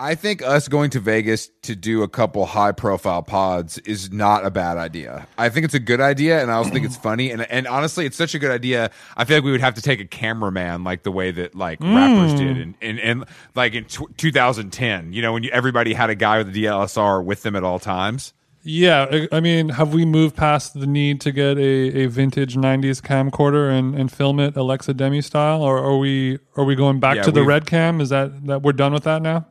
I 0.00 0.14
think 0.14 0.40
us 0.40 0.66
going 0.66 0.88
to 0.90 1.00
Vegas 1.00 1.50
to 1.60 1.76
do 1.76 2.02
a 2.02 2.08
couple 2.08 2.46
high 2.46 2.72
profile 2.72 3.22
pods 3.22 3.76
is 3.80 4.10
not 4.10 4.46
a 4.46 4.50
bad 4.50 4.78
idea. 4.78 5.28
I 5.36 5.50
think 5.50 5.64
it's 5.66 5.74
a 5.74 5.78
good 5.78 6.00
idea 6.00 6.40
and 6.40 6.50
I 6.50 6.54
also 6.54 6.70
think 6.70 6.86
it's 6.86 6.96
funny 7.10 7.30
and 7.30 7.42
and 7.42 7.66
honestly 7.66 8.06
it's 8.06 8.16
such 8.16 8.34
a 8.34 8.38
good 8.38 8.50
idea. 8.50 8.90
I 9.18 9.26
feel 9.26 9.36
like 9.36 9.44
we 9.44 9.50
would 9.50 9.60
have 9.60 9.74
to 9.74 9.82
take 9.82 10.00
a 10.00 10.06
cameraman 10.06 10.84
like 10.84 11.02
the 11.02 11.12
way 11.12 11.32
that 11.32 11.54
like 11.54 11.80
hmm. 11.80 11.94
rappers 11.94 12.32
did 12.32 12.56
in 12.56 12.74
in, 12.80 12.98
in 12.98 13.24
like 13.54 13.74
in 13.74 13.84
tw 13.84 14.16
2010, 14.16 15.12
you 15.12 15.20
know, 15.20 15.34
when 15.34 15.42
you, 15.42 15.50
everybody 15.50 15.92
had 15.92 16.08
a 16.08 16.14
guy 16.14 16.38
with 16.38 16.48
a 16.48 16.52
DSLR 16.52 17.22
with 17.22 17.42
them 17.42 17.54
at 17.54 17.62
all 17.62 17.78
times. 17.78 18.32
yeah 18.62 19.06
I- 19.10 19.28
i 19.32 19.40
mean 19.40 19.68
have 19.68 19.92
we 19.92 20.06
moved 20.06 20.34
past 20.34 20.80
the 20.80 20.86
need 20.86 21.20
to 21.20 21.30
get 21.30 21.58
a, 21.58 22.04
a 22.04 22.06
vintage 22.06 22.56
90s 22.56 23.02
camcorder 23.02 23.70
and, 23.70 23.94
and 23.94 24.10
film 24.10 24.40
it 24.40 24.56
Alexa 24.56 24.94
Demie 24.94 25.20
style 25.20 25.62
or 25.62 25.76
are 25.76 25.98
we 25.98 26.38
are 26.56 26.64
we 26.64 26.74
going 26.74 27.00
back 27.00 27.16
Yeah, 27.16 27.22
to 27.24 27.32
the 27.32 27.42
red 27.42 27.66
cam 27.66 28.00
is 28.00 28.08
that 28.08 28.46
that 28.46 28.62
we're 28.62 28.72
done 28.72 28.94
with 28.94 29.04
that 29.04 29.20
now 29.20 29.44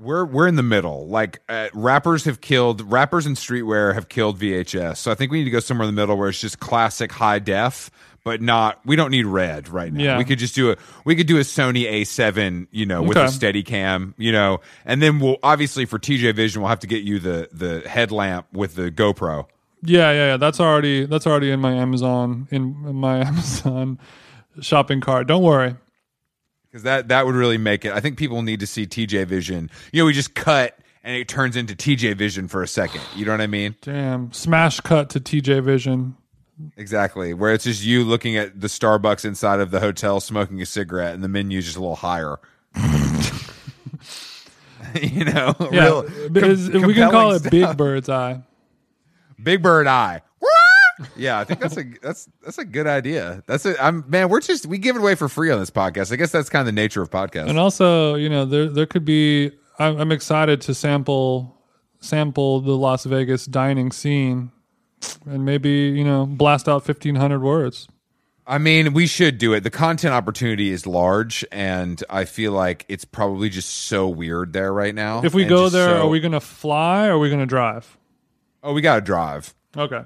We're 0.00 0.24
we're 0.24 0.48
in 0.48 0.56
the 0.56 0.62
middle. 0.62 1.06
Like 1.06 1.40
uh, 1.48 1.68
rappers 1.74 2.24
have 2.24 2.40
killed 2.40 2.90
rappers 2.90 3.26
and 3.26 3.36
streetwear 3.36 3.94
have 3.94 4.08
killed 4.08 4.38
VHS. 4.38 4.96
So 4.96 5.10
I 5.10 5.14
think 5.14 5.30
we 5.30 5.38
need 5.38 5.44
to 5.44 5.50
go 5.50 5.60
somewhere 5.60 5.86
in 5.86 5.94
the 5.94 6.00
middle 6.00 6.16
where 6.16 6.30
it's 6.30 6.40
just 6.40 6.58
classic 6.58 7.12
high 7.12 7.38
def, 7.38 7.90
but 8.24 8.40
not. 8.40 8.80
We 8.86 8.96
don't 8.96 9.10
need 9.10 9.26
red 9.26 9.68
right 9.68 9.92
now. 9.92 10.02
Yeah. 10.02 10.18
We 10.18 10.24
could 10.24 10.38
just 10.38 10.54
do 10.54 10.70
a 10.72 10.76
we 11.04 11.14
could 11.16 11.26
do 11.26 11.36
a 11.36 11.40
Sony 11.40 11.84
A7, 11.90 12.68
you 12.70 12.86
know, 12.86 13.02
with 13.02 13.18
a 13.18 13.24
Okay. 13.24 13.30
steady 13.30 13.62
cam, 13.62 14.14
you 14.16 14.32
know, 14.32 14.60
and 14.86 15.02
then 15.02 15.20
we'll 15.20 15.36
obviously 15.42 15.84
for 15.84 15.98
TJ 15.98 16.34
Vision 16.34 16.62
we'll 16.62 16.70
have 16.70 16.80
to 16.80 16.86
get 16.86 17.02
you 17.02 17.18
the 17.18 17.48
the 17.52 17.86
headlamp 17.88 18.46
with 18.52 18.76
the 18.76 18.90
GoPro. 18.90 19.46
Yeah, 19.82 20.10
yeah, 20.12 20.26
yeah. 20.28 20.36
That's 20.38 20.60
already 20.60 21.04
that's 21.04 21.26
already 21.26 21.50
in 21.50 21.60
my 21.60 21.72
Amazon 21.74 22.48
in 22.50 22.74
my 22.96 23.18
Amazon 23.26 23.98
shopping 24.62 25.00
cart. 25.02 25.26
Don't 25.26 25.42
worry. 25.42 25.76
Because 26.70 26.84
that 26.84 27.08
that 27.08 27.26
would 27.26 27.34
really 27.34 27.58
make 27.58 27.84
it. 27.84 27.92
I 27.92 28.00
think 28.00 28.16
people 28.16 28.42
need 28.42 28.60
to 28.60 28.66
see 28.66 28.86
TJ 28.86 29.26
Vision. 29.26 29.70
You 29.92 30.02
know, 30.02 30.06
we 30.06 30.12
just 30.12 30.34
cut 30.34 30.78
and 31.02 31.16
it 31.16 31.28
turns 31.28 31.56
into 31.56 31.74
TJ 31.74 32.16
Vision 32.16 32.46
for 32.48 32.62
a 32.62 32.68
second. 32.68 33.00
You 33.16 33.24
know 33.24 33.32
what 33.32 33.40
I 33.40 33.46
mean? 33.46 33.74
Damn. 33.80 34.32
Smash 34.32 34.80
cut 34.80 35.10
to 35.10 35.20
TJ 35.20 35.64
Vision. 35.64 36.16
Exactly. 36.76 37.32
Where 37.34 37.52
it's 37.52 37.64
just 37.64 37.82
you 37.84 38.04
looking 38.04 38.36
at 38.36 38.60
the 38.60 38.66
Starbucks 38.66 39.24
inside 39.24 39.60
of 39.60 39.70
the 39.70 39.80
hotel 39.80 40.20
smoking 40.20 40.60
a 40.60 40.66
cigarette 40.66 41.14
and 41.14 41.24
the 41.24 41.28
menu's 41.28 41.64
just 41.64 41.76
a 41.76 41.80
little 41.80 41.96
higher. 41.96 42.38
you 45.00 45.24
know? 45.24 45.54
Yeah. 45.72 46.02
real 46.02 46.02
com- 46.32 46.82
we 46.82 46.94
can 46.94 47.10
call 47.10 47.32
it 47.32 47.40
stuff. 47.40 47.50
Big 47.50 47.76
Bird's 47.76 48.08
Eye. 48.08 48.42
Big 49.42 49.62
Bird 49.62 49.86
Eye. 49.86 50.20
Yeah, 51.16 51.38
I 51.38 51.44
think 51.44 51.60
that's 51.60 51.76
a 51.76 51.84
that's 52.02 52.28
that's 52.42 52.58
a 52.58 52.64
good 52.64 52.86
idea. 52.86 53.42
That's 53.46 53.66
it. 53.66 53.76
I'm 53.80 54.04
man, 54.08 54.28
we're 54.28 54.40
just 54.40 54.66
we 54.66 54.78
give 54.78 54.96
it 54.96 55.00
away 55.00 55.14
for 55.14 55.28
free 55.28 55.50
on 55.50 55.58
this 55.60 55.70
podcast. 55.70 56.12
I 56.12 56.16
guess 56.16 56.30
that's 56.30 56.48
kind 56.48 56.60
of 56.60 56.66
the 56.66 56.80
nature 56.80 57.02
of 57.02 57.10
podcasts. 57.10 57.48
And 57.48 57.58
also, 57.58 58.14
you 58.14 58.28
know, 58.28 58.44
there 58.44 58.68
there 58.68 58.86
could 58.86 59.04
be 59.04 59.52
I'm, 59.78 59.98
I'm 59.98 60.12
excited 60.12 60.60
to 60.62 60.74
sample 60.74 61.56
sample 62.00 62.60
the 62.60 62.76
Las 62.76 63.04
Vegas 63.04 63.46
dining 63.46 63.92
scene 63.92 64.52
and 65.26 65.44
maybe, 65.44 65.70
you 65.70 66.04
know, 66.04 66.26
blast 66.26 66.68
out 66.68 66.86
1500 66.86 67.40
words. 67.40 67.88
I 68.46 68.58
mean, 68.58 68.94
we 68.94 69.06
should 69.06 69.38
do 69.38 69.52
it. 69.52 69.60
The 69.60 69.70
content 69.70 70.12
opportunity 70.12 70.70
is 70.70 70.84
large, 70.84 71.44
and 71.52 72.02
I 72.10 72.24
feel 72.24 72.50
like 72.52 72.84
it's 72.88 73.04
probably 73.04 73.48
just 73.48 73.68
so 73.70 74.08
weird 74.08 74.52
there 74.52 74.72
right 74.72 74.94
now. 74.94 75.22
If 75.22 75.34
we 75.34 75.44
go 75.44 75.68
there, 75.68 75.88
so- 75.88 76.06
are 76.06 76.08
we 76.08 76.18
going 76.20 76.32
to 76.32 76.40
fly 76.40 77.06
or 77.06 77.12
are 77.12 77.18
we 77.18 77.28
going 77.28 77.40
to 77.40 77.46
drive? 77.46 77.96
Oh, 78.62 78.72
we 78.72 78.80
got 78.80 78.96
to 78.96 79.00
drive. 79.02 79.54
Okay. 79.76 80.02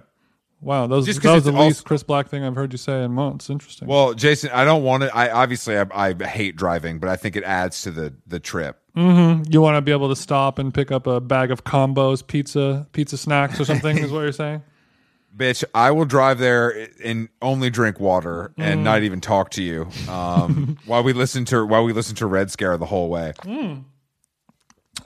Wow, 0.64 0.86
Just 1.02 1.20
that 1.22 1.34
was 1.34 1.44
the 1.44 1.52
least 1.52 1.62
also- 1.80 1.82
Chris 1.84 2.02
Black 2.02 2.28
thing 2.28 2.42
I've 2.42 2.54
heard 2.54 2.72
you 2.72 2.78
say 2.78 3.04
in 3.04 3.12
months. 3.12 3.50
Interesting. 3.50 3.86
Well, 3.86 4.14
Jason, 4.14 4.50
I 4.50 4.64
don't 4.64 4.82
want 4.82 5.02
to. 5.02 5.14
I 5.14 5.30
obviously 5.30 5.76
I, 5.78 5.84
I 5.92 6.14
hate 6.24 6.56
driving, 6.56 6.98
but 6.98 7.10
I 7.10 7.16
think 7.16 7.36
it 7.36 7.44
adds 7.44 7.82
to 7.82 7.90
the 7.90 8.14
the 8.26 8.40
trip. 8.40 8.80
you 8.96 9.60
want 9.60 9.76
to 9.76 9.82
be 9.82 9.92
able 9.92 10.08
to 10.08 10.16
stop 10.16 10.58
and 10.58 10.72
pick 10.72 10.90
up 10.90 11.06
a 11.06 11.20
bag 11.20 11.50
of 11.50 11.64
combos, 11.64 12.26
pizza, 12.26 12.86
pizza 12.92 13.16
snacks, 13.18 13.60
or 13.60 13.64
something. 13.66 13.98
is 13.98 14.10
what 14.10 14.20
you're 14.20 14.32
saying? 14.32 14.62
Bitch, 15.36 15.64
I 15.74 15.90
will 15.90 16.04
drive 16.04 16.38
there 16.38 16.88
and 17.04 17.28
only 17.42 17.68
drink 17.68 17.98
water 18.00 18.52
and 18.56 18.80
Mm. 18.80 18.84
not 18.84 19.02
even 19.02 19.20
talk 19.20 19.50
to 19.50 19.62
you 19.64 19.88
um, 20.08 20.78
while 20.86 21.02
we 21.02 21.12
listen 21.12 21.44
to 21.46 21.66
while 21.66 21.84
we 21.84 21.92
listen 21.92 22.14
to 22.16 22.26
Red 22.26 22.50
Scare 22.52 22.76
the 22.78 22.86
whole 22.86 23.10
way. 23.10 23.32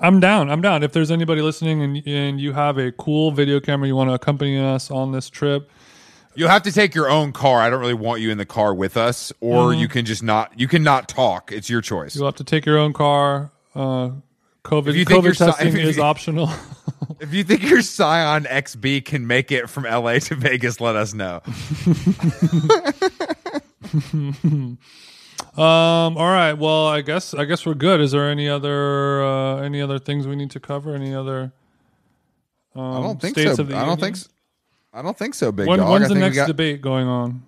I'm 0.01 0.20
down. 0.20 0.51
I'm 0.51 0.61
down. 0.61 0.82
If 0.82 0.92
there's 0.92 1.11
anybody 1.11 1.42
listening 1.42 1.82
and 1.82 2.07
and 2.07 2.40
you 2.40 2.53
have 2.53 2.78
a 2.78 2.92
cool 2.92 3.30
video 3.32 3.61
camera, 3.61 3.88
you 3.88 3.96
want 3.96 4.11
to 4.11 4.14
accompany 4.14 4.59
us 4.59 4.90
on 4.90 5.12
this 5.12 5.28
trip. 5.28 5.70
You'll 6.34 6.51
have 6.51 6.62
to 6.64 6.72
take 6.72 6.94
your 6.94 7.11
own 7.11 7.32
car. 7.32 7.61
I 7.61 7.68
don't 7.68 7.80
really 7.80 7.94
want 7.94 8.20
you 8.20 8.30
in 8.30 8.38
the 8.38 8.46
car 8.46 8.72
with 8.72 8.96
us, 8.96 9.32
or 9.40 9.70
Mm-hmm. 9.72 9.80
you 9.80 9.88
can 9.88 10.05
just 10.05 10.22
not. 10.22 10.53
You 10.59 10.68
can 10.68 10.84
not 10.84 11.09
talk. 11.09 11.51
It's 11.51 11.68
your 11.68 11.80
choice. 11.80 12.14
You'll 12.14 12.26
have 12.26 12.36
to 12.36 12.44
take 12.44 12.64
your 12.64 12.78
own 12.78 12.92
car. 12.92 13.51
Uh, 13.74 14.11
COVID 14.64 15.05
COVID 15.05 15.36
si- 15.36 15.44
testing 15.46 15.72
you- 15.76 15.88
is 15.88 15.99
optional. 16.11 16.49
If 17.20 17.34
you 17.34 17.42
think 17.42 17.68
your 17.68 17.82
Scion 17.82 18.44
XB 18.44 19.05
can 19.05 19.26
make 19.26 19.51
it 19.51 19.68
from 19.68 19.84
LA 19.84 20.18
to 20.20 20.36
Vegas, 20.36 20.80
let 20.80 20.94
us 20.94 21.14
know. 21.14 21.40
Um. 25.59 26.16
All 26.16 26.30
right. 26.30 26.52
Well, 26.52 26.86
I 26.86 27.00
guess 27.00 27.34
I 27.34 27.44
guess 27.44 27.66
we're 27.66 27.74
good. 27.74 28.00
Is 28.00 28.12
there 28.12 28.28
any 28.30 28.48
other 28.48 29.22
uh, 29.24 29.56
any 29.62 29.80
other 29.80 29.98
things 29.98 30.26
we 30.26 30.36
need 30.36 30.50
to 30.52 30.61
cover? 30.61 30.94
Any 30.94 31.14
other? 31.14 31.52
Um, 32.74 32.82
I 32.96 33.00
don't 33.00 33.20
think 33.20 33.34
states 33.34 33.56
so. 33.56 33.62
Of 33.62 33.68
the 33.68 33.74
I 33.74 33.80
don't 33.80 33.88
union? 33.98 34.00
think. 34.04 34.16
So. 34.16 34.28
I 34.92 35.02
don't 35.02 35.16
think 35.18 35.34
so, 35.34 35.52
big 35.52 35.66
When, 35.68 35.78
dog. 35.80 35.90
when's 35.90 36.04
I 36.06 36.14
the 36.14 36.20
next 36.20 36.36
got- 36.36 36.46
debate 36.46 36.80
going 36.80 37.06
on? 37.06 37.42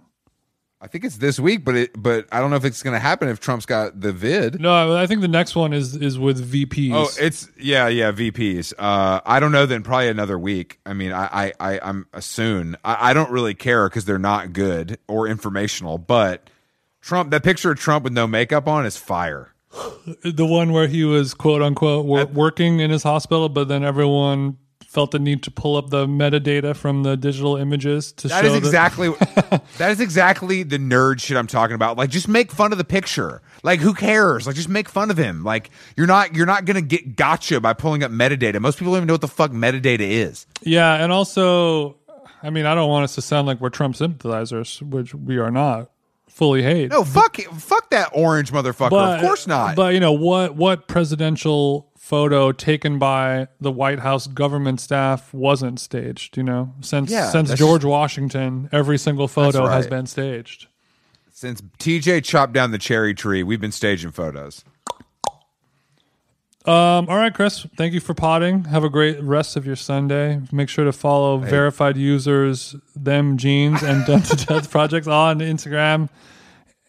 I 0.83 0.87
think 0.87 1.05
it's 1.05 1.19
this 1.19 1.39
week, 1.39 1.63
but 1.65 1.77
it. 1.77 1.91
But 2.03 2.27
I 2.33 2.41
don't 2.41 2.49
know 2.51 2.57
if 2.57 2.65
it's 2.65 2.83
going 2.83 2.95
to 2.95 2.99
happen 3.01 3.29
if 3.29 3.39
Trump's 3.39 3.67
got 3.67 4.01
the 4.01 4.13
vid. 4.13 4.61
No, 4.61 4.97
I 4.97 5.07
think 5.07 5.21
the 5.21 5.29
next 5.29 5.55
one 5.55 5.73
is 5.75 5.95
is 5.95 6.19
with 6.19 6.51
VPs. 6.51 6.93
Oh, 6.95 7.09
it's 7.23 7.49
yeah, 7.59 7.87
yeah. 7.89 8.13
VPs. 8.13 8.73
Uh, 8.79 9.21
I 9.27 9.41
don't 9.41 9.53
know. 9.53 9.67
Then 9.67 9.83
probably 9.83 10.09
another 10.09 10.39
week. 10.39 10.81
I 10.87 10.95
mean, 10.95 11.13
I, 11.13 11.29
I, 11.49 11.53
I 11.75 11.81
I'm 11.83 12.07
soon. 12.21 12.77
I, 12.83 13.11
I 13.11 13.13
don't 13.13 13.31
really 13.31 13.53
care 13.55 13.89
because 13.91 14.07
they're 14.07 14.19
not 14.19 14.55
good 14.55 14.99
or 15.07 15.29
informational. 15.29 15.99
But 15.99 16.49
Trump, 17.01 17.31
that 17.31 17.43
picture 17.43 17.71
of 17.73 17.79
Trump 17.79 18.05
with 18.05 18.13
no 18.13 18.27
makeup 18.27 18.69
on 18.69 18.87
is 18.87 18.97
fire. 18.97 19.53
the 20.25 20.47
one 20.47 20.73
where 20.73 20.89
he 20.89 21.05
was 21.05 21.35
quote 21.35 21.63
unquote 21.63 22.07
wor- 22.07 22.27
working 22.27 22.81
in 22.81 22.91
his 22.91 23.03
hospital, 23.03 23.49
but 23.49 23.69
then 23.69 23.85
everyone 23.85 24.59
felt 24.91 25.13
the 25.13 25.21
need 25.21 25.41
to 25.45 25.53
pull 25.53 25.77
up 25.77 25.91
the 25.91 26.05
metadata 26.05 26.75
from 26.75 27.05
the 27.05 27.17
digital 27.17 27.57
images 27.57 28.11
to 28.11 28.27
That 28.27 28.45
show 28.45 28.51
is 28.51 28.57
exactly 28.57 29.09
that 29.79 29.91
is 29.93 30.01
exactly 30.01 30.65
the 30.65 30.79
nerd 30.79 31.21
shit 31.21 31.37
I'm 31.37 31.47
talking 31.47 31.77
about. 31.77 31.97
Like, 31.97 32.11
just 32.11 32.27
make 32.27 32.51
fun 32.51 32.73
of 32.73 32.79
the 32.79 32.85
picture. 32.85 33.41
Like, 33.63 33.79
who 33.79 33.95
cares? 33.95 34.49
Like, 34.49 34.57
just 34.57 34.69
make 34.69 34.89
fun 34.89 35.13
of 35.13 35.17
him. 35.17 35.45
Like, 35.45 35.71
you're 35.97 36.09
not 36.09 36.35
you're 36.35 36.47
not 36.47 36.65
gonna 36.65 36.81
get 36.81 37.15
gotcha 37.15 37.61
by 37.61 37.73
pulling 37.73 38.03
up 38.03 38.11
metadata. 38.11 38.61
Most 38.61 38.79
people 38.79 38.93
don't 38.93 38.99
even 38.99 39.07
know 39.07 39.15
what 39.15 39.21
the 39.21 39.29
fuck 39.29 39.53
metadata 39.53 40.01
is. 40.01 40.47
Yeah, 40.63 40.95
and 40.95 41.13
also, 41.13 41.97
I 42.43 42.51
mean, 42.51 42.67
I 42.67 42.75
don't 42.75 42.89
want 42.89 43.05
us 43.05 43.15
to 43.15 43.23
sound 43.23 43.47
like 43.47 43.61
we're 43.61 43.71
Trump 43.71 43.95
sympathizers, 43.95 44.83
which 44.83 45.15
we 45.15 45.39
are 45.39 45.53
not. 45.53 45.91
Fully 46.41 46.63
hate. 46.63 46.89
No, 46.91 47.05
fuck 47.05 47.37
fuck 47.37 47.91
that 47.91 48.09
orange 48.15 48.51
motherfucker. 48.51 49.17
of 49.17 49.21
course 49.21 49.47
not. 49.47 49.77
But 49.77 49.93
you 49.93 50.01
know 50.01 50.13
what? 50.13 50.57
What 50.57 50.89
presidential 50.89 51.91
photo 51.99 52.51
taken 52.51 52.99
by 52.99 53.49
the 53.61 53.71
White 53.71 53.99
House 53.99 54.27
government 54.27 54.81
staff 54.81 55.35
wasn't 55.35 55.79
staged? 55.79 56.39
You 56.39 56.45
know, 56.45 56.73
since 56.81 57.11
Yeah, 57.11 57.29
since 57.29 57.53
George 57.53 57.85
Washington, 57.85 58.71
every 58.73 58.97
single 58.97 59.29
photo 59.29 59.67
has 59.67 59.87
been 59.87 60.07
staged. 60.07 60.67
Since 61.31 61.61
TJ 61.79 62.25
chopped 62.25 62.55
down 62.55 62.71
the 62.71 62.79
cherry 62.79 63.13
tree, 63.13 63.43
we've 63.43 63.61
been 63.61 63.71
staging 63.71 64.11
photos. 64.11 64.65
Um, 66.67 67.09
all 67.09 67.17
right, 67.17 67.33
Chris. 67.33 67.67
Thank 67.77 67.95
you 67.95 68.01
for 68.01 68.13
potting. 68.13 68.65
Have 68.65 68.85
a 68.85 68.91
great 68.91 69.23
rest 69.23 69.57
of 69.57 69.65
your 69.65 69.77
Sunday. 69.77 70.41
Make 70.53 70.69
sure 70.69 70.85
to 70.85 70.93
follow 70.93 71.39
verified 71.39 71.97
users, 71.97 72.77
them 72.95 73.39
jeans, 73.39 73.83
and 73.83 74.05
Done 74.05 74.23
to 74.23 74.37
Death 74.37 74.71
projects 74.71 75.07
on 75.07 75.39
Instagram 75.39 76.11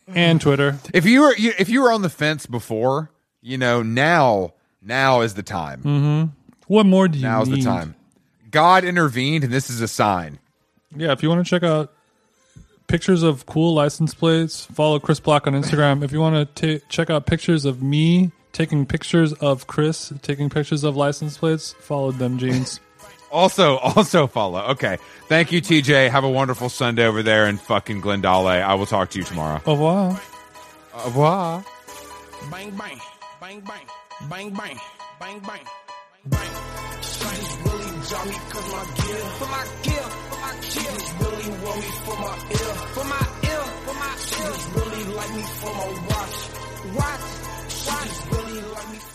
and 0.07 0.41
Twitter. 0.41 0.77
If 0.93 1.05
you 1.05 1.21
were 1.21 1.35
you, 1.35 1.53
if 1.57 1.69
you 1.69 1.81
were 1.81 1.91
on 1.91 2.01
the 2.01 2.09
fence 2.09 2.45
before, 2.45 3.11
you 3.41 3.57
know 3.57 3.81
now 3.81 4.53
now 4.81 5.21
is 5.21 5.35
the 5.35 5.43
time. 5.43 6.33
What 6.67 6.85
more 6.85 7.07
do 7.07 7.17
you 7.19 7.23
Now's 7.23 7.47
need? 7.47 7.61
the 7.61 7.65
time. 7.65 7.95
God 8.49 8.83
intervened, 8.83 9.45
and 9.45 9.53
this 9.53 9.69
is 9.69 9.79
a 9.79 9.87
sign. 9.87 10.39
Yeah, 10.93 11.13
if 11.13 11.23
you 11.23 11.29
want 11.29 11.45
to 11.45 11.49
check 11.49 11.63
out 11.63 11.93
pictures 12.87 13.23
of 13.23 13.45
cool 13.45 13.73
license 13.73 14.13
plates, 14.13 14.65
follow 14.65 14.99
Chris 14.99 15.21
Black 15.21 15.47
on 15.47 15.53
Instagram. 15.53 16.03
If 16.03 16.11
you 16.11 16.19
want 16.19 16.55
to 16.57 16.79
ta 16.79 16.85
check 16.89 17.09
out 17.09 17.25
pictures 17.25 17.63
of 17.63 17.81
me 17.81 18.31
taking 18.51 18.85
pictures 18.85 19.33
of 19.33 19.67
Chris 19.67 20.11
taking 20.21 20.49
pictures 20.49 20.83
of 20.83 20.95
license 20.95 21.37
plates, 21.37 21.73
followed 21.79 22.17
them 22.19 22.37
jeans. 22.37 22.79
Also, 23.31 23.77
also 23.77 24.27
follow. 24.27 24.59
Okay. 24.71 24.97
Thank 25.29 25.53
you, 25.53 25.61
TJ. 25.61 26.09
Have 26.09 26.25
a 26.25 26.29
wonderful 26.29 26.67
Sunday 26.67 27.05
over 27.05 27.23
there 27.23 27.47
in 27.47 27.55
fucking 27.57 28.01
Glendale. 28.01 28.47
I 28.47 28.73
will 28.73 28.85
talk 28.85 29.09
to 29.11 29.19
you 29.19 29.23
tomorrow. 29.23 29.61
Au 29.65 29.71
revoir. 29.71 30.21
Au 30.93 31.05
revoir. 31.05 31.63
Bang 32.49 32.71
bang, 32.71 32.99
bang 33.39 33.61
bang, 33.61 33.87
bang 34.29 34.49
bang, 34.51 34.77
bang 35.19 35.39
bang, 35.39 35.65
bang. 36.25 36.49
She 37.01 37.23
really 37.63 37.91
draw 38.09 38.25
me 38.25 38.35
cause 38.49 38.71
my 38.73 38.83
gear, 38.99 39.23
for 39.37 39.47
my 39.47 39.63
gear, 39.83 40.07
for 40.27 40.39
my 40.41 40.53
gear. 40.59 40.91
Really 41.21 41.49
want 41.63 41.77
me 41.79 41.89
for 42.03 42.17
my 42.19 42.35
ear, 42.51 42.73
for 42.91 43.05
my 43.05 43.23
ear, 43.47 43.63
for 43.85 43.95
my 43.95 44.11
ear. 44.41 44.51
Really 44.75 45.03
like 45.15 45.33
me 45.35 45.43
for 45.61 45.73
my 45.73 45.87
watch, 46.09 46.37
watch. 46.97 47.25
She 47.69 47.85
just 47.85 48.31
really 48.31 48.40
like 48.69 48.89
me. 48.91 49.10